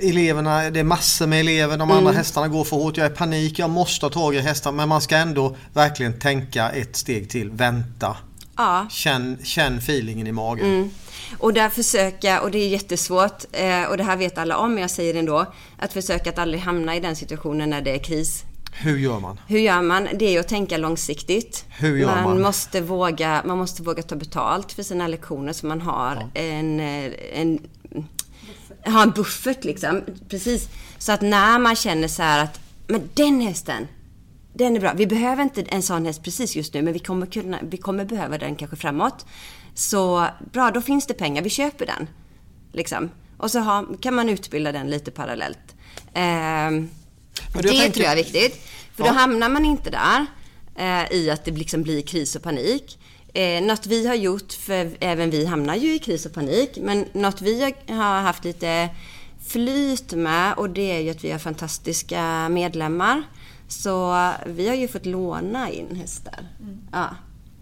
eleverna, 0.00 0.70
det 0.70 0.80
är 0.80 0.84
massor 0.84 1.26
med 1.26 1.40
elever, 1.40 1.76
de 1.76 1.90
andra 1.90 2.10
mm. 2.10 2.16
hästarna 2.16 2.48
går 2.48 2.64
för 2.64 2.76
hårt, 2.76 2.96
jag 2.96 3.06
är 3.06 3.10
i 3.10 3.14
panik, 3.14 3.58
jag 3.58 3.70
måste 3.70 4.06
ha 4.06 4.10
tag 4.10 4.34
i 4.34 4.40
hästar. 4.40 4.72
Men 4.72 4.88
man 4.88 5.00
ska 5.00 5.16
ändå 5.16 5.56
verkligen 5.72 6.18
tänka 6.18 6.70
ett 6.70 6.96
steg 6.96 7.30
till, 7.30 7.50
vänta. 7.50 8.16
Ja. 8.56 8.86
Känn, 8.90 9.38
känn 9.44 9.78
feelingen 9.78 10.26
i 10.26 10.32
magen. 10.32 10.66
Mm. 10.66 10.90
Och 11.38 11.52
där 11.52 11.68
försöka, 11.68 12.40
och 12.40 12.50
det 12.50 12.58
är 12.58 12.68
jättesvårt, 12.68 13.44
eh, 13.52 13.82
och 13.82 13.96
det 13.96 14.04
här 14.04 14.16
vet 14.16 14.38
alla 14.38 14.56
om, 14.56 14.74
men 14.74 14.80
jag 14.80 14.90
säger 14.90 15.12
det 15.12 15.18
ändå, 15.18 15.46
att 15.78 15.92
försöka 15.92 16.30
att 16.30 16.38
aldrig 16.38 16.62
hamna 16.62 16.96
i 16.96 17.00
den 17.00 17.16
situationen 17.16 17.70
när 17.70 17.80
det 17.80 17.94
är 17.94 17.98
kris. 17.98 18.44
Hur 18.72 18.98
gör 18.98 19.20
man? 19.20 19.40
Hur 19.46 19.58
gör 19.58 19.82
man? 19.82 20.08
Det 20.14 20.36
är 20.36 20.40
att 20.40 20.48
tänka 20.48 20.76
långsiktigt. 20.76 21.64
Hur 21.68 21.96
gör 21.96 22.06
man? 22.06 22.24
Man 22.24 22.42
måste 22.42 22.80
våga, 22.80 23.42
man 23.46 23.58
måste 23.58 23.82
våga 23.82 24.02
ta 24.02 24.16
betalt 24.16 24.72
för 24.72 24.82
sina 24.82 25.06
lektioner 25.06 25.52
så 25.52 25.66
man 25.66 25.80
har 25.80 26.28
ja. 26.34 26.40
en, 26.40 26.80
eh, 26.80 27.12
en 27.32 27.58
ha 28.84 29.02
en 29.02 29.10
buffert 29.10 29.64
liksom. 29.64 30.02
Precis. 30.28 30.68
Så 30.98 31.12
att 31.12 31.20
när 31.20 31.58
man 31.58 31.76
känner 31.76 32.08
så 32.08 32.22
här 32.22 32.44
att, 32.44 32.60
men 32.86 33.08
den 33.14 33.40
hästen, 33.40 33.88
den 34.52 34.76
är 34.76 34.80
bra. 34.80 34.92
Vi 34.96 35.06
behöver 35.06 35.42
inte 35.42 35.62
en 35.62 35.82
sån 35.82 36.06
häst 36.06 36.22
precis 36.22 36.56
just 36.56 36.74
nu, 36.74 36.82
men 36.82 36.92
vi 36.92 36.98
kommer, 36.98 37.26
kunna, 37.26 37.58
vi 37.62 37.76
kommer 37.76 38.04
behöva 38.04 38.38
den 38.38 38.56
kanske 38.56 38.76
framåt. 38.76 39.26
Så 39.74 40.26
bra, 40.52 40.70
då 40.70 40.80
finns 40.80 41.06
det 41.06 41.14
pengar. 41.14 41.42
Vi 41.42 41.50
köper 41.50 41.86
den. 41.86 42.08
Liksom. 42.72 43.10
Och 43.36 43.50
så 43.50 43.58
ha, 43.58 43.86
kan 44.00 44.14
man 44.14 44.28
utbilda 44.28 44.72
den 44.72 44.90
lite 44.90 45.10
parallellt. 45.10 45.76
Eh, 46.14 46.70
det 47.54 47.62
tänker... 47.62 47.90
tror 47.90 48.04
jag 48.04 48.12
är 48.12 48.16
viktigt. 48.16 48.60
För 48.94 49.04
ja. 49.04 49.10
då 49.10 49.18
hamnar 49.18 49.48
man 49.48 49.64
inte 49.64 49.90
där 49.90 50.26
eh, 50.76 51.12
i 51.12 51.30
att 51.30 51.44
det 51.44 51.50
liksom 51.50 51.82
blir 51.82 52.02
kris 52.02 52.36
och 52.36 52.42
panik. 52.42 52.98
Eh, 53.34 53.62
något 53.62 53.86
vi 53.86 54.06
har 54.06 54.14
gjort, 54.14 54.52
för 54.52 54.90
även 55.00 55.30
vi 55.30 55.46
hamnar 55.46 55.76
ju 55.76 55.94
i 55.94 55.98
kris 55.98 56.26
och 56.26 56.32
panik, 56.32 56.78
men 56.82 57.04
något 57.12 57.42
vi 57.42 57.74
har 57.88 58.20
haft 58.20 58.44
lite 58.44 58.88
flyt 59.46 60.12
med 60.12 60.54
och 60.54 60.70
det 60.70 60.90
är 60.90 61.00
ju 61.00 61.10
att 61.10 61.24
vi 61.24 61.30
har 61.30 61.38
fantastiska 61.38 62.48
medlemmar. 62.48 63.22
Så 63.68 64.32
vi 64.46 64.68
har 64.68 64.74
ju 64.74 64.88
fått 64.88 65.06
låna 65.06 65.70
in 65.70 65.96
hästar 65.96 66.46
mm. 66.60 66.78
ja, 66.92 67.16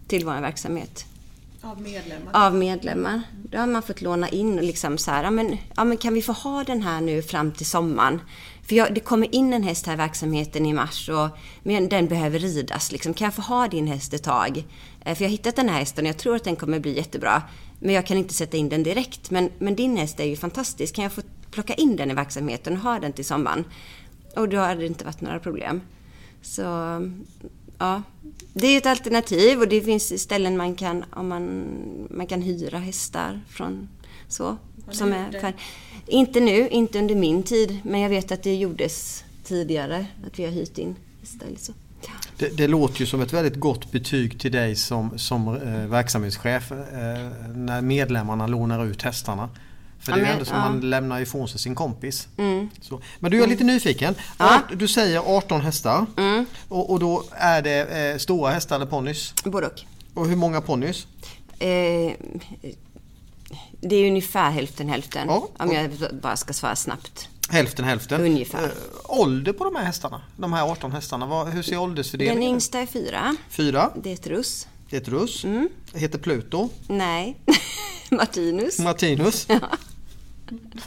till 0.07 0.25
vår 0.25 0.41
verksamhet. 0.41 1.05
Av 1.61 1.81
medlemmar? 1.81 2.31
Av 2.47 2.55
medlemmar. 2.55 3.21
Då 3.51 3.57
har 3.57 3.67
man 3.67 3.81
fått 3.81 4.01
låna 4.01 4.29
in 4.29 4.57
och 4.57 4.63
liksom 4.63 4.97
så 4.97 5.11
här, 5.11 5.23
ja 5.23 5.31
men, 5.31 5.57
ja 5.75 5.83
men 5.83 5.97
kan 5.97 6.13
vi 6.13 6.21
få 6.21 6.31
ha 6.31 6.63
den 6.63 6.81
här 6.81 7.01
nu 7.01 7.21
fram 7.21 7.51
till 7.51 7.65
sommaren? 7.65 8.21
För 8.67 8.75
jag, 8.75 8.93
det 8.93 8.99
kommer 8.99 9.35
in 9.35 9.53
en 9.53 9.63
häst 9.63 9.85
här 9.85 9.93
i 9.93 9.97
verksamheten 9.97 10.65
i 10.65 10.73
mars 10.73 11.09
och 11.09 11.29
men 11.63 11.89
den 11.89 12.07
behöver 12.07 12.39
ridas. 12.39 12.91
Liksom. 12.91 13.13
Kan 13.13 13.25
jag 13.25 13.33
få 13.33 13.41
ha 13.41 13.67
din 13.67 13.87
häst 13.87 14.13
ett 14.13 14.23
tag? 14.23 14.63
Eh, 15.05 15.15
för 15.15 15.23
jag 15.23 15.29
har 15.29 15.31
hittat 15.31 15.55
den 15.55 15.69
här 15.69 15.79
hästen 15.79 16.05
och 16.05 16.09
jag 16.09 16.17
tror 16.17 16.35
att 16.35 16.43
den 16.43 16.55
kommer 16.55 16.79
bli 16.79 16.95
jättebra. 16.95 17.41
Men 17.79 17.95
jag 17.95 18.05
kan 18.05 18.17
inte 18.17 18.33
sätta 18.33 18.57
in 18.57 18.69
den 18.69 18.83
direkt. 18.83 19.31
Men, 19.31 19.49
men 19.59 19.75
din 19.75 19.97
häst 19.97 20.19
är 20.19 20.23
ju 20.23 20.35
fantastisk. 20.35 20.95
Kan 20.95 21.03
jag 21.03 21.11
få 21.11 21.21
plocka 21.51 21.73
in 21.73 21.95
den 21.95 22.11
i 22.11 22.13
verksamheten 22.13 22.73
och 22.73 22.79
ha 22.79 22.99
den 22.99 23.13
till 23.13 23.25
sommaren? 23.25 23.65
Och 24.35 24.49
då 24.49 24.57
har 24.57 24.75
det 24.75 24.85
inte 24.85 25.05
varit 25.05 25.21
några 25.21 25.39
problem. 25.39 25.81
Så 26.41 26.61
ja, 27.77 28.01
det 28.53 28.67
är 28.67 28.77
ett 28.77 28.85
alternativ 28.85 29.59
och 29.59 29.67
det 29.67 29.81
finns 29.81 30.21
ställen 30.21 30.57
man 30.57 30.75
kan, 30.75 31.05
om 31.13 31.27
man, 31.27 31.67
man 32.11 32.27
kan 32.27 32.41
hyra 32.41 32.77
hästar 32.77 33.41
från 33.49 33.89
så. 34.27 34.57
Som 34.91 35.13
är, 35.13 35.53
inte 36.07 36.39
nu, 36.39 36.69
inte 36.69 36.99
under 36.99 37.15
min 37.15 37.43
tid, 37.43 37.79
men 37.83 38.01
jag 38.01 38.09
vet 38.09 38.31
att 38.31 38.43
det 38.43 38.55
gjordes 38.55 39.23
tidigare, 39.43 40.05
att 40.27 40.39
vi 40.39 40.45
har 40.45 40.51
hyrt 40.51 40.77
in 40.77 40.95
hästar 41.21 41.47
så. 41.57 41.73
Det, 42.37 42.57
det, 42.57 42.67
låter 42.67 42.99
ju 42.99 43.05
som 43.05 43.21
ett 43.21 43.33
väldigt 43.33 43.55
gott 43.55 43.91
betyg 43.91 44.39
till 44.39 44.51
dig 44.51 44.75
som, 44.75 45.19
som 45.19 45.47
eh, 45.47 45.87
verksamhetschef 45.87 46.71
eh, 46.71 46.77
när 47.55 47.81
medlemmarna 47.81 48.47
lånar 48.47 48.85
ut 48.85 49.01
hästarna. 49.01 49.49
För 49.99 50.11
det 50.11 50.19
är 50.19 50.25
ju 50.25 50.31
ändå 50.31 50.45
som 50.45 50.57
ja. 50.57 50.69
man 50.69 50.89
lämnar 50.89 51.19
ifrån 51.19 51.47
sig 51.47 51.59
sin 51.59 51.75
kompis. 51.75 52.27
Mm. 52.37 52.69
Men 53.19 53.31
du 53.31 53.43
är 53.43 53.47
lite 53.47 53.63
nyfiken. 53.63 54.15
Ja. 54.37 54.61
Du 54.73 54.87
säger 54.87 55.37
18 55.37 55.61
hästar. 55.61 56.05
Mm. 56.17 56.45
Och, 56.67 56.91
och, 56.91 56.99
då 56.99 57.23
är 57.31 57.61
det 57.61 58.11
eh, 58.11 58.17
stora 58.17 58.51
hästar 58.51 58.75
eller 58.75 58.85
ponnys? 58.85 59.33
Både 59.43 59.67
och. 59.67 59.85
Och 60.13 60.27
hur 60.27 60.35
många 60.35 60.61
ponnys? 60.61 61.07
Eh, 61.59 62.13
det 63.81 63.95
är 63.95 64.07
ungefär 64.07 64.51
hälften 64.51 64.89
hälften. 64.89 65.27
Ja, 65.27 65.49
om 65.59 65.71
jag 65.71 65.91
bara 66.21 66.35
ska 66.35 66.53
svara 66.53 66.75
snabbt. 66.75 67.29
Hälften 67.49 67.85
hälften. 67.85 68.21
Ungefär. 68.21 68.63
Äh, 68.63 68.69
ålder 69.03 69.53
på 69.53 69.63
de 69.63 69.75
här 69.75 69.83
hästarna? 69.83 70.21
De 70.37 70.53
här 70.53 70.71
18 70.71 70.91
hästarna. 70.91 71.25
Vad, 71.25 71.47
hur 71.47 71.61
ser 71.63 71.77
åldersfördelningen 71.77 72.41
Den 72.41 72.49
yngsta 72.49 72.79
är 72.79 72.85
fyra. 72.85 73.35
Fyra. 73.49 73.91
Det 73.95 74.09
är 74.09 74.13
ett 74.13 74.27
russ. 74.27 74.67
Det 74.89 74.97
är 74.97 75.01
ett 75.01 75.07
russ. 75.07 75.43
Mm. 75.43 75.69
Heter 75.93 76.19
Pluto? 76.19 76.69
Nej. 76.87 77.37
Martinus. 78.09 78.79
Martinus. 78.79 79.45
Ja. 79.49 79.59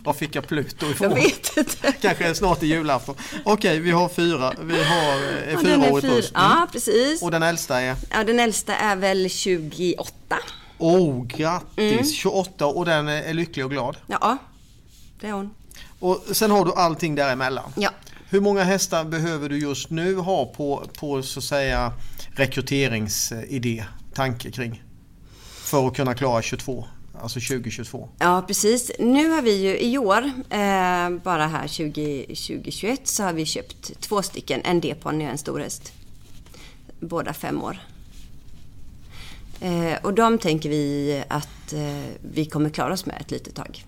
Var 0.05 0.13
fick 0.13 0.35
jag 0.35 0.47
Pluto 0.47 0.87
ifrån? 0.91 1.11
Jag 1.11 1.17
vet 1.17 1.57
inte. 1.57 1.93
Kanske 2.01 2.35
snart 2.35 2.63
i 2.63 2.67
julafton. 2.67 3.15
Okej, 3.45 3.81
vi 3.81 3.91
har 3.91 4.09
fyra. 4.09 4.53
Vi 4.61 4.85
har 4.85 5.15
eh, 5.15 5.53
ja, 5.53 5.59
fyraårigt 5.59 6.09
russ. 6.09 6.31
Mm. 6.31 6.43
Ja, 6.43 6.69
precis. 6.73 7.23
Och 7.23 7.31
den 7.31 7.43
äldsta 7.43 7.81
är? 7.81 7.97
Ja, 8.11 8.25
den 8.25 8.41
äldsta 8.41 8.77
är 8.77 8.97
väl 8.97 9.31
28. 9.31 10.37
Oh, 10.81 11.27
grattis! 11.27 11.93
Mm. 11.93 12.05
28 12.05 12.67
och 12.67 12.85
den 12.85 13.09
är 13.09 13.35
lycklig 13.35 13.65
och 13.65 13.71
glad? 13.71 13.97
Ja, 14.07 14.39
det 15.21 15.27
är 15.27 15.33
hon. 15.33 15.51
Och 15.99 16.23
sen 16.33 16.51
har 16.51 16.65
du 16.65 16.73
allting 16.73 17.15
däremellan? 17.15 17.73
Ja. 17.77 17.91
Hur 18.29 18.41
många 18.41 18.63
hästar 18.63 19.05
behöver 19.05 19.49
du 19.49 19.59
just 19.59 19.91
nu 19.91 20.17
ha 20.17 20.47
på, 20.47 20.85
på 20.99 21.23
så 21.23 21.39
att 21.39 21.45
säga 21.45 21.93
rekryteringsidé, 22.31 23.85
tanke 24.15 24.51
kring? 24.51 24.83
För 25.41 25.87
att 25.87 25.97
kunna 25.97 26.15
klara 26.15 26.43
22? 26.43 26.85
Alltså 27.23 27.41
2022? 27.41 28.09
Ja, 28.19 28.45
precis. 28.47 28.91
Nu 28.99 29.29
har 29.29 29.43
vi 29.43 29.63
ju 29.63 29.79
i 29.81 29.99
år, 29.99 30.23
eh, 30.51 31.11
bara 31.25 31.47
här 31.47 31.69
20, 31.69 32.27
2021, 32.27 33.09
så 33.09 33.23
har 33.23 33.33
vi 33.33 33.47
köpt 33.47 34.01
två 34.01 34.23
stycken. 34.23 34.61
En 34.65 34.81
D-ponny 34.81 35.27
och 35.27 35.31
en 35.31 35.39
storhäst. 35.39 35.93
Båda 37.01 37.33
fem 37.33 37.63
år. 37.63 37.79
Eh, 39.61 39.99
och 40.03 40.15
de 40.15 40.39
tänker 40.39 40.69
vi 40.69 41.23
att 41.29 41.73
eh, 41.73 42.13
vi 42.21 42.45
kommer 42.45 42.71
klara 42.71 42.93
oss 42.93 43.07
med 43.07 43.17
ett 43.21 43.31
litet 43.31 43.55
tag. 43.55 43.85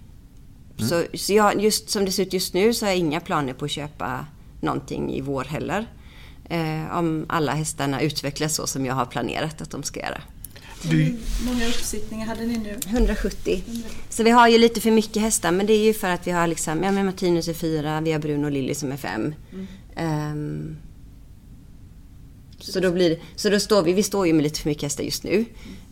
Mm. 0.78 0.88
Så, 0.88 1.16
så 1.16 1.32
jag, 1.32 1.62
just 1.62 1.90
som 1.90 2.04
det 2.04 2.12
ser 2.12 2.22
ut 2.22 2.32
just 2.32 2.54
nu 2.54 2.74
så 2.74 2.84
har 2.84 2.90
jag 2.90 2.98
inga 2.98 3.20
planer 3.20 3.52
på 3.52 3.64
att 3.64 3.70
köpa 3.70 4.26
någonting 4.60 5.14
i 5.14 5.20
vår 5.20 5.44
heller. 5.44 5.86
Eh, 6.48 6.98
om 6.98 7.26
alla 7.28 7.52
hästarna 7.52 8.00
utvecklas 8.00 8.54
så 8.54 8.66
som 8.66 8.86
jag 8.86 8.94
har 8.94 9.06
planerat 9.06 9.62
att 9.62 9.70
de 9.70 9.82
ska 9.82 10.00
göra. 10.00 10.22
Du... 10.82 11.02
Hur 11.02 11.18
många 11.46 11.66
uppsittningar 11.66 12.26
hade 12.26 12.46
ni 12.46 12.58
nu? 12.58 12.78
170. 12.86 13.62
170. 13.66 13.92
Så 14.08 14.22
vi 14.22 14.30
har 14.30 14.48
ju 14.48 14.58
lite 14.58 14.80
för 14.80 14.90
mycket 14.90 15.22
hästar 15.22 15.52
men 15.52 15.66
det 15.66 15.72
är 15.72 15.84
ju 15.84 15.94
för 15.94 16.08
att 16.08 16.26
vi 16.26 16.30
har 16.30 16.46
liksom, 16.46 16.82
ja 16.82 16.92
men 16.92 17.06
Martinus 17.06 17.48
är 17.48 17.54
fyra, 17.54 18.00
vi 18.00 18.12
har 18.12 18.18
Bruno 18.18 18.44
och 18.44 18.52
Lilly 18.52 18.74
som 18.74 18.92
är 18.92 18.96
fem. 18.96 19.34
Mm. 19.52 20.32
Um, 20.32 20.76
Så 22.62 22.80
då, 22.80 22.90
blir, 22.90 23.18
så 23.36 23.50
då 23.50 23.60
står 23.60 23.82
vi, 23.82 23.92
vi 23.92 24.02
står 24.02 24.26
ju 24.26 24.32
med 24.32 24.42
lite 24.42 24.60
för 24.60 24.68
mycket 24.68 24.82
hästar 24.82 25.04
just 25.04 25.24
nu. 25.24 25.44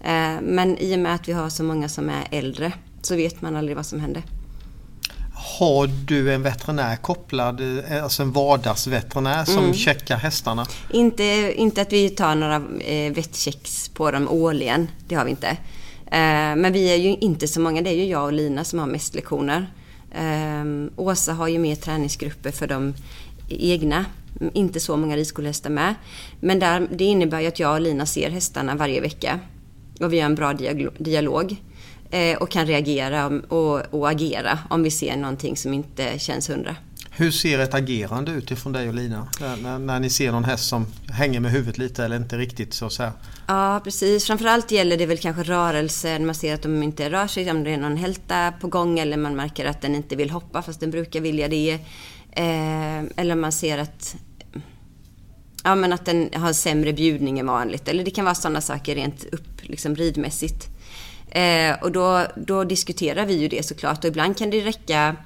Eh, 0.04 0.40
men 0.42 0.78
i 0.78 0.94
och 0.94 0.98
med 0.98 1.14
att 1.14 1.28
vi 1.28 1.33
har 1.33 1.48
så 1.48 1.62
många 1.62 1.88
som 1.88 2.09
är 2.09 2.28
äldre 2.30 2.72
så 3.02 3.16
vet 3.16 3.42
man 3.42 3.56
aldrig 3.56 3.76
vad 3.76 3.87
som 3.87 4.00
händer. 4.00 4.22
Har 5.59 5.87
du 5.87 6.33
en 6.33 6.42
veterinär 6.42 6.96
kopplad, 6.96 7.61
eh, 7.61 8.04
alltså 8.04 8.22
en 8.22 8.33
vardagsveterinär 8.33 9.44
som 9.44 9.59
mm. 9.59 9.74
checkar 9.74 10.16
hästarna? 10.16 10.66
Inte, 10.90 11.52
inte 11.56 11.83
att 11.83 11.92
vi 11.92 12.11
tar 12.11 12.35
några 12.35 12.62
eh, 12.80 13.12
vettchecks 13.12 13.88
på 13.88 14.11
dem 14.11 14.28
årligen, 14.28 14.88
det 15.09 15.14
har 15.14 15.24
vi 15.24 15.30
inte. 15.30 15.48
Eh, 16.06 16.56
men 16.56 16.72
vi 16.72 16.92
är 16.92 16.96
ju 16.96 17.09
inte 17.09 17.48
så 17.48 17.61
många, 17.61 17.83
det 17.83 17.90
är 17.90 17.94
ju 17.94 18.04
jag 18.04 18.24
och 18.24 18.33
Lina 18.33 18.64
som 18.64 18.78
har 18.78 18.87
mest 18.87 19.14
lektioner. 19.14 19.72
Åsa 20.96 21.33
har 21.33 21.48
ju 21.48 21.59
mer 21.59 21.74
träningsgrupper 21.74 22.50
för 22.50 22.66
de 22.66 22.94
egna, 23.48 24.04
inte 24.53 24.81
så 24.81 24.96
många 24.96 25.16
ridskolehästar 25.16 25.70
med. 25.70 25.94
Men 26.40 26.59
där, 26.59 26.88
det 26.90 27.05
innebär 27.05 27.40
ju 27.40 27.46
att 27.46 27.59
jag 27.59 27.74
och 27.74 27.81
Lina 27.81 28.07
ser 28.07 28.31
hästarna 28.31 28.74
varje 28.74 29.00
vecka. 29.00 29.40
Och 30.00 30.12
vi 30.12 30.20
har 30.20 30.26
en 30.26 30.35
bra 30.35 30.53
dialog. 30.98 31.57
Eh, 32.11 32.37
och 32.37 32.50
kan 32.50 32.66
reagera 32.66 33.26
och, 33.26 33.94
och, 33.94 34.11
agera 34.11 34.59
om 34.70 34.83
vi 34.83 34.90
ser 34.90 35.16
någonting 35.16 35.57
som 35.57 35.74
inte 35.74 36.18
känns 36.18 36.50
hundra. 36.50 36.76
Hur 37.11 37.31
ser 37.31 37.59
ett 37.59 37.74
agerande 37.74 38.33
ut 38.33 38.50
ifrån 38.50 38.72
dig 38.72 38.88
och 38.88 38.94
Lina? 38.94 39.29
När, 39.40 39.79
när, 39.79 40.00
ni 40.00 40.11
ser 40.11 40.33
någon 40.33 40.44
häst 40.44 40.68
som 40.68 40.87
hänger 41.09 41.40
med 41.40 41.53
huvudet 41.53 41.79
lite 41.79 42.05
eller 42.05 42.16
inte 42.16 42.38
riktigt 42.38 42.74
så 42.74 42.87
att 42.87 42.92
säga? 42.92 43.12
Ja 43.46 43.81
precis. 43.85 44.26
Framförallt 44.26 44.70
gäller 44.70 44.96
det 44.96 45.07
väl 45.07 45.18
kanske 45.18 45.42
rörelser. 45.42 46.18
Man 46.18 46.35
ser 46.35 46.55
att 46.55 46.62
de 46.62 46.83
inte 46.83 47.11
rör 47.11 47.26
sig. 47.26 47.50
Om 47.50 47.64
det 47.64 47.70
är 47.70 47.79
någon 47.79 47.96
hälta 47.96 48.53
på 48.61 48.68
gång 48.68 48.98
eller 48.98 49.16
man 49.16 49.37
märker 49.37 49.64
att 49.66 49.81
den 49.81 49.94
inte 49.94 50.16
vill 50.16 50.31
hoppa 50.31 50.62
fast 50.62 50.81
den 50.81 50.90
brukar 50.90 51.20
vilja 51.20 51.48
det. 51.48 51.72
Eh, 52.33 53.03
eller 53.16 53.35
man 53.35 53.53
ser 53.53 53.79
att 53.79 54.16
Ja 55.64 55.74
men 55.74 55.92
att 55.92 56.04
den 56.04 56.30
har 56.34 56.52
sämre 56.52 56.92
bjudning 56.92 57.38
än 57.38 57.46
vanligt. 57.46 57.88
Eller 57.88 58.04
det 58.04 58.10
kan 58.10 58.24
vara 58.24 58.34
sådana 58.34 58.60
saker 58.60 58.94
rent 58.94 59.24
upp, 59.24 59.62
liksom 59.62 59.96
ridmässigt. 59.96 60.68
Eh, 61.30 61.82
och 61.82 61.92
då, 61.92 62.26
då 62.36 62.64
diskuterar 62.64 63.26
vi 63.26 63.34
ju 63.34 63.48
det 63.48 63.66
såklart 63.66 63.98
och 63.98 64.08
ibland 64.08 64.36
kan 64.36 64.50
det 64.50 64.60
räcka 64.60 65.16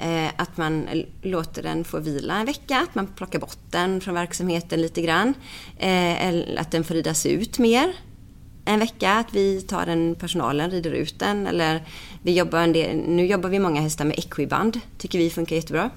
eh, 0.00 0.28
att 0.36 0.56
man 0.56 1.04
låter 1.22 1.62
den 1.62 1.84
få 1.84 1.98
vila 1.98 2.34
en 2.36 2.46
vecka, 2.46 2.78
att 2.78 2.94
man 2.94 3.06
plockar 3.06 3.38
bort 3.38 3.58
den 3.70 4.00
från 4.00 4.14
verksamheten 4.14 4.82
lite 4.82 5.02
grann. 5.02 5.34
Eh, 5.78 6.26
eller 6.26 6.60
att 6.60 6.70
den 6.70 6.84
får 6.84 6.94
ridas 6.94 7.26
ut 7.26 7.58
mer 7.58 7.94
en 8.64 8.80
vecka, 8.80 9.12
att 9.12 9.34
vi 9.34 9.62
tar 9.62 9.86
den 9.86 10.14
personalen, 10.14 10.70
rider 10.70 10.90
ut 10.90 11.18
den. 11.18 11.46
Eller 11.46 11.82
vi 12.22 12.32
jobbar 12.32 12.58
en 12.58 12.72
del, 12.72 12.96
nu 12.96 13.26
jobbar 13.26 13.50
vi 13.50 13.58
många 13.58 13.80
hästar 13.80 14.04
med 14.04 14.18
equiband, 14.18 14.80
tycker 14.98 15.18
vi 15.18 15.30
funkar 15.30 15.56
jättebra. 15.56 15.90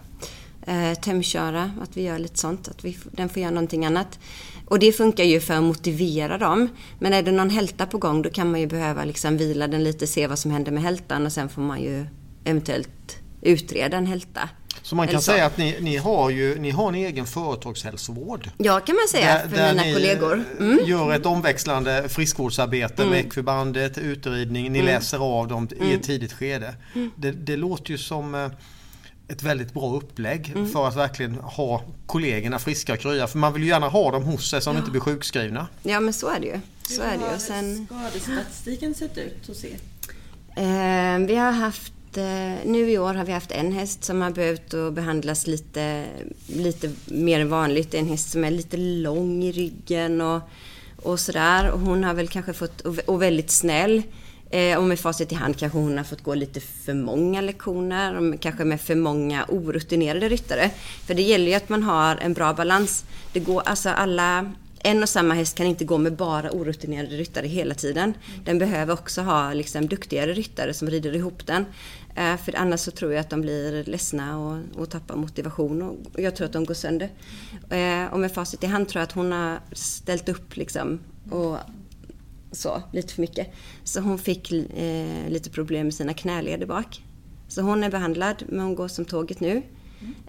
Eh, 0.67 0.93
tömköra, 0.93 1.71
att 1.81 1.97
vi 1.97 2.01
gör 2.01 2.19
lite 2.19 2.39
sånt, 2.39 2.67
att 2.67 2.85
vi, 2.85 2.97
den 3.11 3.29
får 3.29 3.41
göra 3.41 3.51
någonting 3.51 3.85
annat. 3.85 4.19
Och 4.65 4.79
det 4.79 4.91
funkar 4.91 5.23
ju 5.23 5.39
för 5.39 5.53
att 5.53 5.63
motivera 5.63 6.37
dem. 6.37 6.69
Men 6.99 7.13
är 7.13 7.23
det 7.23 7.31
någon 7.31 7.49
hälta 7.49 7.85
på 7.85 7.97
gång 7.97 8.21
då 8.21 8.29
kan 8.29 8.51
man 8.51 8.59
ju 8.59 8.67
behöva 8.67 9.05
liksom 9.05 9.37
vila 9.37 9.67
den 9.67 9.83
lite, 9.83 10.07
se 10.07 10.27
vad 10.27 10.39
som 10.39 10.51
händer 10.51 10.71
med 10.71 10.83
hältan 10.83 11.25
och 11.25 11.31
sen 11.31 11.49
får 11.49 11.61
man 11.61 11.81
ju 11.81 12.05
eventuellt 12.43 13.17
utreda 13.41 13.97
en 13.97 14.07
hälta. 14.07 14.49
Så 14.81 14.95
man 14.95 15.07
kan 15.07 15.21
så. 15.21 15.31
säga 15.31 15.45
att 15.45 15.57
ni, 15.57 15.77
ni, 15.79 15.97
har 15.97 16.29
ju 16.29 16.59
ni 16.59 16.71
har 16.71 16.87
en 16.87 16.95
egen 16.95 17.25
företagshälsovård? 17.25 18.49
Ja, 18.57 18.79
kan 18.79 18.95
man 18.95 19.07
säga 19.07 19.33
där, 19.33 19.49
för 19.49 19.57
där 19.57 19.73
mina 19.73 19.93
kollegor. 19.93 20.43
Mm. 20.59 20.79
gör 20.85 21.13
ett 21.13 21.25
omväxlande 21.25 22.09
friskvårdsarbete 22.09 23.01
mm. 23.01 23.09
med 23.09 23.25
ekvibandet, 23.25 23.97
utridning, 23.97 24.71
ni 24.71 24.79
mm. 24.79 24.93
läser 24.93 25.39
av 25.39 25.47
dem 25.47 25.67
i 25.71 25.75
ett 25.75 25.81
mm. 25.81 26.01
tidigt 26.01 26.33
skede. 26.33 26.75
Mm. 26.95 27.11
Det, 27.15 27.31
det, 27.31 27.57
låter 27.57 27.91
ju 27.91 27.97
som 27.97 28.35
eh, 28.35 28.51
ett 29.27 29.43
väldigt 29.43 29.73
bra 29.73 29.95
upplägg 29.95 30.51
mm. 30.55 30.71
för 30.71 30.87
att 30.87 30.95
verkligen 30.95 31.35
ha 31.35 31.83
kollegorna 32.05 32.59
friska 32.59 32.93
och 32.93 32.99
krya. 32.99 33.27
För 33.27 33.37
man 33.37 33.53
vill 33.53 33.63
ju 33.63 33.69
gärna 33.69 33.87
ha 33.87 34.11
dem 34.11 34.23
hos 34.23 34.49
sig 34.49 34.61
så 34.61 34.69
de 34.69 34.77
inte 34.77 34.91
blir 34.91 35.01
sjukskrivna. 35.01 35.67
Ja 35.83 35.99
men 35.99 36.13
så 36.13 36.29
är 36.29 36.39
det 36.39 36.45
ju. 36.45 36.59
Så 36.83 37.03
Hur 37.03 37.09
är 37.09 37.17
det 37.17 37.33
ju. 37.33 37.39
Sen... 37.39 37.85
skadestatistiken 37.85 38.93
sett 38.95 39.17
ut 39.17 39.47
hos 39.47 39.65
er? 39.65 39.77
Eh, 40.55 41.19
vi 41.27 41.35
har 41.35 41.51
haft 41.51 42.17
eh, 42.17 42.23
nu 42.65 42.91
i 42.91 42.97
år 42.97 43.13
har 43.13 43.25
vi 43.25 43.31
haft 43.31 43.51
en 43.51 43.71
häst 43.71 44.03
som 44.03 44.21
har 44.21 44.31
behövt 44.31 44.73
att 44.73 44.93
behandlas 44.93 45.47
lite, 45.47 46.05
lite 46.47 46.91
mer 47.05 47.39
än 47.39 47.49
vanligt. 47.49 47.93
En 47.93 48.07
häst 48.07 48.31
som 48.31 48.43
är 48.43 48.51
lite 48.51 48.77
lång 48.77 49.43
i 49.43 49.51
ryggen 49.51 50.21
och, 50.21 50.41
och 50.95 51.19
sådär. 51.19 51.69
hon 51.69 52.03
har 52.03 52.13
väl 52.13 52.27
kanske 52.27 52.53
fått, 52.53 52.81
och 52.81 53.21
väldigt 53.21 53.51
snäll. 53.51 54.03
Eh, 54.49 54.77
och 54.77 54.83
med 54.83 54.99
facit 54.99 55.31
i 55.31 55.35
hand 55.35 55.57
kanske 55.57 55.77
hon 55.77 55.97
har 55.97 56.03
fått 56.03 56.23
gå 56.23 56.35
lite 56.35 56.59
för 56.59 56.93
många 56.93 57.41
lektioner, 57.41 58.37
kanske 58.37 58.65
med 58.65 58.81
för 58.81 58.95
många 58.95 59.45
orutinerade 59.47 60.29
ryttare. 60.29 60.69
För 61.07 61.13
det 61.13 61.21
gäller 61.21 61.47
ju 61.47 61.53
att 61.53 61.69
man 61.69 61.83
har 61.83 62.15
en 62.15 62.33
bra 62.33 62.53
balans. 62.53 63.05
Det 63.33 63.39
går, 63.39 63.61
alltså 63.65 63.89
alla, 63.89 64.51
en 64.79 65.03
och 65.03 65.09
samma 65.09 65.33
häst 65.33 65.57
kan 65.57 65.65
inte 65.65 65.85
gå 65.85 65.97
med 65.97 66.15
bara 66.15 66.51
orutinerade 66.51 67.17
ryttare 67.17 67.47
hela 67.47 67.75
tiden. 67.75 68.13
Den 68.45 68.59
behöver 68.59 68.93
också 68.93 69.21
ha 69.21 69.53
liksom, 69.53 69.87
duktigare 69.87 70.33
ryttare 70.33 70.73
som 70.73 70.89
rider 70.89 71.15
ihop 71.15 71.45
den. 71.45 71.65
Eh, 72.15 72.37
för 72.37 72.55
annars 72.55 72.79
så 72.79 72.91
tror 72.91 73.13
jag 73.13 73.21
att 73.21 73.29
de 73.29 73.41
blir 73.41 73.83
ledsna 73.83 74.39
och, 74.39 74.81
och 74.81 74.89
tappar 74.89 75.15
motivation 75.15 75.81
och, 75.81 75.97
och 76.13 76.19
jag 76.19 76.35
tror 76.35 76.45
att 76.45 76.53
de 76.53 76.65
går 76.65 76.73
sönder. 76.73 77.09
Eh, 77.69 78.13
och 78.13 78.19
med 78.19 78.31
facit 78.31 78.63
i 78.63 78.67
hand 78.67 78.89
tror 78.89 78.99
jag 78.99 79.03
att 79.03 79.11
hon 79.11 79.31
har 79.31 79.59
ställt 79.71 80.29
upp 80.29 80.55
liksom 80.55 80.99
och 81.31 81.57
så, 82.51 82.83
lite 82.91 83.13
för 83.13 83.21
mycket. 83.21 83.53
Så 83.83 83.99
hon 83.99 84.17
fick 84.17 84.51
eh, 84.51 85.29
lite 85.29 85.49
problem 85.49 85.87
med 85.87 85.93
sina 85.93 86.13
knäleder 86.13 86.65
bak. 86.65 87.03
Så 87.47 87.61
hon 87.61 87.83
är 87.83 87.89
behandlad, 87.89 88.43
men 88.47 88.59
hon 88.59 88.75
går 88.75 88.87
som 88.87 89.05
tåget 89.05 89.39
nu. 89.39 89.61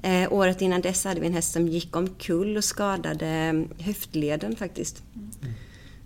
Mm. 0.03 0.23
Eh, 0.25 0.33
året 0.33 0.63
innan 0.63 0.81
dess 0.81 1.05
hade 1.05 1.21
vi 1.21 1.27
en 1.27 1.33
häst 1.33 1.53
som 1.53 1.69
gick 1.69 1.97
omkull 1.97 2.57
och 2.57 2.65
skadade 2.65 3.27
mm, 3.27 3.69
höftleden 3.79 4.57
faktiskt. 4.57 5.03
Mm. 5.15 5.55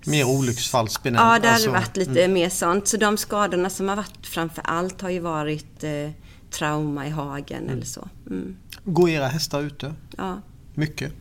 Mer 0.06 0.24
olycksfallsbenämning? 0.24 1.32
Ja, 1.32 1.38
det 1.38 1.48
har 1.48 1.54
alltså, 1.54 1.70
varit 1.70 1.96
lite 1.96 2.24
mm. 2.24 2.32
mer 2.32 2.48
sånt. 2.48 2.88
Så 2.88 2.96
de 2.96 3.16
skadorna 3.16 3.70
som 3.70 3.88
har 3.88 3.96
varit 3.96 4.26
framför 4.26 4.62
allt 4.66 5.00
har 5.00 5.10
ju 5.10 5.20
varit 5.20 5.84
eh, 5.84 6.10
trauma 6.50 7.06
i 7.06 7.10
hagen 7.10 7.68
eller 7.68 7.84
så. 7.86 8.08
Mm. 8.26 8.56
Går 8.84 9.08
era 9.08 9.28
hästar 9.28 9.62
ute? 9.62 9.94
Ja. 10.16 10.40
Mycket? 10.74 11.12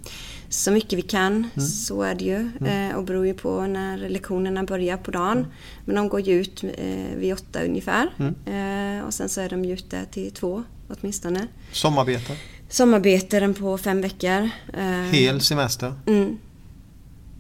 Så 0.50 0.72
mycket 0.72 1.00
vi 1.00 1.02
kan. 1.02 1.34
Mm. 1.34 1.68
Så 1.68 2.02
är 2.02 2.16
det 2.16 2.26
ju. 2.26 2.50
Mm. 2.60 2.92
Eh, 2.92 2.98
och 2.98 3.04
beror 3.04 3.28
ju 3.28 3.34
på 3.34 3.62
när 3.62 3.98
lektionerna 3.98 4.64
börjar 4.64 4.98
på 4.98 5.12
dagen. 5.12 5.38
Mm. 5.38 5.50
Men 5.86 5.96
de 5.96 6.10
går 6.10 6.20
ju 6.20 6.42
ut 6.42 6.64
eh, 6.64 7.18
vid 7.18 7.34
åtta 7.34 7.64
ungefär. 7.64 8.10
Mm. 8.18 9.00
Eh, 9.00 9.06
och 9.06 9.14
sen 9.14 9.30
så 9.30 9.42
är 9.42 9.50
de 9.50 9.66
ju 9.66 9.74
ute 9.74 10.06
till 10.06 10.32
två 10.32 10.64
åtminstone. 10.88 11.48
Sommarbete? 11.72 12.38
Sommarbete 12.70 13.54
på 13.60 13.78
fem 13.78 14.02
veckor. 14.02 14.50
Hel 15.12 15.42
semester? 15.42 15.94
Mm. 16.06 16.38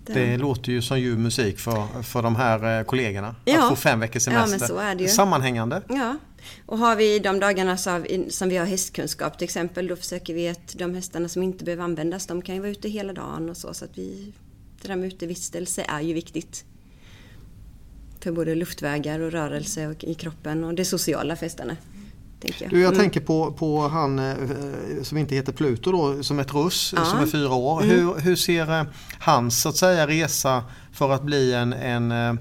Det 0.05 0.37
låter 0.37 0.71
ju 0.71 0.81
som 0.81 0.99
ljuv 0.99 1.19
musik 1.19 1.59
för, 1.59 2.03
för 2.03 2.21
de 2.21 2.35
här 2.35 2.83
kollegorna. 2.83 3.35
Ja. 3.45 3.63
Att 3.63 3.69
få 3.69 3.75
fem 3.75 3.99
veckors 3.99 4.23
semester. 4.23 4.95
Ja. 4.99 5.07
Sammanhängande. 5.07 5.81
Ja, 5.89 6.17
och 6.65 6.77
har 6.77 6.95
vi 6.95 7.19
de 7.19 7.39
dagarna 7.39 7.77
som 7.77 8.49
vi 8.49 8.57
har 8.57 8.65
hästkunskap 8.65 9.37
till 9.37 9.45
exempel, 9.45 9.87
då 9.87 9.95
försöker 9.95 10.33
vi 10.33 10.49
att 10.49 10.75
de 10.77 10.95
hästarna 10.95 11.27
som 11.27 11.43
inte 11.43 11.63
behöver 11.63 11.83
användas, 11.83 12.27
de 12.27 12.41
kan 12.41 12.55
ju 12.55 12.61
vara 12.61 12.71
ute 12.71 12.89
hela 12.89 13.13
dagen 13.13 13.49
och 13.49 13.57
så. 13.57 13.73
Så 13.73 13.85
att 13.85 13.97
vi, 13.97 14.33
det 14.81 14.87
där 14.87 14.95
med 14.95 15.07
utevistelse 15.07 15.85
är 15.87 16.01
ju 16.01 16.13
viktigt. 16.13 16.65
För 18.19 18.31
både 18.31 18.55
luftvägar 18.55 19.19
och 19.19 19.31
rörelse 19.31 19.87
och 19.87 20.03
i 20.03 20.13
kroppen 20.13 20.63
och 20.63 20.73
det 20.73 20.85
sociala 20.85 21.35
för 21.35 21.45
hästarna. 21.45 21.77
Jag. 22.41 22.69
Du, 22.69 22.81
jag 22.81 22.87
mm. 22.87 22.99
tänker 22.99 23.19
på, 23.19 23.51
på 23.51 23.87
han 23.87 24.19
eh, 24.19 24.35
som 25.03 25.17
inte 25.17 25.35
heter 25.35 25.51
Pluto 25.51 25.91
då, 25.91 26.23
som 26.23 26.39
är 26.39 26.43
ett 26.43 26.53
russ, 26.53 26.93
ja. 26.97 27.05
som 27.05 27.19
är 27.19 27.25
fyra 27.25 27.53
år. 27.53 27.83
Mm. 27.83 27.95
Hur, 27.95 28.19
hur 28.19 28.35
ser 28.35 28.79
eh, 28.79 28.85
hans 29.19 29.61
så 29.61 29.69
att 29.69 29.75
säga 29.75 30.07
resa 30.07 30.63
för 30.93 31.11
att 31.11 31.23
bli 31.23 31.53
en, 31.53 31.73
en 31.73 32.11
eh, 32.11 32.33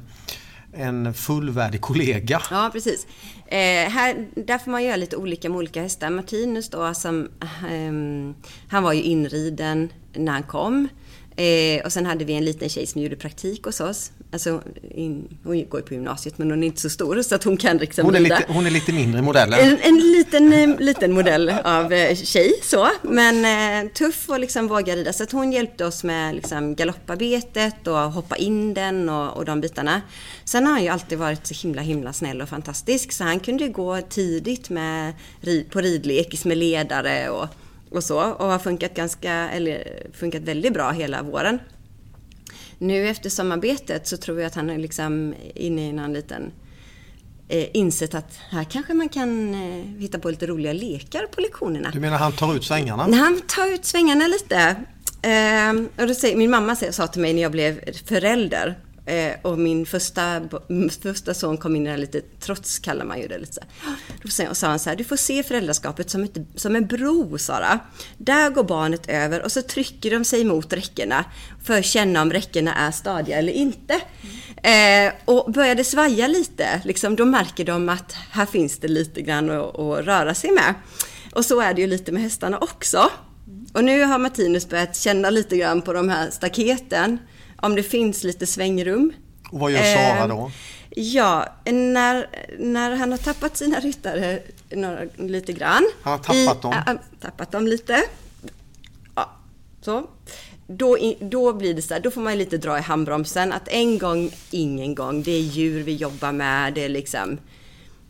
en 0.73 1.15
fullvärdig 1.15 1.81
kollega. 1.81 2.43
Ja, 2.51 2.71
precis. 2.73 3.07
Eh, 3.47 3.91
här, 3.91 4.27
där 4.35 4.59
får 4.59 4.71
man 4.71 4.85
göra 4.85 4.97
lite 4.97 5.17
olika 5.17 5.49
med 5.49 5.59
olika 5.59 5.83
hästar. 5.83 6.11
Martinus 6.11 6.71
då, 6.71 6.95
som, 6.95 7.29
eh, 7.43 8.49
han 8.69 8.83
var 8.83 8.93
ju 8.93 9.03
inriden 9.03 9.93
när 10.13 10.33
han 10.33 10.43
kom. 10.43 10.89
Eh, 11.37 11.85
och 11.85 11.93
sen 11.93 12.07
hade 12.07 12.25
vi 12.25 12.33
en 12.33 12.45
liten 12.45 12.69
tjej 12.69 12.87
som 12.87 13.03
gjorde 13.03 13.17
praktik 13.17 13.65
hos 13.65 13.81
oss. 13.81 14.13
Alltså, 14.33 14.63
in, 14.91 15.39
hon 15.45 15.69
går 15.69 15.81
ju 15.81 15.87
på 15.87 15.95
gymnasiet 15.95 16.39
men 16.39 16.51
hon 16.51 16.63
är 16.63 16.67
inte 16.67 16.81
så 16.81 16.91
stor 16.91 17.23
så 17.23 17.35
att 17.35 17.45
hon 17.45 17.57
kan 17.57 17.77
liksom 17.77 18.05
hon 18.05 18.15
är 18.15 18.21
lite, 18.21 18.45
hon 18.49 18.67
är 18.67 18.71
lite 18.71 18.93
mindre 18.93 19.23
modellen. 19.23 19.61
En, 19.61 19.79
en 19.81 19.99
liten, 19.99 20.53
eh, 20.53 20.81
liten 20.81 21.13
modell 21.13 21.51
av 21.65 21.93
eh, 21.93 22.17
tjej 22.17 22.53
så. 22.63 22.89
Men 23.03 23.45
eh, 23.87 23.93
tuff 23.93 24.29
och 24.29 24.41
liksom 24.41 24.69
våga 24.69 24.97
rida. 24.97 25.13
Så 25.13 25.23
att 25.23 25.33
hon 25.33 25.53
hjälpte 25.53 25.85
oss 25.85 26.05
med 26.05 26.35
liksom, 26.35 26.75
galopparbetet 26.75 27.87
och 27.87 27.97
hoppa 27.97 28.37
in 28.37 28.75
den 28.75 29.09
och, 29.09 29.37
och 29.37 29.45
de 29.45 29.61
bitarna. 29.61 30.03
Sen 30.45 30.67
har 30.67 30.73
han 30.73 30.83
ju 30.83 30.89
alltid 30.89 31.19
varit 31.19 31.47
så 31.47 31.67
himla 31.67 31.83
himla 31.83 32.13
snäll 32.13 32.43
och 32.43 32.49
fantastisk. 32.49 33.13
Så 33.13 33.25
han 33.25 33.41
kunde 33.41 33.69
gå 33.69 34.01
tidigt 34.01 34.71
med, 34.71 35.15
på 35.71 35.81
ridlekis 35.81 36.45
med 36.45 36.59
ledare 36.59 37.31
och 37.31 37.49
och 37.91 38.05
så 38.05 38.33
och 38.33 38.47
har 38.47 38.59
funkat 38.59 38.95
ganska, 38.95 39.33
eller 39.33 40.03
funkat 40.13 40.43
väldigt 40.43 40.73
bra 40.73 40.91
hela 40.91 41.23
våren. 41.23 41.59
Nu 42.79 43.09
efter 43.09 43.31
sommarbetet 43.31 44.07
så 44.07 44.17
tror 44.17 44.41
jag 44.41 44.47
att 44.47 44.55
han 44.55 44.71
är 44.71 44.79
liksom 44.79 45.35
inne 45.55 45.89
i 45.89 45.93
någon 45.93 46.13
liten 46.13 46.53
eh, 47.49 47.67
insett 47.73 48.15
att 48.15 48.39
här 48.51 48.65
kanske 48.65 48.95
man 48.95 49.09
kan 49.09 49.55
eh, 49.55 50.01
hitta 50.01 50.19
på 50.19 50.31
lite 50.31 50.47
roliga 50.47 50.73
lekar 50.73 51.27
på 51.27 51.41
lektionerna. 51.41 51.91
Du 51.93 52.01
menar 52.01 52.19
han 52.19 52.33
tar 52.33 52.55
ut 52.55 52.65
svängarna? 52.65 53.03
Han 53.03 53.41
tar 53.47 53.75
ut 53.75 53.85
svängarna 53.85 54.27
lite. 54.27 54.77
Ehm, 55.23 55.89
och 55.97 56.07
då 56.09 56.15
säger, 56.15 56.37
min 56.37 56.51
mamma 56.51 56.77
sa 56.77 57.07
till 57.07 57.23
mig 57.23 57.35
när 57.35 57.43
jag 57.43 57.53
blev 57.53 57.81
förälder 58.05 58.79
eh, 59.09 59.35
och 59.43 59.59
min 59.59 59.87
första, 59.87 60.41
första 61.03 61.35
son 61.35 61.57
kom 61.57 61.77
in 61.77 61.83
i 61.83 61.85
det 61.85 61.91
här 61.91 61.99
lite 61.99 62.21
trots 62.41 62.79
kallar 62.79 63.05
man 63.05 63.21
ju 63.21 63.29
det 63.29 63.39
lite 63.39 63.53
så 63.53 63.61
här. 63.61 64.49
Då 64.49 64.55
sa 64.55 64.67
han 64.69 64.79
så 64.79 64.91
här, 64.91 64.97
du 64.97 65.05
får 65.05 65.17
se 65.17 65.43
föräldraskapet 65.43 66.11
som, 66.11 66.23
ett, 66.25 66.37
som 66.55 66.77
en 66.77 66.87
bro 66.87 67.39
Sara. 67.39 67.79
Där 68.19 68.51
går 68.51 68.65
barnet 68.65 69.09
över 69.09 69.43
och 69.43 69.53
så 69.53 69.63
trycker 69.63 70.11
de 70.11 70.25
sig 70.25 70.45
mot 70.45 70.73
räckena 70.73 71.25
för 71.65 71.79
att 71.79 71.85
känna 71.85 72.23
om 72.23 72.33
räckena 72.33 72.75
är 72.75 72.91
stadiga 72.91 73.39
eller 73.39 73.53
inte. 73.53 73.95
Eh, 74.63 75.13
och 75.25 75.53
börjar 75.53 75.75
det 75.75 75.85
svaja 75.85 76.27
lite, 76.27 76.81
liksom, 76.85 77.17
då 77.17 77.25
märker 77.25 77.65
de 77.65 77.89
att 77.89 78.13
här 78.31 78.47
finns 78.47 78.79
det 78.79 78.89
lite 78.89 79.23
grann 79.23 79.51
att, 79.51 79.79
att 79.79 80.05
röra 80.05 80.35
sig 80.35 80.51
med. 80.51 80.75
Och 81.35 81.45
så 81.45 81.61
är 81.61 81.75
det 81.75 81.81
ju 81.81 81.87
lite 81.87 82.13
med 82.13 82.23
hästarna 82.23 82.59
också. 82.59 83.11
Och 83.73 83.85
nu 83.85 84.03
har 84.03 84.19
Martinus 84.19 84.69
börjat 84.69 84.97
känna 84.97 85.31
lite 85.31 85.57
grann 85.57 85.83
på 85.83 85.93
de 85.93 86.09
här 86.09 86.31
staketen. 86.31 87.19
Om 87.63 87.75
det 87.75 87.83
finns 87.83 88.25
lite 88.25 88.47
svängrum. 88.47 89.13
Och 89.51 89.59
vad 89.59 89.71
gör 89.73 89.95
Sara 89.95 90.27
då? 90.27 90.51
Eh, 90.91 91.03
ja, 91.03 91.47
när, 91.65 92.27
när 92.59 92.97
han 92.97 93.11
har 93.11 93.19
tappat 93.19 93.57
sina 93.57 93.81
ryttare 93.81 94.39
några, 94.71 95.01
lite 95.17 95.53
grann. 95.53 95.91
Han 96.03 96.13
har 96.13 96.19
tappat 96.19 96.59
i, 96.59 96.61
dem? 96.63 96.73
Äh, 96.73 96.95
tappat 97.21 97.53
dem 97.53 97.67
lite. 97.67 98.03
Ja, 99.15 99.31
så. 99.81 100.07
Då, 100.67 100.99
då 101.21 101.53
blir 101.53 101.75
det 101.75 101.83
så 101.83 101.95
här, 101.95 102.01
då 102.01 102.11
får 102.11 102.21
man 102.21 102.39
lite 102.39 102.59
dra 102.59 102.79
i 102.79 102.81
handbromsen. 102.81 103.53
Att 103.53 103.69
en 103.69 103.99
gång, 103.99 104.31
ingen 104.51 104.95
gång. 104.95 105.23
Det 105.23 105.33
är 105.33 105.41
djur 105.41 105.83
vi 105.83 105.95
jobbar 105.95 106.33
med. 106.33 106.75
Det 106.75 106.85
är 106.85 106.89
liksom 106.89 107.39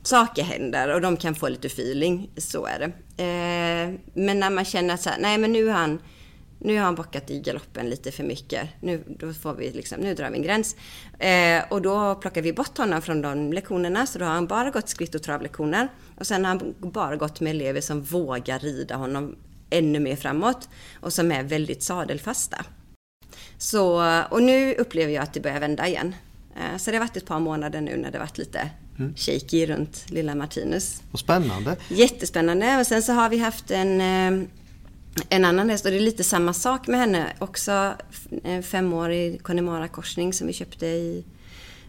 saker 0.02 0.42
händer 0.42 0.94
och 0.94 1.00
de 1.00 1.16
kan 1.16 1.34
få 1.34 1.48
lite 1.48 1.66
feeling. 1.66 2.30
Så 2.36 2.66
är 2.66 2.78
det. 2.78 3.22
Eh, 3.22 3.94
men 4.14 4.40
när 4.40 4.50
man 4.50 4.64
känner 4.64 4.94
att 4.94 5.02
så 5.02 5.10
här, 5.10 5.18
nej 5.20 5.38
men 5.38 5.52
nu 5.52 5.66
har 5.66 5.78
han 5.78 5.98
nu 6.58 6.76
har 6.76 6.84
han 6.84 6.94
bockat 6.94 7.30
i 7.30 7.40
galoppen 7.40 7.90
lite 7.90 8.12
för 8.12 8.24
mycket. 8.24 8.68
Nu, 8.80 9.04
då 9.06 9.32
får 9.32 9.54
vi 9.54 9.70
liksom, 9.70 10.00
nu 10.00 10.14
drar 10.14 10.30
vi 10.30 10.36
en 10.36 10.42
gräns. 10.42 10.76
Eh, 11.18 11.62
och 11.70 11.82
då 11.82 12.14
plockar 12.14 12.42
vi 12.42 12.52
bort 12.52 12.78
honom 12.78 13.02
från 13.02 13.22
de 13.22 13.52
lektionerna. 13.52 14.06
Så 14.06 14.18
då 14.18 14.24
har 14.24 14.32
han 14.32 14.46
bara 14.46 14.70
gått 14.70 14.88
skritt 14.88 15.14
och 15.14 15.22
travlektioner. 15.22 15.88
Och 16.16 16.26
sen 16.26 16.44
har 16.44 16.48
han 16.48 16.74
bara 16.78 17.16
gått 17.16 17.40
med 17.40 17.50
elever 17.50 17.80
som 17.80 18.02
vågar 18.02 18.58
rida 18.58 18.96
honom 18.96 19.36
ännu 19.70 20.00
mer 20.00 20.16
framåt. 20.16 20.68
Och 21.00 21.12
som 21.12 21.32
är 21.32 21.42
väldigt 21.42 21.82
sadelfasta. 21.82 22.64
Så, 23.58 24.14
och 24.30 24.42
nu 24.42 24.74
upplever 24.74 25.12
jag 25.12 25.22
att 25.22 25.34
det 25.34 25.40
börjar 25.40 25.60
vända 25.60 25.88
igen. 25.88 26.14
Eh, 26.56 26.78
så 26.78 26.90
det 26.90 26.96
har 26.96 27.04
varit 27.04 27.16
ett 27.16 27.26
par 27.26 27.40
månader 27.40 27.80
nu 27.80 27.96
när 27.96 28.10
det 28.10 28.18
varit 28.18 28.38
lite 28.38 28.70
mm. 28.98 29.14
shaky 29.16 29.66
runt 29.66 30.10
lilla 30.10 30.34
Martinus. 30.34 31.02
Vad 31.10 31.20
spännande. 31.20 31.76
Jättespännande. 31.88 32.78
Och 32.78 32.86
sen 32.86 33.02
så 33.02 33.12
har 33.12 33.28
vi 33.28 33.38
haft 33.38 33.70
en, 33.70 34.00
eh, 34.00 34.48
en 35.28 35.44
annan 35.44 35.70
häst 35.70 35.84
och 35.84 35.90
det 35.90 35.96
är 35.96 36.00
lite 36.00 36.24
samma 36.24 36.52
sak 36.52 36.86
med 36.86 37.00
henne. 37.00 37.32
Också 37.38 37.94
en 38.44 38.62
femårig 38.62 39.42
Connemara-korsning 39.42 40.32
som 40.32 40.46
vi 40.46 40.52
köpte 40.52 40.86
i 40.86 41.24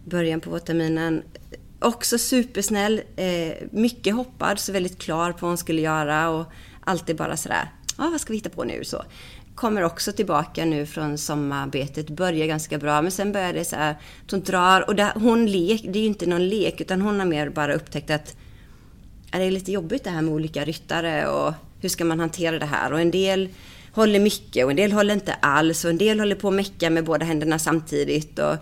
början 0.05 0.41
på 0.41 0.49
vårterminen. 0.49 1.23
Också 1.79 2.17
supersnäll, 2.17 3.01
eh, 3.15 3.53
mycket 3.71 4.15
hoppad, 4.15 4.59
så 4.59 4.71
väldigt 4.71 4.99
klar 4.99 5.31
på 5.31 5.37
vad 5.41 5.49
hon 5.49 5.57
skulle 5.57 5.81
göra 5.81 6.29
och 6.29 6.45
alltid 6.83 7.15
bara 7.15 7.37
sådär, 7.37 7.71
ah, 7.95 8.09
vad 8.09 8.21
ska 8.21 8.33
vi 8.33 8.37
hitta 8.37 8.49
på 8.49 8.63
nu? 8.63 8.83
Så 8.83 9.03
kommer 9.55 9.83
också 9.83 10.11
tillbaka 10.11 10.65
nu 10.65 10.85
från 10.85 11.17
sommarbetet, 11.17 12.09
börjar 12.09 12.47
ganska 12.47 12.77
bra, 12.77 13.01
men 13.01 13.11
sen 13.11 13.31
börjar 13.31 13.53
det 13.53 13.65
så 13.65 13.75
här, 13.75 13.91
att 13.91 14.31
hon 14.31 14.41
drar 14.41 14.89
och 14.89 14.95
där, 14.95 15.11
hon 15.15 15.45
lek, 15.45 15.81
det 15.83 15.99
är 15.99 16.01
ju 16.01 16.07
inte 16.07 16.25
någon 16.25 16.49
lek, 16.49 16.81
utan 16.81 17.01
hon 17.01 17.19
har 17.19 17.25
mer 17.25 17.49
bara 17.49 17.73
upptäckt 17.73 18.09
att 18.09 18.35
är 19.31 19.39
det 19.39 19.51
lite 19.51 19.71
jobbigt 19.71 20.03
det 20.03 20.09
här 20.09 20.21
med 20.21 20.33
olika 20.33 20.65
ryttare 20.65 21.27
och 21.27 21.53
hur 21.81 21.89
ska 21.89 22.05
man 22.05 22.19
hantera 22.19 22.59
det 22.59 22.65
här? 22.65 22.93
Och 22.93 23.01
en 23.01 23.11
del 23.11 23.49
håller 23.91 24.19
mycket 24.19 24.65
och 24.65 24.71
en 24.71 24.77
del 24.77 24.91
håller 24.91 25.13
inte 25.13 25.33
alls 25.33 25.85
och 25.85 25.89
en 25.89 25.97
del 25.97 26.19
håller 26.19 26.35
på 26.35 26.47
att 26.47 26.53
mecka 26.53 26.89
med 26.89 27.05
båda 27.05 27.25
händerna 27.25 27.59
samtidigt. 27.59 28.39
Och 28.39 28.55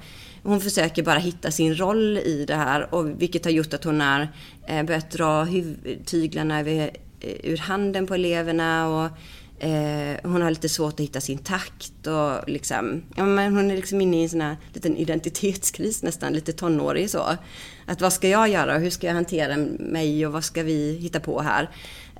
hon 0.43 0.62
försöker 0.62 1.03
bara 1.03 1.19
hitta 1.19 1.51
sin 1.51 1.75
roll 1.75 2.17
i 2.17 2.45
det 2.47 2.56
här 2.56 2.95
och 2.95 3.21
vilket 3.21 3.45
har 3.45 3.51
gjort 3.51 3.73
att 3.73 3.84
hon 3.84 4.01
har 4.01 4.27
eh, 4.67 4.84
börjat 4.84 5.12
dra 5.12 5.47
tyglarna 6.06 6.60
över, 6.60 6.91
eh, 7.19 7.51
ur 7.51 7.58
handen 7.58 8.08
på 8.08 8.13
eleverna 8.13 8.88
och 8.88 9.10
Eh, 9.60 10.17
hon 10.23 10.41
har 10.41 10.49
lite 10.49 10.69
svårt 10.69 10.93
att 10.93 10.99
hitta 10.99 11.21
sin 11.21 11.38
takt 11.38 12.08
och 12.08 12.49
liksom, 12.49 13.03
ja, 13.15 13.25
men 13.25 13.56
hon 13.56 13.71
är 13.71 13.75
liksom 13.75 14.01
inne 14.01 14.19
i 14.19 14.23
en 14.23 14.30
sån 14.30 14.41
här 14.41 14.58
liten 14.73 14.97
identitetskris 14.97 16.03
nästan, 16.03 16.34
lite 16.34 16.53
tonårig 16.53 17.10
så. 17.10 17.38
Att 17.86 18.01
vad 18.01 18.13
ska 18.13 18.30
jag 18.30 18.49
göra 18.49 18.75
och 18.75 18.82
hur 18.82 18.89
ska 18.89 19.08
jag 19.08 19.13
hantera 19.13 19.58
mig 19.80 20.27
och 20.27 20.34
vad 20.34 20.43
ska 20.43 20.63
vi 20.63 20.97
hitta 21.01 21.19
på 21.19 21.41
här? 21.41 21.69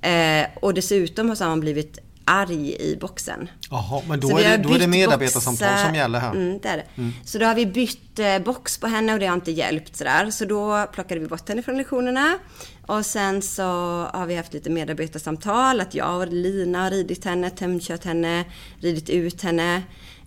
Eh, 0.02 0.48
och 0.62 0.74
dessutom 0.74 1.30
har 1.30 1.50
hon 1.50 1.60
blivit 1.60 2.00
arg 2.28 2.76
i 2.80 2.98
boxen. 3.02 3.50
Jaha, 3.70 4.02
men 4.08 4.20
då, 4.20 4.38
är 4.38 4.58
det, 4.58 4.58
då 4.58 4.74
är 4.74 4.80
det 4.80 4.88
medarbetarsamtal 4.88 5.68
boxa, 5.68 5.86
som 5.86 5.96
gäller 5.96 6.20
här. 6.20 6.32
Mm, 6.32 6.60
det 6.60 6.68
är 6.68 6.78
det. 6.78 6.86
Mm. 6.96 7.14
Så 7.26 7.38
då 7.38 7.46
har 7.46 7.56
vi 7.56 7.66
bytt 7.66 8.20
eh, 8.20 8.40
box 8.40 8.78
på 8.78 8.88
henne 8.88 9.14
och 9.14 9.20
det 9.20 9.26
har 9.26 9.34
inte 9.34 9.52
hjälpt 9.52 9.96
sådär. 9.96 10.32
Så 10.32 10.46
då 10.46 10.88
plockade 10.94 11.20
vi 11.20 11.28
bort 11.28 11.50
henne 11.50 11.62
från 11.62 11.78
lektionerna. 11.78 12.38
Och 12.88 13.06
sen 13.06 13.42
så 13.42 13.64
har 14.14 14.26
vi 14.26 14.36
haft 14.36 14.54
lite 14.54 14.70
medarbetarsamtal, 14.70 15.82
att 15.82 15.96
jag 15.96 16.22
och 16.22 16.28
Lina 16.28 16.84
har 16.84 16.92
ridit 16.92 17.26
henne, 17.26 17.50
tömkört 17.50 18.06
henne, 18.06 18.46
ridit 18.80 19.10
ut 19.10 19.42
henne. 19.42 19.84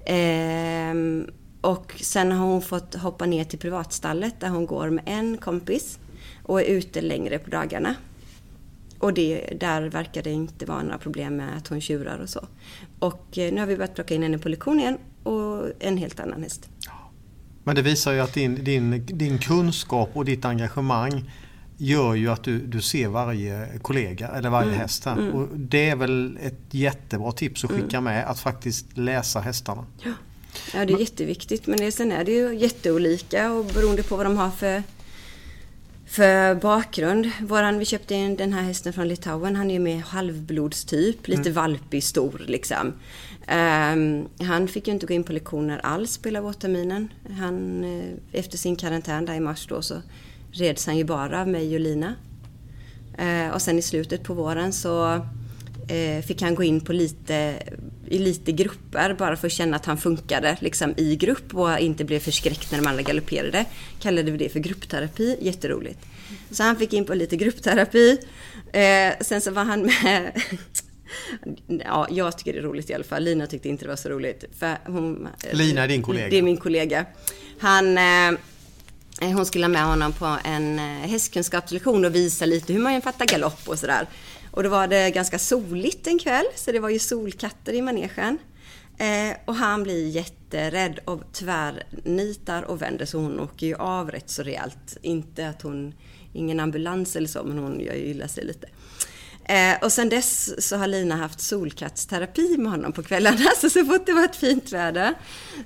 Ehm, 0.06 1.26
och 1.61 1.94
sen 2.00 2.33
har 2.33 2.46
hon 2.46 2.62
fått 2.62 2.94
hoppa 2.94 3.26
ner 3.26 3.44
till 3.44 3.59
privatstallet 3.59 4.40
där 4.40 4.48
hon 4.48 4.66
går 4.66 4.90
med 4.90 5.04
en 5.06 5.37
kompis 5.37 5.98
och 6.42 6.61
är 6.61 6.64
ute 6.64 7.00
längre 7.00 7.38
på 7.38 7.50
dagarna. 7.50 7.94
Och 9.00 9.14
det, 9.14 9.58
där 9.60 9.82
verkar 9.82 10.22
det 10.22 10.30
inte 10.30 10.66
vara 10.66 10.82
några 10.82 10.98
problem 10.98 11.36
med 11.36 11.56
att 11.56 11.68
hon 11.68 11.80
tjurar 11.80 12.18
och 12.18 12.28
så. 12.28 12.46
Och 12.98 13.38
eh, 13.38 13.52
nu 13.52 13.60
har 13.60 13.66
vi 13.66 13.76
börjat 13.76 13.94
plocka 13.94 14.14
in 14.14 14.22
henne 14.22 14.38
på 14.38 14.48
lektion 14.48 14.80
igen 14.80 14.98
och 15.22 15.66
en 15.78 15.96
helt 15.96 16.20
annan 16.20 16.42
häst. 16.42 16.68
Men 17.64 17.76
det 17.76 17.82
visar 17.82 18.12
ju 18.12 18.20
att 18.20 18.34
din, 18.34 18.64
din, 18.64 19.06
din 19.06 19.38
kunskap 19.38 20.10
och 20.12 20.24
ditt 20.24 20.44
engagemang 20.44 21.30
gör 21.76 22.14
ju 22.14 22.28
att 22.28 22.42
du, 22.42 22.58
du 22.58 22.80
ser 22.80 23.08
varje 23.08 23.68
kollega 23.82 24.28
eller 24.28 24.50
varje 24.50 24.68
mm. 24.68 24.80
häst. 24.80 25.06
Mm. 25.06 25.34
Och 25.34 25.48
det 25.52 25.90
är 25.90 25.96
väl 25.96 26.38
ett 26.42 26.60
jättebra 26.70 27.32
tips 27.32 27.64
att 27.64 27.70
skicka 27.70 27.96
mm. 27.96 28.04
med 28.04 28.26
att 28.26 28.40
faktiskt 28.40 28.98
läsa 28.98 29.40
hästarna. 29.40 29.84
Ja, 29.98 30.12
ja 30.72 30.78
det 30.78 30.78
är 30.78 30.86
men, 30.86 31.00
jätteviktigt 31.00 31.66
men 31.66 31.78
det, 31.78 31.92
sen 31.92 32.12
är 32.12 32.24
det 32.24 32.32
ju 32.32 32.58
jätteolika 32.58 33.52
och 33.52 33.64
beroende 33.64 34.02
på 34.02 34.16
vad 34.16 34.26
de 34.26 34.36
har 34.36 34.50
för 34.50 34.82
för 36.11 36.55
bakgrund. 36.55 37.31
Våran, 37.40 37.79
vi 37.79 37.85
köpte 37.85 38.14
in 38.14 38.37
den 38.37 38.53
här 38.53 38.62
hästen 38.62 38.92
från 38.92 39.09
Litauen. 39.09 39.57
Han 39.57 39.70
är 39.70 39.75
ju 39.75 39.81
med 39.81 40.01
halvblodstyp, 40.01 41.29
lite 41.29 41.40
mm. 41.51 41.53
valpig, 41.53 42.05
stor 42.05 42.42
liksom. 42.46 42.92
Um, 43.49 44.29
han 44.46 44.68
fick 44.68 44.87
ju 44.87 44.92
inte 44.92 45.07
gå 45.07 45.14
in 45.14 45.25
på 45.25 45.33
lektioner 45.33 45.79
alls 45.79 46.18
på 46.18 46.29
hela 46.29 46.40
vårterminen. 46.40 47.12
Han, 47.38 47.85
eh, 47.85 48.40
efter 48.40 48.59
sin 48.59 48.77
karantän 48.77 49.27
där 49.27 49.35
i 49.35 49.40
mars 49.40 49.66
då 49.68 49.83
så 49.83 49.94
reds 50.53 50.87
han 50.87 50.96
ju 50.96 51.05
bara 51.05 51.40
av 51.40 51.49
mig 51.49 51.75
och 51.75 51.81
Lina. 51.81 52.14
Uh, 53.20 53.55
och 53.55 53.62
sen 53.62 53.79
i 53.79 53.83
slutet 53.83 54.23
på 54.23 54.35
våren 54.35 54.73
så 54.73 55.27
fick 56.26 56.42
han 56.42 56.55
gå 56.55 56.62
in 56.62 56.81
på 56.81 56.92
lite, 56.92 57.62
i 58.09 58.18
lite 58.18 58.53
grupper 58.53 59.14
bara 59.18 59.37
för 59.37 59.46
att 59.46 59.53
känna 59.53 59.76
att 59.76 59.87
han 59.87 59.98
funkade 59.98 60.57
liksom 60.61 60.94
i 60.96 61.16
grupp 61.16 61.55
och 61.55 61.79
inte 61.79 62.05
blev 62.05 62.20
förskräckt 62.20 62.72
när 62.72 62.79
de 62.79 62.87
andra 62.87 63.03
galopperade. 63.03 63.64
Kallade 64.00 64.31
vi 64.31 64.38
det 64.38 64.48
för 64.48 64.61
gruppterapi, 64.61 65.37
jätteroligt. 65.40 65.98
Så 66.50 66.62
han 66.62 66.76
fick 66.76 66.92
in 66.92 67.05
på 67.05 67.14
lite 67.14 67.37
gruppterapi. 67.37 68.18
Uh, 68.66 69.24
sen 69.24 69.40
så 69.40 69.50
var 69.50 69.64
han 69.64 69.83
med 69.83 70.33
Ja, 71.66 72.07
jag 72.11 72.38
tycker 72.38 72.53
det 72.53 72.59
är 72.59 72.62
roligt 72.62 72.90
i 72.90 72.94
alla 72.94 73.05
fall. 73.05 73.24
Lina 73.24 73.46
tyckte 73.46 73.68
inte 73.68 73.85
det 73.85 73.88
var 73.88 73.96
så 73.96 74.09
roligt. 74.09 74.44
För 74.59 74.76
hon, 74.87 75.29
Lina 75.53 75.83
är 75.83 75.88
din 75.88 76.03
kollega? 76.03 76.29
Det 76.29 76.38
är 76.38 76.42
min 76.42 76.57
kollega. 76.57 77.07
Han, 77.59 77.98
eh, 77.98 78.33
hon 79.20 79.46
skulle 79.46 79.64
ha 79.64 79.68
med 79.68 79.85
honom 79.85 80.12
på 80.12 80.37
en 80.44 80.79
eh, 80.79 80.85
hästkunskapslektion 80.85 82.05
och 82.05 82.14
visa 82.14 82.46
lite 82.46 82.72
hur 82.72 82.81
man 82.81 83.03
fattar 83.03 83.26
galopp 83.26 83.68
och 83.68 83.79
sådär. 83.79 84.07
Och 84.50 84.62
då 84.62 84.68
var 84.68 84.86
det 84.86 85.10
ganska 85.10 85.38
soligt 85.38 86.06
en 86.06 86.18
kväll, 86.18 86.46
så 86.56 86.72
det 86.72 86.78
var 86.78 86.88
ju 86.88 86.98
solkatter 86.98 87.72
i 87.72 87.82
manegen. 87.82 88.38
Eh, 88.98 89.36
och 89.44 89.54
han 89.54 89.82
blir 89.82 90.08
jätterädd 90.08 91.00
och 91.04 91.32
tvärnitar 91.32 92.62
och 92.62 92.82
vänder 92.82 93.06
så 93.06 93.18
hon 93.18 93.40
åker 93.40 93.66
ju 93.66 93.74
av 93.74 94.10
rätt 94.10 94.30
så 94.30 94.42
rejält. 94.42 94.96
Inte 95.02 95.48
att 95.48 95.62
hon, 95.62 95.94
ingen 96.32 96.60
ambulans 96.60 97.16
eller 97.16 97.28
så, 97.28 97.44
men 97.44 97.58
hon 97.58 97.80
gör 97.80 97.94
ju 97.94 98.04
illa 98.04 98.28
sig 98.28 98.44
lite. 98.44 98.68
Eh, 99.44 99.82
och 99.82 99.92
sen 99.92 100.08
dess 100.08 100.66
så 100.68 100.76
har 100.76 100.86
Lina 100.86 101.16
haft 101.16 101.40
solkattsterapi 101.40 102.56
med 102.58 102.72
honom 102.72 102.92
på 102.92 103.02
kvällarna. 103.02 103.50
Så 103.60 103.70
så 103.70 103.84
fort 103.84 104.06
det 104.06 104.12
varit 104.12 104.36
fint 104.36 104.72
väder 104.72 105.14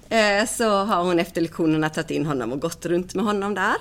eh, 0.09 0.47
så 0.47 0.85
har 0.85 1.05
hon 1.05 1.19
efter 1.19 1.41
lektionerna 1.41 1.89
tagit 1.89 2.11
in 2.11 2.27
honom 2.27 2.53
och 2.53 2.61
gått 2.61 2.87
runt 2.87 3.15
med 3.15 3.25
honom 3.25 3.55
där. 3.55 3.77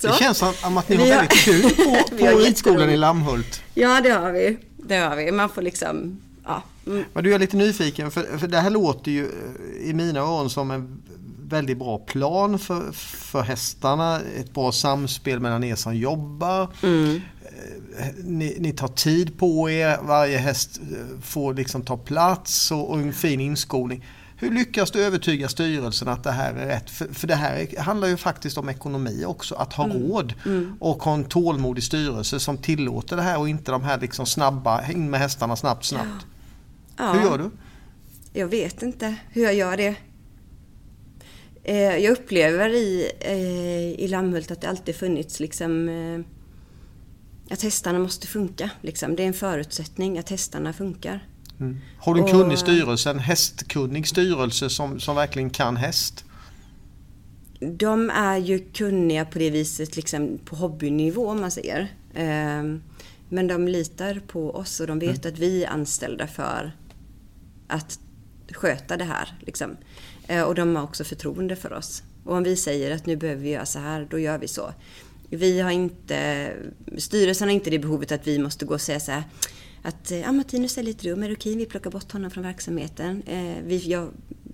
Så. 0.00 0.06
Det 0.06 0.14
känns 0.14 0.38
som 0.38 0.76
att 0.76 0.88
ni 0.88 0.96
har 0.96 1.06
väldigt 1.06 1.38
kul 1.38 1.62
på, 1.62 2.16
på 2.18 2.26
ridskolan 2.26 2.90
i 2.90 2.96
Lammhult. 2.96 3.62
Ja, 3.74 4.00
det 4.00 4.10
har 4.10 4.32
vi. 4.32 4.58
Det 4.76 4.96
har 4.96 5.16
vi. 5.16 5.32
Man 5.32 5.48
får 5.48 5.62
liksom... 5.62 6.20
Ja. 6.44 6.62
Mm. 6.86 7.04
Men 7.12 7.24
du 7.24 7.34
är 7.34 7.38
lite 7.38 7.56
nyfiken, 7.56 8.10
för, 8.10 8.38
för 8.38 8.48
det 8.48 8.60
här 8.60 8.70
låter 8.70 9.10
ju 9.10 9.24
eh, 9.24 9.90
i 9.90 9.94
mina 9.94 10.20
öron 10.20 10.50
som 10.50 10.70
en 10.70 11.02
väldigt 11.42 11.78
bra 11.78 11.98
plan 11.98 12.58
för, 12.58 12.92
för 12.92 13.40
hästarna. 13.42 14.20
Ett 14.36 14.54
bra 14.54 14.72
samspel 14.72 15.40
mellan 15.40 15.64
er 15.64 15.74
som 15.74 15.96
jobbar. 15.96 16.68
Mm 16.82 17.20
ni, 18.24 18.56
ni, 18.58 18.72
tar 18.72 18.88
tid 18.88 19.38
på 19.38 19.70
er, 19.70 19.98
varje 20.02 20.38
häst 20.38 20.80
eh, 20.92 21.20
får 21.22 21.54
liksom 21.54 21.82
ta 21.82 21.96
plats 21.96 22.70
och, 22.70 22.90
och 22.90 22.98
en 22.98 23.12
fin 23.12 23.40
inskolning. 23.40 24.04
Hur 24.40 24.50
lyckas 24.50 24.90
du 24.90 25.04
övertyga 25.04 25.48
styrelsen 25.48 26.08
att 26.08 26.24
det 26.24 26.30
här 26.30 26.54
är 26.54 26.66
rätt? 26.66 26.90
För, 26.90 27.14
för 27.14 27.26
det 27.26 27.34
här 27.34 27.80
handlar 27.80 28.08
ju 28.08 28.16
faktiskt 28.16 28.58
om 28.58 28.68
ekonomi 28.68 29.24
också, 29.24 29.54
att 29.54 29.72
ha 29.72 29.84
mm. 29.84 29.98
råd 29.98 30.34
mm. 30.46 30.76
och 30.80 31.02
ha 31.02 31.14
en 31.14 31.24
tålmodig 31.24 31.84
styrelse 31.84 32.40
som 32.40 32.58
tillåter 32.58 33.16
det 33.16 33.22
här 33.22 33.38
och 33.38 33.48
inte 33.48 33.70
de 33.72 33.82
här 33.82 34.00
liksom 34.00 34.26
snabba, 34.26 34.90
in 34.90 35.10
med 35.10 35.20
hästarna 35.20 35.56
snabbt, 35.56 35.84
snabbt. 35.84 36.26
Ja. 36.96 37.12
Hur 37.12 37.22
gör 37.22 37.38
du? 37.38 37.50
Jag 38.32 38.48
vet 38.48 38.82
inte 38.82 39.14
hur 39.30 39.42
jag 39.42 39.54
gör 39.54 39.76
det. 39.76 39.96
Eh, 41.62 41.96
jag 41.96 42.12
upplever 42.12 42.68
i, 42.68 43.10
eh, 43.20 44.04
i 44.04 44.08
Lammhult 44.08 44.50
att 44.50 44.60
det 44.60 44.68
alltid 44.68 44.96
funnits 44.96 45.40
liksom 45.40 45.88
eh, 45.88 46.20
att 47.52 47.62
hästarna 47.62 47.98
måste 47.98 48.26
funka. 48.26 48.70
Liksom. 48.80 49.16
Det 49.16 49.22
är 49.22 49.26
en 49.26 49.34
förutsättning 49.34 50.18
att 50.18 50.28
hästarna 50.28 50.72
funkar. 50.72 51.27
Mm. 51.60 51.76
Har 51.98 52.14
du 52.14 52.20
en 52.20 52.26
kunnig 52.26 52.52
och, 52.52 52.58
styrelse, 52.58 53.10
en 53.10 53.18
hästkunnig 53.18 54.08
styrelse 54.08 54.70
som, 54.70 55.00
som 55.00 55.16
verkligen 55.16 55.50
kan 55.50 55.76
häst? 55.76 56.24
De 57.60 58.10
är 58.10 58.36
ju 58.36 58.58
kunniga 58.58 59.24
på 59.24 59.38
det 59.38 59.50
viset 59.50 59.96
liksom 59.96 60.38
på 60.44 60.56
hobbynivå 60.56 61.28
om 61.28 61.40
man 61.40 61.50
säger. 61.50 61.92
Men 63.28 63.46
de 63.46 63.68
litar 63.68 64.20
på 64.26 64.50
oss 64.50 64.80
och 64.80 64.86
de 64.86 64.98
vet 64.98 65.24
mm. 65.24 65.34
att 65.34 65.38
vi 65.40 65.64
är 65.64 65.68
anställda 65.68 66.26
för 66.26 66.72
att 67.68 67.98
sköta 68.52 68.96
det 68.96 69.04
här. 69.04 69.38
Liksom. 69.40 69.76
Eh, 70.26 70.42
och 70.42 70.54
de 70.54 70.76
har 70.76 70.82
också 70.82 71.04
förtroende 71.04 71.56
för 71.56 71.72
oss. 71.72 72.02
Och 72.24 72.36
om 72.36 72.42
vi 72.42 72.56
säger 72.56 72.94
att 72.94 73.06
nu 73.06 73.16
behöver 73.16 73.42
vi 73.42 73.50
göra 73.50 73.66
så 73.66 73.78
här, 73.78 74.06
då 74.10 74.18
gör 74.18 74.38
vi 74.38 74.48
så. 74.48 74.72
Vi 75.30 75.60
har 75.60 75.70
inte, 75.70 76.52
styrelsen 76.98 77.48
har 77.48 77.54
inte 77.54 77.70
det 77.70 77.78
behovet 77.78 78.12
att 78.12 78.26
vi 78.26 78.38
måste 78.38 78.64
gå 78.64 78.74
och 78.74 78.80
säga 78.80 79.00
så 79.00 79.12
här 79.12 79.22
att 79.82 80.10
ja, 80.10 80.32
Martinus 80.32 80.78
är 80.78 80.82
lite 80.82 81.08
dum, 81.08 81.22
är 81.22 81.28
det 81.28 81.34
okej 81.34 81.56
vi 81.56 81.66
plockar 81.66 81.90
bort 81.90 82.12
honom 82.12 82.30
från 82.30 82.44
verksamheten? 82.44 83.22
Eh, 83.26 83.64
vi, 83.66 83.76
gör, 83.76 84.10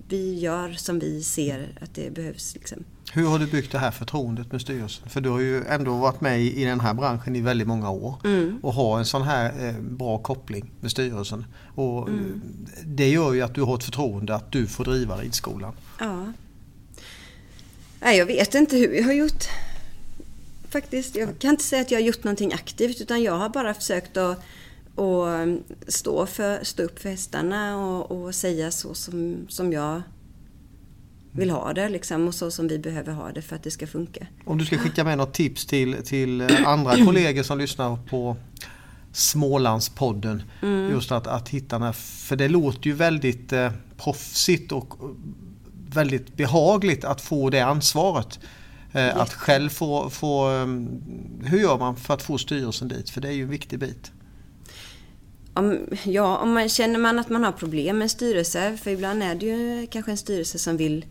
vi 0.07 0.39
gör 0.39 0.73
som 0.73 0.99
vi 0.99 1.23
ser 1.23 1.77
att 1.81 1.95
det 1.95 2.13
behövs. 2.13 2.53
Liksom. 2.55 2.83
Hur 3.13 3.27
har 3.27 3.39
du 3.39 3.47
byggt 3.47 3.71
det 3.71 3.79
här 3.79 3.91
förtroendet 3.91 4.51
med 4.51 4.61
styrelsen? 4.61 5.09
För 5.09 5.21
du 5.21 5.29
har 5.29 5.39
ju 5.39 5.63
ändå 5.65 5.97
varit 5.97 6.21
med 6.21 6.41
i 6.41 6.63
den 6.63 6.79
här 6.79 6.93
branschen 6.93 7.35
i 7.35 7.41
väldigt 7.41 7.67
många 7.67 7.89
år 7.89 8.15
mm. 8.23 8.59
och 8.63 8.73
har 8.73 8.99
en 8.99 9.05
sån 9.05 9.21
här 9.21 9.67
eh, 9.67 9.75
bra 9.81 10.17
koppling 10.17 10.71
med 10.81 10.91
styrelsen. 10.91 11.45
Och 11.75 12.07
mm. 12.07 12.41
Det 12.85 13.09
gör 13.09 13.33
ju 13.33 13.41
att 13.41 13.55
du 13.55 13.61
har 13.61 13.75
ett 13.75 13.83
förtroende 13.83 14.35
att 14.35 14.51
du 14.51 14.67
får 14.67 14.83
driva 14.83 15.17
ridskolan. 15.17 15.73
Ja. 15.99 16.33
Nej, 17.99 18.17
jag 18.17 18.25
vet 18.25 18.55
inte 18.55 18.77
hur 18.77 18.93
jag 18.93 19.03
har 19.03 19.13
gjort. 19.13 19.43
Faktiskt, 20.69 21.15
jag 21.15 21.39
kan 21.39 21.49
inte 21.49 21.63
säga 21.63 21.81
att 21.81 21.91
jag 21.91 21.99
har 21.99 22.05
gjort 22.05 22.23
någonting 22.23 22.53
aktivt 22.53 23.01
utan 23.01 23.23
jag 23.23 23.37
har 23.37 23.49
bara 23.49 23.73
försökt 23.73 24.17
att 24.17 24.43
och 24.95 25.27
stå, 25.87 26.25
för, 26.25 26.63
stå 26.63 26.83
upp 26.83 26.99
för 26.99 27.09
hästarna 27.09 27.77
och, 27.77 28.11
och 28.11 28.35
säga 28.35 28.71
så 28.71 28.93
som, 28.93 29.45
som 29.49 29.73
jag 29.73 30.01
vill 31.31 31.49
ha 31.49 31.73
det 31.73 31.89
liksom, 31.89 32.27
och 32.27 32.35
så 32.35 32.51
som 32.51 32.67
vi 32.67 32.79
behöver 32.79 33.13
ha 33.13 33.31
det 33.31 33.41
för 33.41 33.55
att 33.55 33.63
det 33.63 33.71
ska 33.71 33.87
funka. 33.87 34.27
Om 34.45 34.57
du 34.57 34.65
ska 34.65 34.77
skicka 34.77 35.03
med 35.03 35.17
något 35.17 35.33
tips 35.33 35.65
till, 35.65 35.95
till 36.05 36.41
eh, 36.41 36.67
andra 36.67 36.91
kollegor 37.05 37.43
som 37.43 37.57
lyssnar 37.57 37.97
på 38.09 38.37
Smålandspodden. 39.11 40.43
Mm. 40.61 40.91
Just 40.91 41.11
att, 41.11 41.27
att 41.27 41.49
hitta 41.49 41.75
den 41.75 41.85
här, 41.85 41.93
för 41.93 42.35
det 42.35 42.47
låter 42.47 42.87
ju 42.87 42.93
väldigt 42.93 43.53
eh, 43.53 43.71
proffsigt 43.97 44.71
och 44.71 44.93
väldigt 45.89 46.37
behagligt 46.37 47.03
att 47.03 47.21
få 47.21 47.49
det 47.49 47.61
ansvaret. 47.61 48.39
Eh, 48.91 49.17
att 49.17 49.33
själv 49.33 49.69
få, 49.69 50.09
få, 50.09 50.49
um, 50.49 51.03
hur 51.45 51.59
gör 51.59 51.77
man 51.77 51.95
för 51.95 52.13
att 52.13 52.21
få 52.21 52.37
styrelsen 52.37 52.87
dit? 52.87 53.09
För 53.09 53.21
det 53.21 53.27
är 53.27 53.31
ju 53.31 53.43
en 53.43 53.49
viktig 53.49 53.79
bit. 53.79 54.11
Om, 55.57 55.79
ja, 56.03 56.37
om 56.37 56.53
man 56.53 56.69
känner 56.69 56.99
man 56.99 57.19
att 57.19 57.29
man 57.29 57.43
har 57.43 57.51
problem 57.51 57.97
med 57.97 58.05
en 58.05 58.09
styrelse, 58.09 58.77
för 58.83 58.91
ibland 58.91 59.23
är 59.23 59.35
det 59.35 59.45
ju 59.45 59.87
kanske 59.87 60.11
en 60.11 60.17
styrelse 60.17 60.59
som 60.59 60.77
vill 60.77 61.05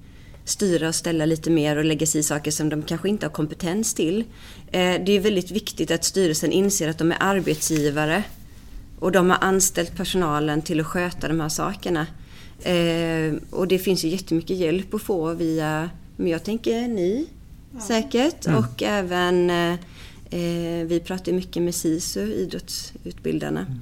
styra 0.44 0.88
och 0.88 0.94
ställa 0.94 1.26
lite 1.26 1.50
mer 1.50 1.76
och 1.76 1.84
lägga 1.84 2.06
sig 2.06 2.20
i 2.20 2.22
saker 2.22 2.50
som 2.50 2.68
de 2.68 2.82
kanske 2.82 3.08
inte 3.08 3.26
har 3.26 3.32
kompetens 3.32 3.94
till. 3.94 4.24
Eh, 4.66 5.04
det 5.04 5.12
är 5.12 5.20
väldigt 5.20 5.50
viktigt 5.50 5.90
att 5.90 6.04
styrelsen 6.04 6.52
inser 6.52 6.88
att 6.88 6.98
de 6.98 7.12
är 7.12 7.16
arbetsgivare 7.20 8.24
och 8.98 9.12
de 9.12 9.30
har 9.30 9.38
anställt 9.40 9.96
personalen 9.96 10.62
till 10.62 10.80
att 10.80 10.86
sköta 10.86 11.28
de 11.28 11.40
här 11.40 11.48
sakerna. 11.48 12.06
Eh, 12.62 13.34
och 13.50 13.68
det 13.68 13.78
finns 13.78 14.04
ju 14.04 14.08
jättemycket 14.08 14.56
hjälp 14.56 14.94
att 14.94 15.02
få 15.02 15.34
via, 15.34 15.90
men 16.16 16.28
jag 16.28 16.44
tänker 16.44 16.88
ni 16.88 17.26
ja. 17.74 17.80
säkert 17.80 18.46
mm. 18.46 18.58
och 18.58 18.82
även 18.82 19.50
eh, 19.50 19.78
vi 20.86 21.02
pratar 21.04 21.32
mycket 21.32 21.62
med 21.62 21.74
SISU, 21.74 22.32
idrottsutbildarna 22.32 23.60
mm. 23.60 23.80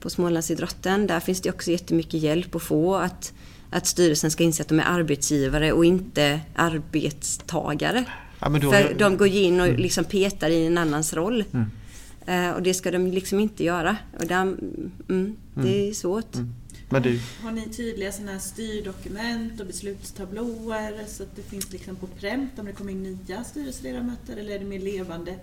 På 0.00 0.10
Smålandsidrotten. 0.10 1.06
Där 1.06 1.20
finns 1.20 1.40
det 1.40 1.50
också 1.50 1.70
jättemycket 1.70 2.20
hjälp 2.20 2.54
att 2.54 2.62
få 2.62 2.94
att 2.94 3.32
att 3.70 3.86
styrelsen 3.86 4.30
ska 4.30 4.44
inse 4.44 4.62
att 4.62 4.68
de 4.68 4.80
är 4.80 4.84
arbetsgivare 4.84 5.72
och 5.72 5.84
inte 5.84 6.40
arbetstagare. 6.54 8.04
Ja, 8.40 8.48
då... 8.48 8.72
För 8.72 8.94
de 8.98 9.16
går 9.16 9.28
in 9.28 9.60
och 9.60 9.66
mm. 9.66 9.80
liksom 9.80 10.04
petar 10.04 10.50
i 10.50 10.66
en 10.66 10.78
annans 10.78 11.14
roll. 11.14 11.44
Mm. 11.52 11.70
Uh, 12.28 12.50
och 12.56 12.62
det 12.62 12.74
ska 12.74 12.90
de 12.90 13.06
liksom 13.06 13.40
inte 13.40 13.64
göra. 13.64 13.96
Och 14.18 14.26
där, 14.26 14.42
mm, 14.42 15.36
det 15.54 15.60
mm. 15.60 15.90
är 15.90 15.92
svårt. 15.92 16.34
Mm. 16.34 16.54
Du... 17.02 17.20
Har 17.42 17.52
ni 17.52 17.68
tydliga 17.68 18.12
såna 18.12 18.32
här 18.32 18.38
styrdokument 18.38 19.60
och 19.60 19.66
beslutstablåer 19.66 21.04
så 21.06 21.22
att 21.22 21.36
det 21.36 21.42
finns 21.42 21.72
liksom 21.72 21.96
på 21.96 22.06
pränt 22.06 22.58
om 22.58 22.66
det 22.66 22.72
kommer 22.72 22.92
in 22.92 23.02
nya 23.02 23.44
styrelseledamöter 23.44 24.36
eller 24.36 24.54
är 24.54 24.58
det 24.58 24.64
mer 24.64 24.78
levande 24.78 25.34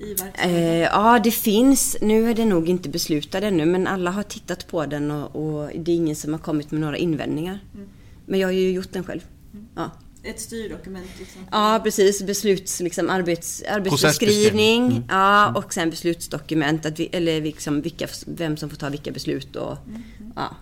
i 0.00 0.08
verksamheten? 0.08 0.50
Eh, 0.50 0.80
ja, 0.80 1.20
det 1.24 1.30
finns. 1.30 1.96
Nu 2.00 2.30
är 2.30 2.34
det 2.34 2.44
nog 2.44 2.68
inte 2.68 2.88
beslutad 2.88 3.38
ännu, 3.38 3.66
men 3.66 3.86
alla 3.86 4.10
har 4.10 4.22
tittat 4.22 4.66
på 4.66 4.86
den 4.86 5.10
och, 5.10 5.36
och 5.36 5.70
det 5.74 5.92
är 5.92 5.96
ingen 5.96 6.16
som 6.16 6.32
har 6.32 6.40
kommit 6.40 6.70
med 6.70 6.80
några 6.80 6.96
invändningar. 6.96 7.58
Mm. 7.74 7.88
Men 8.26 8.40
jag 8.40 8.48
har 8.48 8.52
ju 8.52 8.70
gjort 8.70 8.92
den 8.92 9.04
själv. 9.04 9.20
Mm. 9.52 9.66
Ja. 9.74 9.90
Ett 10.22 10.40
styrdokument? 10.40 11.10
Liksom. 11.18 11.40
Ja, 11.50 11.80
precis. 11.84 12.22
Besluts, 12.22 12.80
liksom, 12.80 13.10
arbets, 13.10 13.62
arbetsbeskrivning 13.68 14.86
mm. 14.86 15.02
ja, 15.08 15.42
mm. 15.42 15.56
och 15.56 15.74
sen 15.74 15.90
beslutsdokument. 15.90 16.86
Att 16.86 16.98
vi, 16.98 17.08
eller 17.12 17.40
liksom 17.40 17.80
vilka, 17.80 18.08
vem 18.26 18.56
som 18.56 18.70
får 18.70 18.76
ta 18.76 18.88
vilka 18.88 19.12
beslut. 19.12 19.56
Och, 19.56 19.76
mm. 19.88 20.02
ja. 20.36 20.56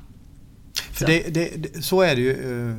För 0.75 1.05
så. 1.05 1.07
Det, 1.07 1.21
det, 1.21 1.85
så 1.85 2.01
är 2.03 2.17
det 2.17 2.23
ju. 2.23 2.31
Eh, 2.31 2.77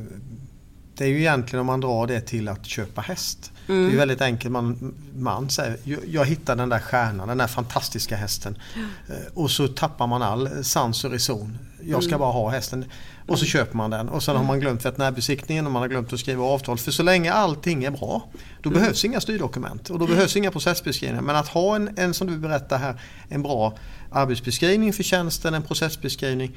det 0.94 1.04
är 1.04 1.08
ju 1.08 1.18
egentligen 1.18 1.60
om 1.60 1.66
man 1.66 1.80
drar 1.80 2.06
det 2.06 2.20
till 2.20 2.48
att 2.48 2.66
köpa 2.66 3.00
häst. 3.00 3.52
Mm. 3.70 3.88
Det 3.88 3.94
är 3.94 3.96
väldigt 3.96 4.20
enkelt. 4.20 4.52
Man, 4.52 4.94
man 5.16 5.50
säger, 5.50 5.78
jag 6.06 6.24
hittar 6.24 6.56
den 6.56 6.68
där 6.68 6.78
stjärnan, 6.78 7.28
den 7.28 7.38
där 7.38 7.46
fantastiska 7.46 8.16
hästen. 8.16 8.58
Mm. 8.76 8.88
Och 9.34 9.50
så 9.50 9.68
tappar 9.68 10.06
man 10.06 10.22
all 10.22 10.64
sans 10.64 11.04
och 11.04 11.10
reson. 11.10 11.58
Jag 11.82 12.02
ska 12.02 12.10
mm. 12.10 12.20
bara 12.20 12.32
ha 12.32 12.50
hästen. 12.50 12.84
Och 13.26 13.38
så 13.38 13.44
mm. 13.44 13.50
köper 13.50 13.76
man 13.76 13.90
den. 13.90 14.08
Och 14.08 14.22
sen 14.22 14.36
har 14.36 14.44
man 14.44 14.60
glömt 14.60 14.84
veterinärbesiktningen 14.84 15.66
och 15.66 15.72
man 15.72 15.82
har 15.82 15.88
glömt 15.88 16.12
att 16.12 16.20
skriva 16.20 16.44
avtal. 16.44 16.78
För 16.78 16.90
så 16.90 17.02
länge 17.02 17.32
allting 17.32 17.84
är 17.84 17.90
bra, 17.90 18.28
då 18.62 18.70
mm. 18.70 18.80
behövs 18.80 19.04
inga 19.04 19.20
styrdokument. 19.20 19.90
Och 19.90 19.98
då 19.98 20.06
behövs 20.06 20.36
inga 20.36 20.50
processbeskrivningar. 20.50 21.22
Men 21.22 21.36
att 21.36 21.48
ha 21.48 21.76
en, 21.76 21.90
en, 21.96 22.14
som 22.14 22.26
du 22.26 22.38
berättar 22.38 22.78
här, 22.78 23.00
en 23.28 23.42
bra 23.42 23.74
arbetsbeskrivning 24.10 24.92
för 24.92 25.02
tjänsten, 25.02 25.54
en 25.54 25.62
processbeskrivning 25.62 26.56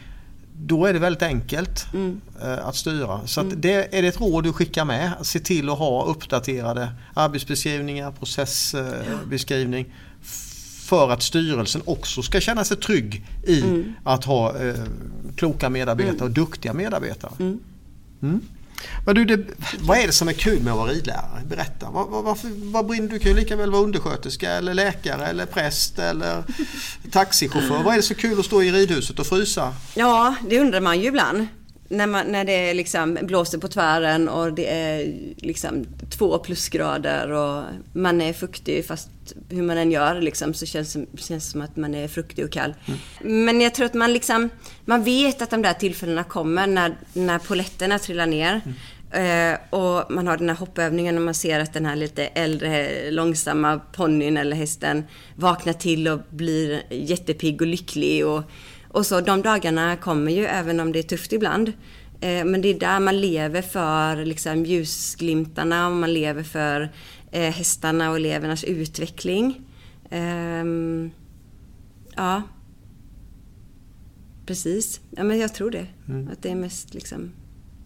då 0.57 0.85
är 0.85 0.93
det 0.93 0.99
väldigt 0.99 1.23
enkelt 1.23 1.85
mm. 1.93 2.21
Eh, 2.41 2.67
att 2.67 2.75
styra. 2.75 3.27
Så 3.27 3.39
att 3.39 3.45
mm. 3.45 3.61
det 3.61 3.97
är 3.97 4.01
det 4.01 4.07
ett 4.07 4.21
råd 4.21 4.43
du 4.43 4.53
skickar 4.53 4.85
med. 4.85 5.11
Se 5.21 5.39
till 5.39 5.69
att 5.69 5.77
ha 5.77 6.05
uppdaterade 6.05 6.89
arbetsbeskrivningar, 7.13 8.11
processbeskrivning. 8.11 9.93
För 10.83 11.11
att 11.11 11.23
styrelsen 11.23 11.81
också 11.85 12.21
ska 12.21 12.39
känna 12.39 12.63
sig 12.63 12.77
trygg 12.77 13.25
i 13.47 13.61
mm. 13.61 13.93
att 14.03 14.25
ha 14.25 14.57
eh, 14.59 14.75
kloka 15.35 15.69
medarbetare 15.69 16.15
mm. 16.15 16.23
och 16.25 16.31
duktiga 16.31 16.73
medarbetare. 16.73 17.31
Mm. 17.39 17.59
Men 19.05 19.15
du, 19.15 19.25
det, 19.25 19.45
vad 19.79 19.97
är 19.97 20.07
det 20.07 20.13
som 20.13 20.27
är 20.27 20.33
kul 20.33 20.63
med 20.63 20.73
att 20.73 20.79
vara 20.79 20.91
ridlärare? 20.91 21.41
Berätta. 21.47 21.89
Vad, 21.89 22.09
vad, 22.09 22.23
varför, 22.23 22.49
vad 22.71 22.85
brinner 22.85 23.09
du? 23.09 23.19
kan 23.19 23.31
ju 23.31 23.37
lika 23.37 23.55
väl 23.55 23.71
vara 23.71 23.81
undersköterska 23.81 24.51
eller 24.51 24.73
läkare 24.73 25.25
eller 25.25 25.45
präst 25.45 25.99
eller 25.99 26.43
taxichaufför. 27.11 27.83
Vad 27.83 27.93
är 27.93 27.97
det 27.97 28.03
så 28.03 28.15
kul 28.15 28.39
att 28.39 28.45
stå 28.45 28.63
i 28.63 28.71
ridhuset 28.71 29.19
och 29.19 29.27
frysa? 29.27 29.73
Ja, 29.93 30.35
det 30.49 30.59
undrar 30.59 30.81
man 30.81 30.99
ju 30.99 31.07
ibland. 31.07 31.47
När, 31.93 32.07
man, 32.07 32.27
när 32.27 32.45
det 32.45 32.73
liksom 32.73 33.17
blåser 33.21 33.57
på 33.57 33.67
tvären 33.67 34.29
och 34.29 34.53
det 34.53 34.67
är 34.67 35.13
liksom 35.37 35.85
två 36.17 36.39
plusgrader 36.39 37.31
och 37.31 37.63
man 37.93 38.21
är 38.21 38.33
fuktig 38.33 38.85
fast 38.85 39.09
hur 39.49 39.61
man 39.63 39.77
än 39.77 39.91
gör 39.91 40.21
liksom, 40.21 40.53
så 40.53 40.65
känns 40.65 40.93
det 40.93 41.21
känns 41.21 41.51
som 41.51 41.61
att 41.61 41.75
man 41.75 41.95
är 41.95 42.07
fruktig 42.07 42.45
och 42.45 42.51
kall. 42.51 42.73
Mm. 42.85 43.45
Men 43.45 43.61
jag 43.61 43.75
tror 43.75 43.85
att 43.85 43.93
man 43.93 44.13
liksom, 44.13 44.49
man 44.85 45.03
vet 45.03 45.41
att 45.41 45.49
de 45.49 45.61
där 45.61 45.73
tillfällena 45.73 46.23
kommer 46.23 46.67
när, 46.67 46.95
när 47.13 47.39
poletterna 47.39 47.99
trillar 47.99 48.25
ner. 48.25 48.61
Mm. 48.65 48.73
Eh, 49.13 49.59
och 49.69 50.11
man 50.11 50.27
har 50.27 50.37
den 50.37 50.49
här 50.49 50.55
hoppövningen 50.55 51.17
och 51.17 51.21
man 51.23 51.33
ser 51.33 51.59
att 51.59 51.73
den 51.73 51.85
här 51.85 51.95
lite 51.95 52.25
äldre, 52.25 53.11
långsamma 53.11 53.79
ponnyn 53.79 54.37
eller 54.37 54.55
hästen 54.55 55.03
vaknar 55.35 55.73
till 55.73 56.07
och 56.07 56.19
blir 56.29 56.81
jättepigg 56.89 57.61
och 57.61 57.67
lycklig. 57.67 58.25
Och, 58.25 58.43
och 58.93 59.05
så 59.05 59.21
de 59.21 59.41
dagarna 59.41 59.95
kommer 59.95 60.31
ju 60.31 60.45
även 60.45 60.79
om 60.79 60.91
det 60.91 60.99
är 60.99 61.03
tufft 61.03 61.33
ibland. 61.33 61.73
Eh, 62.21 62.45
men 62.45 62.61
det 62.61 62.67
är 62.67 62.79
där 62.79 62.99
man 62.99 63.21
lever 63.21 63.61
för 63.61 64.25
liksom, 64.25 64.65
ljusglimtarna 64.65 65.87
och 65.87 65.95
man 65.95 66.13
lever 66.13 66.43
för 66.43 66.91
eh, 67.31 67.51
hästarna 67.51 68.09
och 68.09 68.15
elevernas 68.15 68.63
utveckling. 68.63 69.61
Um, 70.11 71.11
Ja. 72.15 72.41
Precis. 74.45 74.99
Ja, 75.09 75.23
men 75.23 75.39
jag 75.39 75.53
tror 75.53 75.71
det. 75.71 75.87
Att 76.31 76.41
det 76.41 76.49
är 76.51 76.55
mest 76.55 76.93
liksom... 76.93 77.31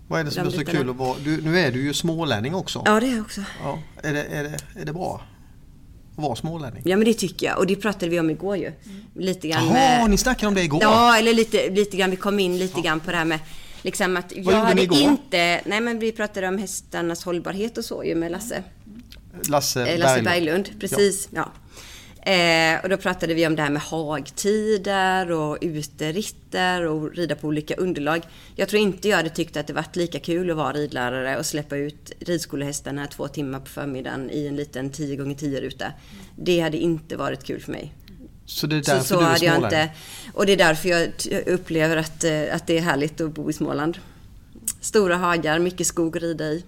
Vad 0.07 0.19
är 0.19 0.23
det 0.23 0.31
som 0.31 0.43
De 0.43 0.47
är 0.47 0.51
så 0.51 0.59
bitarna. 0.59 0.79
kul 0.79 0.89
att 0.89 0.95
vara... 0.95 1.17
Du, 1.23 1.41
nu 1.41 1.59
är 1.59 1.71
du 1.71 1.81
ju 1.83 1.93
smålänning 1.93 2.55
också. 2.55 2.81
Ja, 2.85 2.99
det 2.99 3.07
är 3.07 3.11
jag 3.15 3.21
också. 3.21 3.41
Ja. 3.63 3.79
Är, 4.03 4.13
det, 4.13 4.23
är, 4.23 4.43
det, 4.43 4.81
är 4.81 4.85
det 4.85 4.93
bra 4.93 5.21
att 6.17 6.23
vara 6.23 6.35
smålänning? 6.35 6.81
Ja, 6.85 6.97
men 6.97 7.05
det 7.05 7.13
tycker 7.13 7.45
jag. 7.45 7.57
Och 7.57 7.67
det 7.67 7.75
pratade 7.75 8.09
vi 8.09 8.19
om 8.19 8.29
igår 8.29 8.57
ju. 8.57 8.71
Lite 9.15 9.47
grann 9.47 9.65
Jaha, 9.65 9.73
med... 9.73 10.09
ni 10.09 10.17
snackade 10.17 10.47
om 10.47 10.53
det 10.53 10.63
igår? 10.63 10.83
Ja, 10.83 11.17
eller 11.17 11.33
lite, 11.33 11.69
lite 11.69 11.97
grann. 11.97 12.09
Vi 12.11 12.15
kom 12.15 12.39
in 12.39 12.57
lite 12.57 12.81
grann 12.81 12.99
på 12.99 13.11
det 13.11 13.17
här 13.17 13.25
med 13.25 13.39
liksom 13.81 14.17
att 14.17 14.31
jag 14.35 14.37
gjorde 14.45 14.57
ni 14.57 14.63
hade 14.63 14.81
igår? 14.81 14.97
inte... 14.97 15.61
Nej, 15.65 15.81
men 15.81 15.99
vi 15.99 16.11
pratade 16.11 16.47
om 16.47 16.57
hästarnas 16.57 17.23
hållbarhet 17.23 17.77
och 17.77 17.85
så 17.85 18.03
ju 18.03 18.15
med 18.15 18.31
Lasse. 18.31 18.63
Lasse, 19.49 19.85
Eh, 19.85 19.99
Lasse 19.99 20.21
Berglund. 20.21 20.65
Berglund, 20.65 20.79
precis. 20.79 21.29
Ja. 21.31 21.51
Eh, 22.27 22.83
och 22.83 22.89
då 22.89 22.97
pratade 22.97 23.33
vi 23.33 23.47
om 23.47 23.55
det 23.55 23.61
här 23.61 23.69
med 23.69 23.81
hagtider 23.81 25.31
och 25.31 25.57
uteritter 25.61 26.85
och 26.85 27.15
rida 27.15 27.35
på 27.35 27.47
olika 27.47 27.75
underlag. 27.75 28.21
Jag 28.55 28.69
tror 28.69 28.81
inte 28.81 29.09
jag 29.09 29.17
hade 29.17 29.29
tyckt 29.29 29.57
att 29.57 29.67
det 29.67 29.73
varit 29.73 29.95
lika 29.95 30.19
kul 30.19 30.51
att 30.51 30.57
vara 30.57 30.73
ridlärare 30.73 31.37
och 31.37 31.45
släppa 31.45 31.77
ut 31.77 32.11
ridskolehästarna 32.19 33.07
två 33.07 33.27
timmar 33.27 33.59
på 33.59 33.65
förmiddagen 33.65 34.29
i 34.31 34.47
en 34.47 34.55
liten 34.55 34.89
10 34.89 35.31
x 35.31 35.39
10 35.39 35.61
ruta. 35.61 35.93
Det 36.35 36.59
hade 36.59 36.77
inte 36.77 37.17
varit 37.17 37.43
kul 37.43 37.61
för 37.61 37.71
mig. 37.71 37.93
Så 38.45 38.67
det 38.67 38.75
är 38.75 38.81
Så, 38.81 38.91
därför 38.91 39.05
så 39.05 39.19
du 39.19 39.25
är 39.25 39.29
hade 39.29 39.45
jag 39.45 39.55
inte. 39.55 39.89
Och 40.33 40.45
det 40.45 40.51
är 40.51 40.57
därför 40.57 40.89
jag 40.89 41.09
upplever 41.47 41.97
att, 41.97 42.23
eh, 42.23 42.55
att 42.55 42.67
det 42.67 42.77
är 42.77 42.81
härligt 42.81 43.21
att 43.21 43.31
bo 43.31 43.49
i 43.49 43.53
Småland. 43.53 43.97
Stora 44.81 45.15
hagar, 45.17 45.59
mycket 45.59 45.87
skog 45.87 46.17
att 46.17 46.23
rida 46.23 46.45
i. 46.45 46.63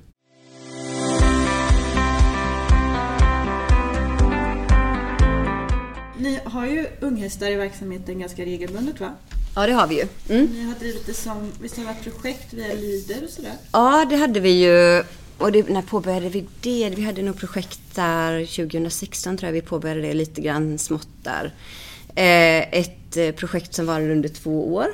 Ni 6.19 6.39
har 6.45 6.65
ju 6.65 6.87
unghästar 6.99 7.51
i 7.51 7.55
verksamheten 7.55 8.19
ganska 8.19 8.45
regelbundet 8.45 8.99
va? 8.99 9.15
Ja, 9.55 9.67
det 9.67 9.73
har 9.73 9.87
vi 9.87 9.95
ju. 9.95 10.07
Mm. 10.29 10.45
Ni 10.53 10.63
har 10.63 10.73
drivit 10.73 11.05
det 11.05 11.13
som, 11.13 11.51
visst 11.61 11.77
har 11.77 11.83
det 11.83 11.89
varit 11.89 12.03
projekt 12.03 12.53
via 12.53 12.73
Lider 12.73 13.23
och 13.23 13.29
sådär? 13.29 13.53
Ja, 13.71 14.05
det 14.09 14.15
hade 14.15 14.39
vi 14.39 14.49
ju. 14.49 15.03
Och 15.37 15.51
det, 15.51 15.69
när 15.69 15.81
påbörjade 15.81 16.29
vi 16.29 16.45
det? 16.61 16.89
Vi 16.95 17.01
hade 17.01 17.21
nog 17.21 17.37
projekt 17.39 17.79
där 17.95 18.45
2016 18.45 19.37
tror 19.37 19.47
jag 19.47 19.53
vi 19.53 19.61
påbörjade 19.61 20.01
det 20.01 20.13
lite 20.13 20.41
grann 20.41 20.77
smått 20.77 21.07
där. 21.23 21.53
Eh, 22.15 22.79
ett 22.79 23.17
eh, 23.17 23.31
projekt 23.31 23.73
som 23.73 23.85
var 23.85 24.01
under 24.01 24.29
två 24.29 24.73
år 24.73 24.87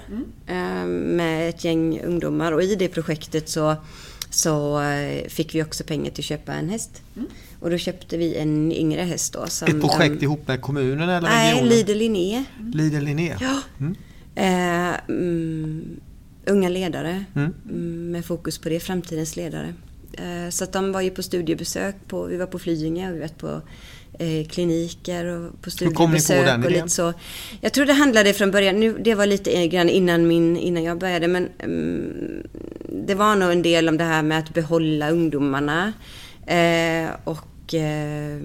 eh, 0.48 0.86
med 0.86 1.50
ett 1.50 1.64
gäng 1.64 2.02
ungdomar 2.02 2.52
och 2.52 2.64
i 2.64 2.76
det 2.76 2.88
projektet 2.88 3.50
så, 3.50 3.76
så 4.30 4.82
eh, 4.82 5.28
fick 5.28 5.56
vi 5.56 5.64
också 5.64 5.84
pengar 5.84 6.12
till 6.12 6.22
att 6.22 6.26
köpa 6.26 6.54
en 6.54 6.70
häst. 6.70 7.02
Och 7.66 7.72
då 7.72 7.78
köpte 7.78 8.18
vi 8.18 8.36
en 8.36 8.72
yngre 8.72 9.02
häst 9.02 9.34
då. 9.34 9.48
Som 9.48 9.68
Ett 9.68 9.82
projekt 9.82 10.20
de, 10.20 10.26
ihop 10.26 10.48
med 10.48 10.62
kommunen 10.62 11.10
eller 11.10 11.30
Nej, 11.30 11.52
regionen? 11.54 11.70
Lider 11.70 11.96
Linné. 11.96 12.44
Lider 12.74 13.02
Linné? 13.02 13.36
Ja. 13.42 13.62
Eh, 14.36 14.94
mm, 15.10 16.00
unga 16.46 16.70
ledare 16.70 17.26
Mm. 17.36 17.54
mm, 17.70 18.12
med 18.12 18.26
fokus 18.26 18.58
på 18.58 18.70
det, 18.70 18.80
framtidens 18.80 19.36
ledare. 19.36 19.74
Eh, 20.14 20.50
så 20.50 20.64
att 20.64 20.74
de 20.74 20.92
var 20.92 21.02
ju 21.02 21.10
på 21.10 21.24
studiebesök, 21.24 21.96
på, 22.08 22.24
vi 22.24 22.38
var 22.38 22.46
på 22.46 22.60
Flyinge 22.60 23.10
och 23.10 23.16
vi 23.16 23.20
var 23.20 23.28
på 23.28 23.62
eh, 24.20 24.48
kliniker 24.48 25.26
och 25.26 25.62
på 25.62 25.72
studiebesök. 25.72 26.46
den 26.46 26.64
och 26.64 26.70
idén? 26.70 26.84
lite 26.84 26.90
så. 26.96 27.14
Jag 27.62 27.74
tror 27.74 27.86
det 27.86 27.94
handlade 27.94 28.34
från 28.34 28.52
början, 28.52 28.80
nu, 28.80 28.98
det 29.00 29.16
var 29.16 29.26
lite 29.26 29.68
grann 29.68 29.90
innan, 29.90 30.28
min, 30.28 30.58
innan 30.58 30.84
jag 30.84 30.98
började, 31.00 31.28
men 31.28 31.50
mm, 31.60 32.48
det 33.08 33.16
var 33.16 33.36
nog 33.36 33.52
en 33.52 33.62
del 33.62 33.90
om 33.90 33.98
det 33.98 34.04
här 34.04 34.24
med 34.24 34.40
att 34.40 34.54
behålla 34.54 35.10
ungdomarna 35.10 35.94
eh, 36.48 37.10
och 37.24 37.46
och 37.66 37.74
eh, 37.74 38.40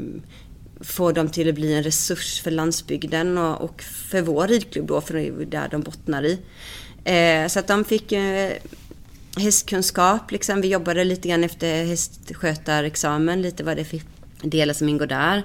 få 0.80 1.12
dem 1.12 1.28
till 1.28 1.48
att 1.48 1.54
bli 1.54 1.74
en 1.74 1.82
resurs 1.82 2.42
för 2.42 2.50
landsbygden 2.50 3.38
och, 3.38 3.82
för 3.82 4.22
vår 4.22 4.48
ridklubb 4.48 4.86
då, 4.86 5.00
för 5.00 5.14
det 5.14 5.20
är 5.20 5.24
ju 5.24 5.44
där 5.44 5.68
de 5.70 5.82
bottnar 5.82 6.22
i. 6.22 6.38
Eh, 7.04 7.48
så 7.48 7.58
att 7.58 7.68
de 7.68 7.84
fick 7.84 8.12
eh, 8.12 8.52
hästkunskap, 9.36 10.30
liksom. 10.30 10.60
vi 10.60 10.68
jobbade 10.68 11.04
lite 11.04 11.28
grann 11.28 11.44
efter 11.44 11.84
hästskötarexamen, 11.84 13.42
lite 13.42 13.64
vad 13.64 13.76
det 13.76 13.82
är 13.82 13.84
för 13.84 14.00
delar 14.42 14.74
som 14.74 14.88
ingår 14.88 15.06
där. 15.06 15.42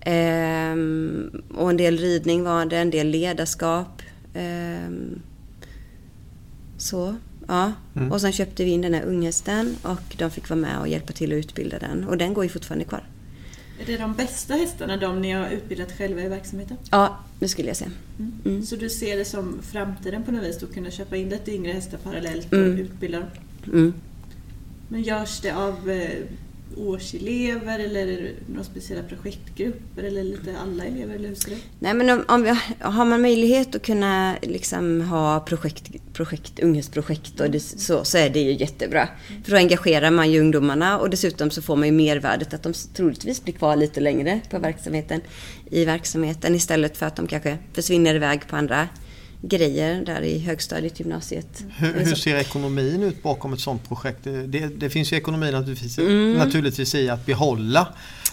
Ehm, 0.00 1.42
och 1.54 1.70
en 1.70 1.76
del 1.76 1.98
ridning 1.98 2.42
var 2.44 2.66
det, 2.66 2.78
en 2.78 2.90
del 2.90 3.06
ledarskap. 3.06 4.02
Ehm, 4.34 5.22
så, 6.78 7.16
ja. 7.50 7.72
Mm. 7.96 8.12
Och 8.12 8.20
sen 8.20 8.32
köpte 8.32 8.64
vi 8.64 8.70
in 8.70 8.80
den 8.80 8.94
här 8.94 9.02
unghästen 9.02 9.76
och 9.82 10.16
de 10.18 10.30
fick 10.30 10.48
vara 10.48 10.60
med 10.60 10.78
och 10.80 10.88
hjälpa 10.88 11.12
till 11.12 11.32
att 11.32 11.36
utbilda 11.36 11.78
den. 11.78 12.04
Och 12.04 12.18
den 12.18 12.34
går 12.34 12.44
ju 12.44 12.50
fortfarande 12.50 12.84
kvar. 12.84 13.04
Är 13.80 13.86
det 13.86 13.96
de 13.96 14.14
bästa 14.14 14.54
hästarna, 14.54 14.96
de 14.96 15.22
ni 15.22 15.30
har 15.32 15.50
utbildat 15.50 15.92
själva 15.98 16.22
i 16.22 16.28
verksamheten? 16.28 16.76
Ja, 16.90 17.18
det 17.38 17.48
skulle 17.48 17.68
jag 17.68 17.76
säga. 17.76 17.90
Mm. 18.44 18.62
Så 18.66 18.76
du 18.76 18.88
ser 18.90 19.16
det 19.16 19.24
som 19.24 19.58
framtiden 19.62 20.22
på 20.22 20.32
något 20.32 20.44
vis, 20.44 20.62
att 20.62 20.74
kunna 20.74 20.90
köpa 20.90 21.16
in 21.16 21.28
lite 21.28 21.52
yngre 21.52 21.72
hästar 21.72 21.98
parallellt 21.98 22.46
och 22.52 22.58
Mm. 22.58 22.78
utbilda 22.78 23.18
dem? 23.18 23.28
Mm. 23.72 23.92
Men 24.88 25.02
görs 25.02 25.40
det 25.40 25.50
av 25.50 25.90
eh, 25.90 26.10
årselever 26.76 27.78
eller 27.78 28.06
är 28.06 28.22
det 28.22 28.32
några 28.46 28.64
speciella 28.64 29.02
projektgrupper 29.02 30.02
eller 30.02 30.24
lite 30.24 30.58
alla 30.58 30.84
elever 30.84 31.14
eller 31.14 31.28
hur 31.28 31.34
ser 31.34 31.50
det? 31.50 31.56
Nej 31.78 31.94
men 31.94 32.10
om, 32.10 32.24
om 32.28 32.42
vi, 32.42 32.54
har 32.80 33.04
man 33.04 33.22
möjlighet 33.22 33.74
att 33.74 33.82
kunna 33.82 34.36
liksom 34.42 35.00
ha 35.00 35.40
projekt, 35.40 35.90
projekt, 36.12 36.60
unghästprojekt 36.60 37.40
och 37.40 37.50
det, 37.50 37.60
så, 37.60 38.04
så 38.04 38.18
är 38.18 38.30
det 38.30 38.40
ju 38.40 38.52
jättebra. 38.52 39.08
För 39.44 39.50
då 39.50 39.56
engagerar 39.56 40.10
man 40.10 40.30
ju 40.30 40.40
ungdomarna 40.40 40.98
och 40.98 41.10
dessutom 41.10 41.50
så 41.50 41.62
får 41.62 41.76
man 41.76 41.88
ju 41.88 41.92
mervärdet 41.92 42.54
att 42.54 42.62
de 42.62 42.72
troligtvis 42.72 43.44
blir 43.44 43.54
kvar 43.54 43.76
lite 43.76 44.00
längre 44.00 44.40
på 44.50 44.58
verksamheten, 44.58 45.20
i 45.70 45.84
verksamheten 45.84 46.54
istället 46.54 46.96
för 46.96 47.06
att 47.06 47.16
de 47.16 47.26
kanske 47.26 47.58
försvinner 47.72 48.14
iväg 48.14 48.46
på 48.48 48.56
andra 48.56 48.88
grejer 49.42 50.04
där 50.04 50.20
i 50.22 50.38
högstadiet, 50.38 51.00
gymnasiet. 51.00 51.64
Hur, 51.78 51.92
hur 51.94 52.14
ser 52.14 52.36
ekonomin 52.36 53.02
ut 53.02 53.22
bakom 53.22 53.52
ett 53.52 53.60
sådant 53.60 53.88
projekt? 53.88 54.18
Det, 54.24 54.66
det, 54.80 54.90
finns 54.90 55.12
ju 55.12 55.16
ekonomi 55.16 55.50
naturligtvis, 55.52 55.98
Mm. 55.98 56.32
naturligtvis 56.32 56.94
i 56.94 57.08
att 57.08 57.26
behålla 57.26 57.88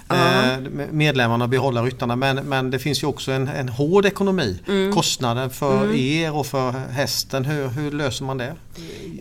eh, 0.09 0.57
medlemmarna, 0.91 1.47
behålla 1.47 1.83
ryttarna. 1.83 2.15
Men, 2.15 2.35
men 2.35 2.71
det 2.71 2.79
finns 2.79 3.03
ju 3.03 3.07
också 3.07 3.31
en, 3.31 3.47
en 3.47 3.69
hård 3.69 4.05
ekonomi. 4.05 4.59
Mm. 4.67 4.93
Kostnaden 4.93 5.49
för 5.49 5.95
er 5.95 6.35
och 6.35 6.45
för 6.47 6.71
hästen, 6.71 7.45
hur, 7.45 7.67
hur 7.67 7.91
löser 7.91 8.25
man 8.25 8.37
det? 8.37 8.53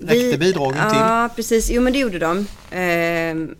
Räckte 0.03 0.15
Vi- 0.31 0.39
bidragen 0.39 0.91
till? 0.91 1.01
Ja, 1.01 1.31
precis. 1.37 1.71
Jo, 1.71 1.83
men 1.83 1.93
det 1.93 1.99
gjorde 1.99 2.19
de. 2.19 2.47
Ehm, 2.71 3.55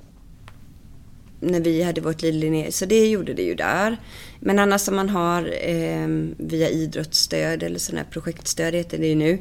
när 1.41 1.61
vi 1.61 1.83
hade 1.83 2.01
vårt 2.01 2.23
Lidlinje, 2.23 2.73
så 2.73 2.87
det 2.87 3.07
gjorde 3.07 3.35
det 3.35 3.43
ju 3.43 3.55
där. 3.55 3.97
Men 4.41 4.59
annars 4.59 4.89
om 4.89 4.97
man 4.97 5.09
har 5.09 5.55
ehm, 5.61 6.35
via 6.39 6.69
idrottsstöd 6.69 7.63
eller 7.63 7.79
sådana 7.79 8.03
här 8.03 8.11
projektstöd 8.11 8.75
heter 8.75 8.99
det 8.99 9.07
ju 9.07 9.15
nu. 9.15 9.39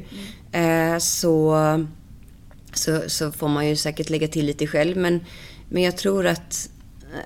eh, 0.52 0.98
så, 0.98 1.56
så, 2.72 3.02
så 3.06 3.32
får 3.32 3.48
man 3.48 3.68
ju 3.68 3.76
säkert 3.76 4.10
lägga 4.10 4.28
till 4.28 4.46
lite 4.46 4.66
själv. 4.66 4.96
Men, 4.96 5.20
men 5.68 5.82
jag 5.82 5.96
tror 5.96 6.26
att, 6.26 6.70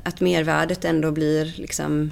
att 0.02 0.20
mervärdet 0.20 0.84
ändå 0.84 1.10
blir 1.12 1.54
liksom 1.56 2.10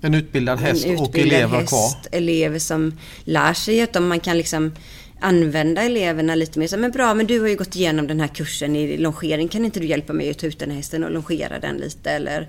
En 0.00 0.14
utbildad 0.14 0.58
häst 0.58 0.86
en 0.86 0.98
och 0.98 1.08
utbildad 1.08 1.38
elever 1.38 1.58
häst, 1.58 1.68
kvar? 1.68 2.18
elever 2.18 2.58
som 2.58 2.98
lär 3.24 3.54
sig 3.54 3.82
att 3.82 4.02
man 4.02 4.20
kan 4.20 4.36
liksom 4.36 4.72
använda 5.20 5.82
eleverna 5.82 6.34
lite 6.34 6.58
mer. 6.58 6.66
Så, 6.66 6.76
men 6.76 6.90
bra, 6.90 7.14
men 7.14 7.26
du 7.26 7.40
har 7.40 7.48
ju 7.48 7.56
gått 7.56 7.76
igenom 7.76 8.06
den 8.06 8.20
här 8.20 8.28
kursen 8.28 8.76
i 8.76 8.96
longering. 8.96 9.48
Kan 9.48 9.64
inte 9.64 9.80
du 9.80 9.86
hjälpa 9.86 10.12
mig 10.12 10.30
att 10.30 10.38
ta 10.38 10.46
ut 10.46 10.58
den 10.58 10.70
här 10.70 10.76
hästen 10.76 11.04
och 11.04 11.10
longera 11.10 11.58
den 11.58 11.76
lite? 11.76 12.10
Eller, 12.10 12.48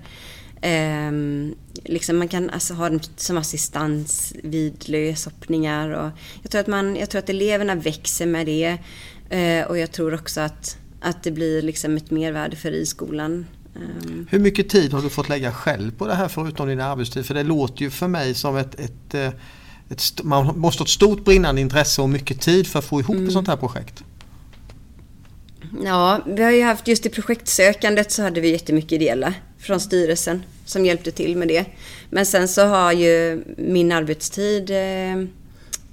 ehm, 0.60 1.54
liksom 1.84 2.18
man 2.18 2.28
kan 2.28 2.50
alltså 2.50 2.74
ha 2.74 2.90
den 2.90 3.00
som 3.16 3.36
assistans 3.36 4.32
vid 4.42 4.88
löshoppningar. 4.88 5.90
Och 5.90 6.10
jag, 6.42 6.50
tror 6.50 6.60
att 6.60 6.66
man, 6.66 6.96
jag 6.96 7.10
tror 7.10 7.18
att 7.18 7.30
eleverna 7.30 7.74
växer 7.74 8.26
med 8.26 8.46
det. 8.46 8.78
Eh, 9.30 9.66
och 9.66 9.78
jag 9.78 9.92
tror 9.92 10.14
också 10.14 10.40
att, 10.40 10.78
att 11.00 11.22
det 11.22 11.30
blir 11.30 11.62
liksom 11.62 11.96
ett 11.96 12.10
mervärde 12.10 12.56
för 12.56 12.70
i 12.70 12.86
skolan. 12.86 13.46
Ehm. 13.76 14.26
Hur 14.30 14.38
mycket 14.38 14.68
tid 14.68 14.92
har 14.92 15.02
du 15.02 15.08
fått 15.08 15.28
lägga 15.28 15.52
själv 15.52 15.90
på 15.98 16.06
det 16.06 16.14
här 16.14 16.28
förutom 16.28 16.68
din 16.68 16.80
arbetstid? 16.80 17.26
För 17.26 17.34
det 17.34 17.42
låter 17.42 17.82
ju 17.82 17.90
för 17.90 18.08
mig 18.08 18.34
som 18.34 18.56
ett, 18.56 18.80
ett, 18.80 19.14
eh, 19.14 19.30
ett 19.90 20.22
man 20.22 20.58
måste 20.58 20.80
ha 20.80 20.84
ett 20.84 20.90
stort 20.90 21.24
brinnande 21.24 21.60
intresse 21.60 22.02
och 22.02 22.08
mycket 22.08 22.40
tid 22.40 22.66
för 22.66 22.78
att 22.78 22.84
få 22.84 23.00
ihop 23.00 23.14
Mm. 23.16 23.26
ett 23.26 23.32
sånt 23.32 23.48
här 23.48 23.56
projekt. 23.56 24.04
Ja, 25.84 26.20
vi 26.26 26.42
har 26.42 26.50
ju 26.50 26.62
haft 26.62 26.88
just 26.88 27.06
i 27.06 27.08
projektsökandet 27.08 28.12
så 28.12 28.22
hade 28.22 28.40
vi 28.40 28.50
jättemycket 28.50 28.92
ideella 28.92 29.34
från 29.58 29.80
styrelsen 29.80 30.42
som 30.64 30.86
hjälpte 30.86 31.10
till 31.10 31.36
med 31.36 31.48
det. 31.48 31.64
Men 32.10 32.26
sen 32.26 32.48
så 32.48 32.66
har 32.66 32.92
ju 32.92 33.44
min 33.56 33.92
arbetstid 33.92 34.70
eh, 34.70 35.18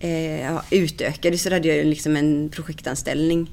eh, 0.09 0.61
utökades 0.71 1.41
så 1.41 1.53
hade 1.53 1.67
jag 1.67 1.85
liksom 1.85 2.15
en 2.15 2.49
projektanställning 2.49 3.49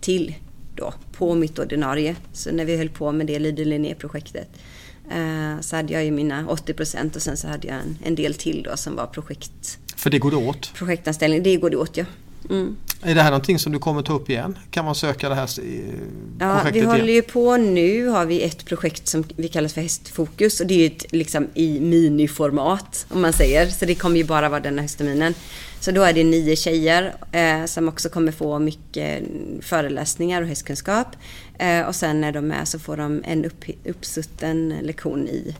till 0.00 0.34
då 0.76 0.94
på 1.12 1.34
mitt 1.34 1.58
ordinarie. 1.58 2.16
Så 2.32 2.52
när 2.52 2.64
vi 2.64 2.76
höll 2.76 2.88
på 2.88 3.12
med 3.12 3.26
det 3.26 3.38
Lider 3.38 3.64
Linné-projektet 3.64 4.48
eh, 5.10 5.60
så 5.60 5.76
hade 5.76 5.92
jag 5.92 6.04
ju 6.04 6.10
mina 6.10 6.44
80 6.48 6.72
procent 6.74 7.16
och 7.16 7.22
sen 7.22 7.36
så 7.36 7.48
hade 7.48 7.68
jag 7.68 7.76
en, 7.76 7.98
en 8.04 8.14
del 8.14 8.34
till 8.34 8.62
då 8.70 8.76
som 8.76 8.96
var 8.96 9.06
projekt, 9.06 9.78
För 9.96 10.10
det 10.10 10.18
går 10.18 10.30
det 10.30 10.36
åt. 10.36 10.72
projektanställning. 10.74 11.42
Det 11.42 11.56
går 11.56 11.70
det 11.70 11.76
åt 11.76 11.96
ja. 11.96 12.04
Mm. 12.50 12.76
Är 13.02 13.14
det 13.14 13.22
här 13.22 13.30
någonting 13.30 13.58
som 13.58 13.72
du 13.72 13.78
kommer 13.78 14.02
ta 14.02 14.12
upp 14.12 14.30
igen? 14.30 14.58
Kan 14.70 14.84
man 14.84 14.94
söka 14.94 15.28
det 15.28 15.34
här 15.34 15.50
Ja, 16.40 16.54
projektet 16.54 16.74
vi 16.82 16.86
håller 16.86 17.04
igen? 17.04 17.14
ju 17.14 17.22
på 17.22 17.56
nu, 17.56 18.06
har 18.06 18.26
vi 18.26 18.42
ett 18.42 18.64
projekt 18.64 19.08
som 19.08 19.24
vi 19.36 19.48
kallar 19.48 19.68
för 19.68 19.80
Hästfokus 19.80 20.60
och 20.60 20.66
det 20.66 20.74
är 20.74 20.78
ju 20.78 20.86
ett, 20.86 21.12
liksom 21.12 21.48
i 21.54 21.80
miniformat 21.80 23.06
om 23.08 23.20
man 23.22 23.32
säger. 23.32 23.66
Så 23.66 23.84
det 23.84 23.94
kommer 23.94 24.16
ju 24.16 24.24
bara 24.24 24.48
vara 24.48 24.60
den 24.60 24.74
här 24.74 24.82
höstterminen. 24.82 25.34
Så 25.84 25.90
då 25.90 26.02
är 26.02 26.12
det 26.12 26.24
nio 26.24 26.56
tjejer 26.56 27.14
eh, 27.32 27.64
som 27.64 27.88
också 27.88 28.08
kommer 28.08 28.32
få 28.32 28.58
mycket 28.58 29.22
föreläsningar 29.60 30.42
och 30.42 30.48
hästkunskap. 30.48 31.06
Eh, 31.58 31.86
och 31.86 31.94
sen 31.94 32.20
när 32.20 32.32
de 32.32 32.50
är 32.50 32.64
så 32.64 32.78
får 32.78 32.96
de 32.96 33.22
en 33.24 33.44
upp, 33.44 33.64
uppsutten 33.84 34.74
lektion 34.82 35.28
i 35.28 35.56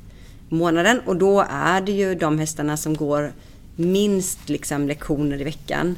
månaden. 0.49 1.01
Och 1.07 1.17
då 1.17 1.45
är 1.51 1.81
det 1.81 1.93
ju 1.93 2.15
de 2.15 2.39
hästarna 2.39 2.77
som 2.77 2.95
går 2.95 3.33
minst 3.77 4.49
liksom 4.49 4.89
lektioner 4.89 5.41
i 5.41 5.45
veckan. 5.45 5.97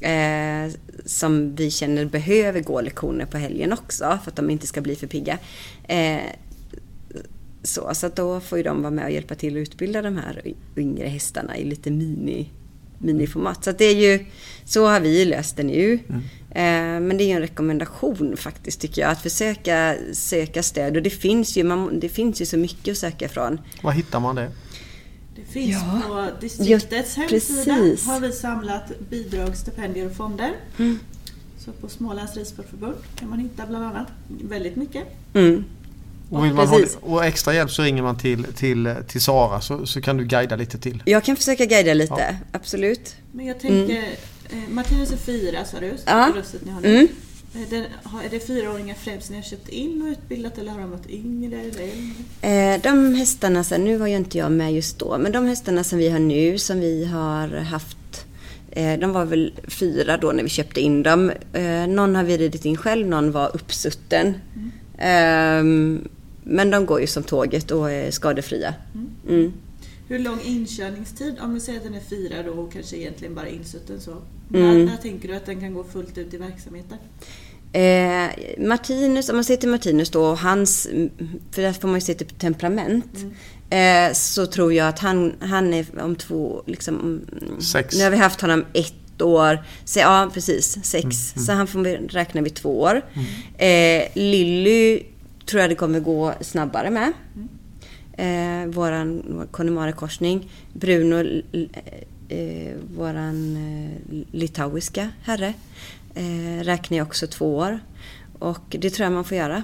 Eh, 0.00 0.72
som 1.04 1.54
vi 1.54 1.70
känner 1.70 2.04
behöver 2.04 2.60
gå 2.60 2.80
lektioner 2.80 3.26
på 3.26 3.38
helgen 3.38 3.72
också 3.72 4.18
för 4.24 4.30
att 4.30 4.36
de 4.36 4.50
inte 4.50 4.66
ska 4.66 4.80
bli 4.80 4.96
för 4.96 5.06
pigga. 5.06 5.38
Eh, 5.88 6.22
så, 7.62 7.94
så 7.94 8.06
att 8.06 8.16
då 8.16 8.40
får 8.40 8.58
ju 8.58 8.64
de 8.64 8.82
vara 8.82 8.90
med 8.90 9.04
och 9.04 9.10
hjälpa 9.10 9.34
till 9.34 9.56
att 9.56 9.68
utbilda 9.68 10.02
de 10.02 10.16
här 10.16 10.42
yngre 10.76 11.08
hästarna 11.08 11.56
i 11.56 11.64
lite 11.64 11.90
mini, 11.90 12.50
miniformat. 12.98 13.64
Så 13.64 13.70
att 13.70 13.78
det 13.78 13.84
är 13.84 13.94
ju, 14.12 14.24
så 14.64 14.86
har 14.86 15.00
vi 15.00 15.24
löst 15.24 15.56
det 15.56 15.62
nu. 15.62 15.92
Eh, 16.50 17.00
men 17.00 17.16
det 17.16 17.24
är 17.24 17.26
ju 17.26 17.32
en 17.32 17.40
rekommendation 17.40 18.36
faktiskt 18.36 18.80
tycker 18.80 19.02
jag, 19.02 19.10
att 19.10 19.22
försöka 19.22 19.96
söka 20.12 20.62
stöd. 20.62 20.96
Och 20.96 21.02
det 21.02 21.10
finns 21.10 21.56
ju, 21.56 21.64
man, 21.64 22.00
det 22.00 22.08
finns 22.08 22.40
ju 22.40 22.46
så 22.46 22.56
mycket 22.56 22.92
att 22.92 22.98
söka 22.98 23.28
från. 23.28 23.60
Var 23.82 23.92
hittar 23.92 24.20
man 24.20 24.34
det? 24.36 24.50
Det 25.36 25.52
finns 25.52 25.76
Ja. 25.76 26.00
på 26.08 26.40
distriktets 26.40 27.16
Ja, 27.16 27.22
hemsida 27.22 27.74
precis. 27.74 28.06
har 28.06 28.20
vi 28.20 28.32
samlat 28.32 28.92
bidrag, 29.10 29.56
stipendier 29.56 30.06
och 30.06 30.16
fonder. 30.16 30.52
Mm. 30.78 30.98
Så 31.58 31.72
på 31.72 31.88
Smålands 31.88 32.36
Ridsportförbund 32.36 32.94
kan 33.16 33.30
man 33.30 33.38
hitta 33.38 33.66
bland 33.66 33.84
annat 33.84 34.08
väldigt 34.28 34.76
mycket. 34.76 35.02
Mm. 35.34 35.64
Och, 36.30 36.44
vill 36.44 36.54
man 36.54 36.66
ha, 36.68 36.80
och 37.00 37.24
extra 37.24 37.54
hjälp 37.54 37.70
så 37.70 37.82
ringer 37.82 38.02
man 38.02 38.18
till, 38.18 38.44
till, 38.44 38.94
till 39.08 39.20
Sara 39.20 39.60
så, 39.60 39.86
så 39.86 40.00
kan 40.00 40.16
du 40.16 40.24
guida 40.24 40.56
lite 40.56 40.78
till. 40.78 41.02
Jag 41.06 41.24
kan 41.24 41.36
försöka 41.36 41.64
guida 41.64 41.94
lite, 41.94 42.14
Ja. 42.18 42.34
absolut. 42.52 43.16
Men 43.32 43.46
jag 43.46 43.60
tänker, 43.60 44.02
eh, 44.50 44.58
Martinus 44.70 45.12
är 45.12 45.16
fyra 45.16 45.64
sa 45.64 45.80
du, 45.80 45.90
så 45.96 46.02
Ja. 46.06 46.32
röstet 46.36 46.64
ni 46.64 46.70
har 46.70 46.80
nu. 46.80 46.88
Mm. 46.96 47.08
Eh, 47.54 47.60
Den, 47.70 47.84
har, 48.02 48.22
är 48.22 48.28
det 48.30 48.46
fyraåringar 48.46 48.94
främst 48.94 49.30
ni 49.30 49.36
har 49.36 49.42
köpt 49.42 49.68
in 49.68 50.02
och 50.02 50.08
utbildat 50.08 50.58
eller 50.58 50.72
har 50.72 50.80
de 50.80 50.90
varit 50.90 51.10
yngre 51.10 51.60
eller 51.60 51.70
äldre? 52.40 52.74
Eh, 52.74 52.80
de 52.82 53.14
hästarna, 53.14 53.64
sen, 53.64 53.84
nu 53.84 53.96
var 53.96 54.06
ju 54.06 54.16
inte 54.16 54.38
jag 54.38 54.52
med 54.52 54.72
just 54.74 54.98
då, 54.98 55.18
men 55.18 55.32
de 55.32 55.46
hästarna 55.46 55.84
som 55.84 55.98
vi 55.98 56.08
har 56.08 56.18
nu 56.18 56.58
som 56.58 56.80
vi 56.80 57.04
har 57.04 57.48
haft, 57.48 57.96
de 59.00 59.12
var 59.12 59.24
väl 59.24 59.52
fyra 59.68 60.16
då 60.16 60.32
när 60.32 60.42
vi 60.42 60.48
köpte 60.48 60.80
in 60.80 61.02
dem. 61.02 61.32
Någon 61.88 62.14
har 62.16 62.22
vi 62.24 62.36
ridit 62.38 62.64
in 62.64 62.76
själv, 62.76 63.06
någon 63.06 63.32
var 63.32 63.50
uppsutten. 63.56 64.34
Ehm, 64.98 66.08
men 66.42 66.70
de 66.70 66.86
går 66.86 67.00
ju 67.00 67.06
som 67.06 67.22
tåget 67.22 67.70
och 67.70 67.90
är 67.90 68.10
skadefria. 68.10 68.74
Mm. 69.28 69.52
Hur 70.08 70.18
lång 70.18 70.40
inkörningstid? 70.44 71.36
Om 71.40 71.54
du 71.54 71.60
säger 71.60 71.78
att 71.78 71.84
den 71.84 71.94
är 71.94 72.00
fyra 72.00 72.42
då 72.42 72.52
och 72.52 72.72
kanske 72.72 72.96
egentligen 72.96 73.34
bara 73.34 73.48
insutten 73.48 74.00
så. 74.00 74.10
Mm. 74.10 74.22
När, 74.50 74.84
när 74.84 74.96
tänker 74.96 75.28
du 75.28 75.36
att 75.36 75.46
den 75.46 75.60
kan 75.60 75.74
gå 75.74 75.84
fullt 75.84 76.18
ut 76.18 76.34
i 76.34 76.36
verksamheten? 76.36 76.98
Eh, 77.72 78.30
Martinus, 78.66 79.28
om 79.28 79.36
man 79.36 79.44
ser 79.44 79.56
till 79.56 79.68
Martinus 79.68 80.10
då, 80.10 80.34
hans, 80.34 80.88
för 81.50 81.62
där 81.62 81.72
får 81.72 81.88
man 81.88 81.94
ju 81.94 82.00
se 82.00 82.14
till 82.14 82.26
temperament. 82.26 83.24
Eh, 83.70 84.12
så 84.12 84.46
tror 84.46 84.72
jag 84.72 84.88
att 84.88 84.98
han, 84.98 85.32
han 85.40 85.74
är 85.74 85.86
om 86.00 86.16
två, 86.16 86.62
liksom, 86.66 86.94
mm, 86.96 87.60
Sex. 87.60 87.96
Nu 87.96 88.04
har 88.04 88.10
vi 88.10 88.16
haft 88.16 88.40
honom 88.40 88.64
ett 88.72 88.94
år, 89.22 89.58
så, 89.84 89.98
ja 89.98 90.30
precis, 90.34 90.78
sex. 90.84 91.34
Så 91.36 91.52
han 91.52 91.66
får 91.66 92.08
räkna 92.08 92.40
vid 92.40 92.54
två 92.54 92.80
år. 92.80 93.02
Eh, 93.58 94.02
Lilly 94.14 95.02
tror 95.46 95.60
jag 95.60 95.70
det 95.70 95.74
kommer 95.74 96.00
gå 96.00 96.34
snabbare 96.40 96.90
med. 96.90 97.12
Eh, 98.18 98.68
våran 98.68 99.22
Connemare-korsning. 99.50 100.50
Bruno, 100.72 101.42
eh, 102.28 102.74
våran 102.96 103.56
eh, 103.56 104.18
litauiska 104.32 105.10
herre, 105.22 105.54
eh, 106.14 106.64
räknar 106.64 106.98
jag 106.98 107.06
också 107.06 107.26
två 107.26 107.56
år. 107.56 107.78
Och 108.38 108.64
det 108.68 108.90
tror 108.90 109.04
jag 109.04 109.12
man 109.12 109.24
får 109.24 109.36
göra. 109.36 109.62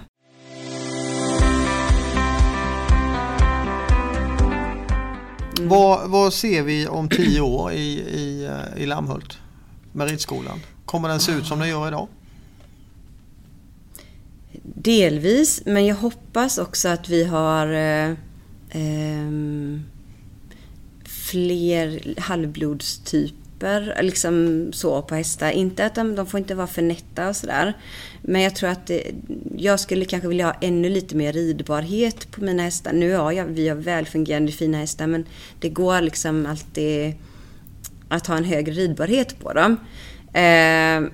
Mm. 5.61 5.69
Vad, 5.69 6.11
vad 6.11 6.35
ser 6.35 6.63
vi 6.63 6.87
om 6.87 7.09
tio 7.09 7.41
år 7.41 7.73
i, 7.73 7.99
i, 7.99 8.45
eh, 8.45 8.83
i 8.83 8.87
Lammhult? 8.87 9.39
Med 9.93 10.11
ridskolan? 10.11 10.61
Kommer 10.85 11.09
den 11.09 11.21
se 11.21 11.33
ut 11.33 11.47
som 11.47 11.59
den 11.59 11.69
gör 11.69 11.89
idag? 11.89 12.09
Delvis, 14.63 15.63
men 15.67 15.87
jag 15.87 15.97
hoppas 15.97 16.59
också 16.59 16.89
att 16.89 17.09
vi 17.09 17.25
har 17.25 17.67
eh, 17.67 18.15
ehm, 18.71 19.83
fler 21.05 22.15
halvblodstyper 22.21 23.40
liksom 24.01 24.67
så 24.73 25.03
på 25.03 25.15
hästar. 25.15 25.51
Inte 25.51 25.87
att 25.87 25.95
de, 25.95 26.15
de 26.15 26.27
får 26.27 26.41
inte 26.41 26.55
vara 26.55 26.67
för 26.67 26.83
nätta 26.83 27.29
och 27.29 27.37
sådär. 27.37 27.77
Men 28.23 28.41
jag 28.43 28.55
tror 28.55 28.71
att 28.71 28.87
det, 28.87 29.03
jag 29.57 29.81
skulle 29.81 30.05
kanske 30.05 30.29
vilja 30.29 30.47
ha 30.47 30.55
ännu 30.61 30.89
lite 30.89 31.17
mer 31.17 31.33
ridbarhet 31.33 32.31
på 32.31 32.41
mina 32.45 32.63
hästar. 32.63 32.93
Nu 32.93 33.15
har 33.15 33.33
jag, 33.33 33.45
vi 33.45 33.69
har 33.69 33.77
välfungerande 33.77 34.53
fina 34.53 34.79
hästar 34.79 35.07
men 35.07 35.25
det 35.61 35.69
går 35.69 36.01
liksom 36.01 36.47
alltid 36.47 37.15
att 38.09 38.27
ha 38.27 38.37
en 38.37 38.45
högre 38.45 38.73
ridbarhet 38.73 39.41
på 39.41 39.53
dem. 39.53 39.77
Eh, 40.33 41.11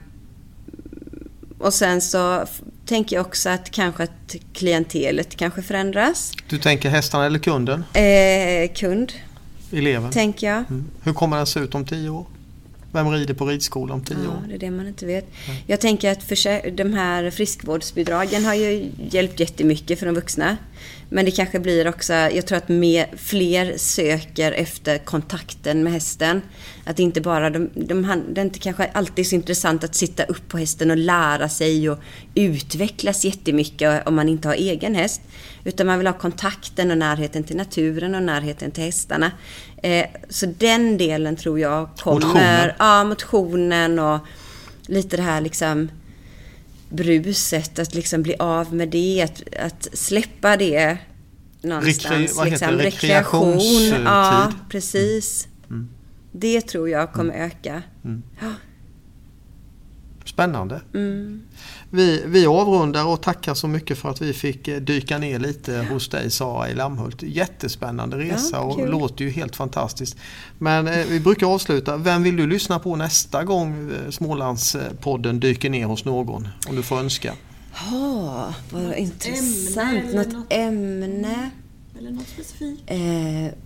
och 1.58 1.74
sen 1.74 2.00
så 2.00 2.44
tänker 2.86 3.16
jag 3.16 3.26
också 3.26 3.48
att 3.48 3.70
kanske 3.70 4.02
att 4.02 4.36
klientelet 4.52 5.36
kanske 5.36 5.62
förändras. 5.62 6.32
Du 6.48 6.58
tänker 6.58 6.88
hästarna 6.88 7.26
eller 7.26 7.38
kunden? 7.38 7.84
Eh, 7.94 8.72
kund, 8.74 9.12
Eleven? 9.72 10.10
tänker 10.10 10.46
jag. 10.46 10.56
Mm. 10.56 10.84
Hur 11.02 11.12
kommer 11.12 11.36
den 11.36 11.46
se 11.46 11.60
ut 11.60 11.74
om 11.74 11.84
tio 11.84 12.08
år? 12.08 12.26
Vem 12.96 13.08
rider 13.12 13.34
på 13.34 13.46
ridskola 13.46 13.94
om 13.94 14.04
tio 14.04 14.16
Ja, 14.24 14.30
år? 14.30 14.42
det 14.48 14.54
är 14.54 14.58
det 14.58 14.70
man 14.70 14.86
inte 14.86 15.06
vet. 15.06 15.30
Jag 15.66 15.80
tänker 15.80 16.10
att 16.12 16.28
de 16.76 16.92
här 16.94 17.30
friskvårdsbidragen 17.30 18.44
har 18.44 18.54
ju 18.54 18.90
hjälpt 19.10 19.40
jättemycket 19.40 19.98
för 19.98 20.06
de 20.06 20.14
vuxna. 20.14 20.56
Men 21.08 21.24
det 21.24 21.30
kanske 21.30 21.60
blir 21.60 21.88
också, 21.88 22.12
jag 22.12 22.46
tror 22.46 22.58
att 22.58 22.68
mer, 22.68 23.06
fler 23.16 23.74
söker 23.76 24.52
efter 24.52 24.98
kontakten 24.98 25.82
med 25.82 25.92
hästen. 25.92 26.42
Att 26.84 26.98
inte 26.98 27.20
bara, 27.20 27.50
de, 27.50 27.70
de, 27.74 28.22
det 28.32 28.40
är 28.40 28.44
inte 28.44 28.58
kanske 28.58 28.84
alltid 28.84 29.26
så 29.26 29.34
intressant 29.34 29.84
att 29.84 29.94
sitta 29.94 30.24
upp 30.24 30.48
på 30.48 30.58
hästen 30.58 30.90
och 30.90 30.96
lära 30.96 31.48
sig 31.48 31.90
och 31.90 31.98
utvecklas 32.34 33.24
jättemycket 33.24 34.06
om 34.06 34.14
man 34.14 34.28
inte 34.28 34.48
har 34.48 34.54
egen 34.54 34.94
häst. 34.94 35.20
Utan 35.64 35.86
man 35.86 35.98
vill 35.98 36.06
ha 36.06 36.14
kontakten 36.14 36.90
och 36.90 36.98
närheten 36.98 37.44
till 37.44 37.56
naturen 37.56 38.14
och 38.14 38.22
närheten 38.22 38.70
till 38.70 38.84
hästarna. 38.84 39.32
Eh, 39.82 40.06
så 40.28 40.46
den 40.46 40.98
delen 40.98 41.36
tror 41.36 41.60
jag 41.60 41.88
kommer... 42.00 42.20
Motionen. 42.20 42.70
Ja, 42.78 43.04
motionen 43.04 43.98
och 43.98 44.18
lite 44.86 45.16
det 45.16 45.22
här 45.22 45.40
liksom 45.40 45.88
bruset, 46.88 47.78
att 47.78 47.94
liksom 47.94 48.22
bli 48.22 48.34
av 48.38 48.74
med 48.74 48.88
det, 48.88 49.22
att, 49.22 49.42
att 49.60 49.88
släppa 49.98 50.56
det 50.56 50.98
någonstans. 51.62 52.38
Rekre- 52.38 52.50
liksom. 52.50 52.68
Rekreation. 52.68 53.58
Ja, 54.04 54.52
precis. 54.70 55.48
Mm. 55.70 55.88
Det 56.32 56.60
tror 56.60 56.88
jag 56.88 57.12
kommer 57.12 57.34
öka. 57.34 57.82
Spännande. 60.36 60.80
Mm. 60.94 61.42
Vi, 61.90 62.22
vi 62.26 62.46
avrundar 62.46 63.04
och 63.06 63.22
tackar 63.22 63.54
så 63.54 63.68
mycket 63.68 63.98
för 63.98 64.10
att 64.10 64.20
vi 64.22 64.32
fick 64.32 64.68
eh, 64.68 64.80
dyka 64.80 65.18
ner 65.18 65.38
lite 65.38 65.86
hos 65.90 66.08
dig 66.08 66.30
Sara 66.30 66.68
i 66.70 66.74
Lammhult. 66.74 67.22
Jättespännande 67.22 68.18
resa 68.18 68.48
Ja, 68.56 68.60
och 68.60 68.76
kul. 68.76 68.90
låter 68.90 69.24
ju 69.24 69.30
helt 69.30 69.56
fantastiskt. 69.56 70.16
Men 70.58 70.88
eh, 70.88 71.06
vi 71.08 71.20
brukar 71.20 71.46
avsluta. 71.46 71.96
Vem 71.96 72.22
vill 72.22 72.36
du 72.36 72.46
lyssna 72.46 72.78
på 72.78 72.96
nästa 72.96 73.44
gång 73.44 73.90
eh, 73.90 74.10
Smålandspodden 74.10 75.40
dyker 75.40 75.70
ner 75.70 75.86
hos 75.86 76.04
någon? 76.04 76.48
Om 76.68 76.76
du 76.76 76.82
får 76.82 76.98
önska. 76.98 77.34
Ja, 77.90 78.54
vad 78.70 78.82
Något 78.82 78.96
intressant. 78.96 79.90
ämne 80.04 80.12
Något 80.24 80.32
något- 80.32 80.46
ämne. 80.52 81.50
Eller 81.98 82.10
något 82.10 82.28
specifikt? 82.28 82.82
Eh, 82.86 82.98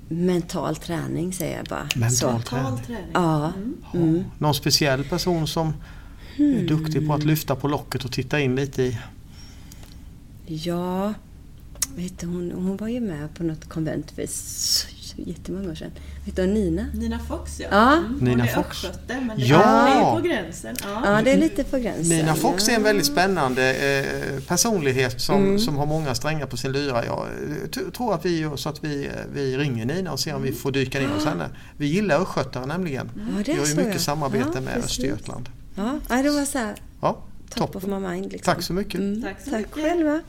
mental 0.09 0.77
träning 0.77 1.33
säger 1.33 1.57
jag 1.57 1.67
bara. 1.67 1.89
Mental 1.97 2.11
Så. 2.11 2.41
träning. 2.49 2.65
Mental 2.71 2.87
träning? 2.87 3.11
Ja. 3.15 3.53
Mm. 3.95 4.25
Någon 4.39 4.55
speciell 4.55 5.05
person 5.05 5.47
som 5.47 5.73
är 6.43 6.67
duktig 6.69 7.07
på 7.07 7.15
att 7.15 7.25
lyfta 7.25 7.57
på 7.57 7.69
locket 7.69 8.05
och 8.05 8.13
titta 8.13 8.41
in 8.41 8.57
lite 8.57 8.83
i? 8.83 8.99
Ja, 10.47 11.15
vet 11.97 12.19
du, 12.21 12.27
hon, 12.27 12.51
hon 12.55 12.77
var 12.77 12.89
ju 12.89 13.01
med 13.01 13.35
på 13.35 13.43
något 13.45 13.69
konvent 13.69 14.11
för 14.11 14.27
så, 14.27 14.87
så 15.01 15.15
jättemånga 15.17 15.71
år 15.71 15.75
sedan. 15.75 15.91
Vet 16.27 16.37
du, 16.37 16.47
Nina? 16.47 16.87
Nina 16.95 17.19
Fox 17.19 17.61
ja. 17.61 17.67
Ja. 17.71 17.97
Mm, 17.97 18.05
hon 18.19 18.29
Nina 18.29 18.45
är 18.47 18.55
Fox. 18.55 18.69
östgöte 18.85 19.21
men 19.21 19.39
det 19.39 19.45
Ja. 19.45 19.89
är 19.89 19.97
ju 20.17 20.21
på 20.23 20.29
gränsen. 20.29 20.77
Ja. 20.83 21.03
Ja, 21.17 21.23
det 21.23 21.31
är 21.33 21.37
lite 21.39 21.65
på 21.65 21.79
gränsen. 21.79 22.09
Nina 22.17 22.35
Fox 22.35 22.69
är 22.69 22.73
en 22.73 22.83
väldigt 22.83 23.07
spännande 23.07 23.75
eh, 23.75 24.41
personlighet 24.43 25.21
som, 25.21 25.37
Mm. 25.45 25.59
som 25.59 25.77
har 25.77 25.87
många 25.87 26.15
strängar 26.15 26.47
på 26.47 26.57
sin 26.57 26.73
lyra. 26.73 27.05
Jag 27.05 27.27
eh, 27.85 27.91
tror 27.91 28.15
att 28.15 28.25
vi 28.25 28.39
gör 28.41 28.57
så 28.57 28.69
att 28.69 28.85
vi, 28.85 29.07
eh, 29.07 29.13
vi 29.35 29.57
ringer 29.59 29.85
Nina 29.87 30.13
och 30.13 30.21
ser 30.21 30.35
om 30.35 30.43
vi 30.43 30.53
får 30.53 30.71
dyka 30.73 31.01
ner 31.01 31.09
hos 31.09 31.25
henne. 31.25 31.49
Vi 31.77 31.87
gillar 31.87 32.21
östgötare 32.23 32.67
nämligen. 32.67 33.11
Ja, 33.17 33.43
det 33.45 33.53
vi 33.53 33.59
har 33.59 33.67
ju 33.67 33.75
mycket 33.75 34.01
samarbete 34.01 34.51
Ja, 34.55 34.61
med 34.61 34.75
precis. 34.75 34.85
Östergötland. 34.91 35.49
Ja, 35.75 35.99
det 36.09 36.31
var 36.31 36.45
så 36.45 36.59
här, 36.59 36.75
Ja, 37.01 37.19
top 37.55 37.77
of 37.77 37.85
my 37.87 37.99
mind. 37.99 38.33
Liksom. 38.33 38.55
Tack 38.55 38.63
så 38.63 38.73
mycket. 38.73 39.01
Mm. 39.01 39.23
Tack 39.23 39.37
så 39.45 39.51
Tack 39.51 39.61
mycket. 39.61 39.75
själva. 39.75 40.21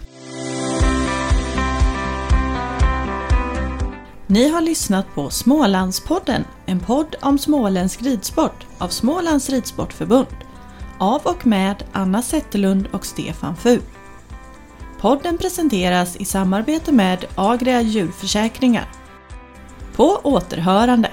Ni 4.28 4.50
har 4.50 4.62
lyssnat 4.62 5.06
på 5.16 5.30
Smålandspodden, 5.30 6.44
en 6.66 6.80
podd 6.80 7.16
om 7.22 7.38
småländsk 7.40 8.02
ridsport 8.02 8.66
av 8.78 8.88
Smålands 8.88 9.50
Ridsportförbund. 9.50 10.28
Av 10.98 11.22
och 11.24 11.48
med 11.48 11.84
Anna 11.92 12.22
Zetterlund 12.22 12.88
och 12.92 13.06
Stefan 13.06 13.56
Fu. 13.56 13.80
Podden 15.00 15.38
presenteras 15.38 16.16
i 16.16 16.26
samarbete 16.26 16.92
med 16.92 17.26
Agria 17.36 17.82
djurförsäkringar. 17.82 18.92
På 19.96 20.20
återhörande! 20.24 21.12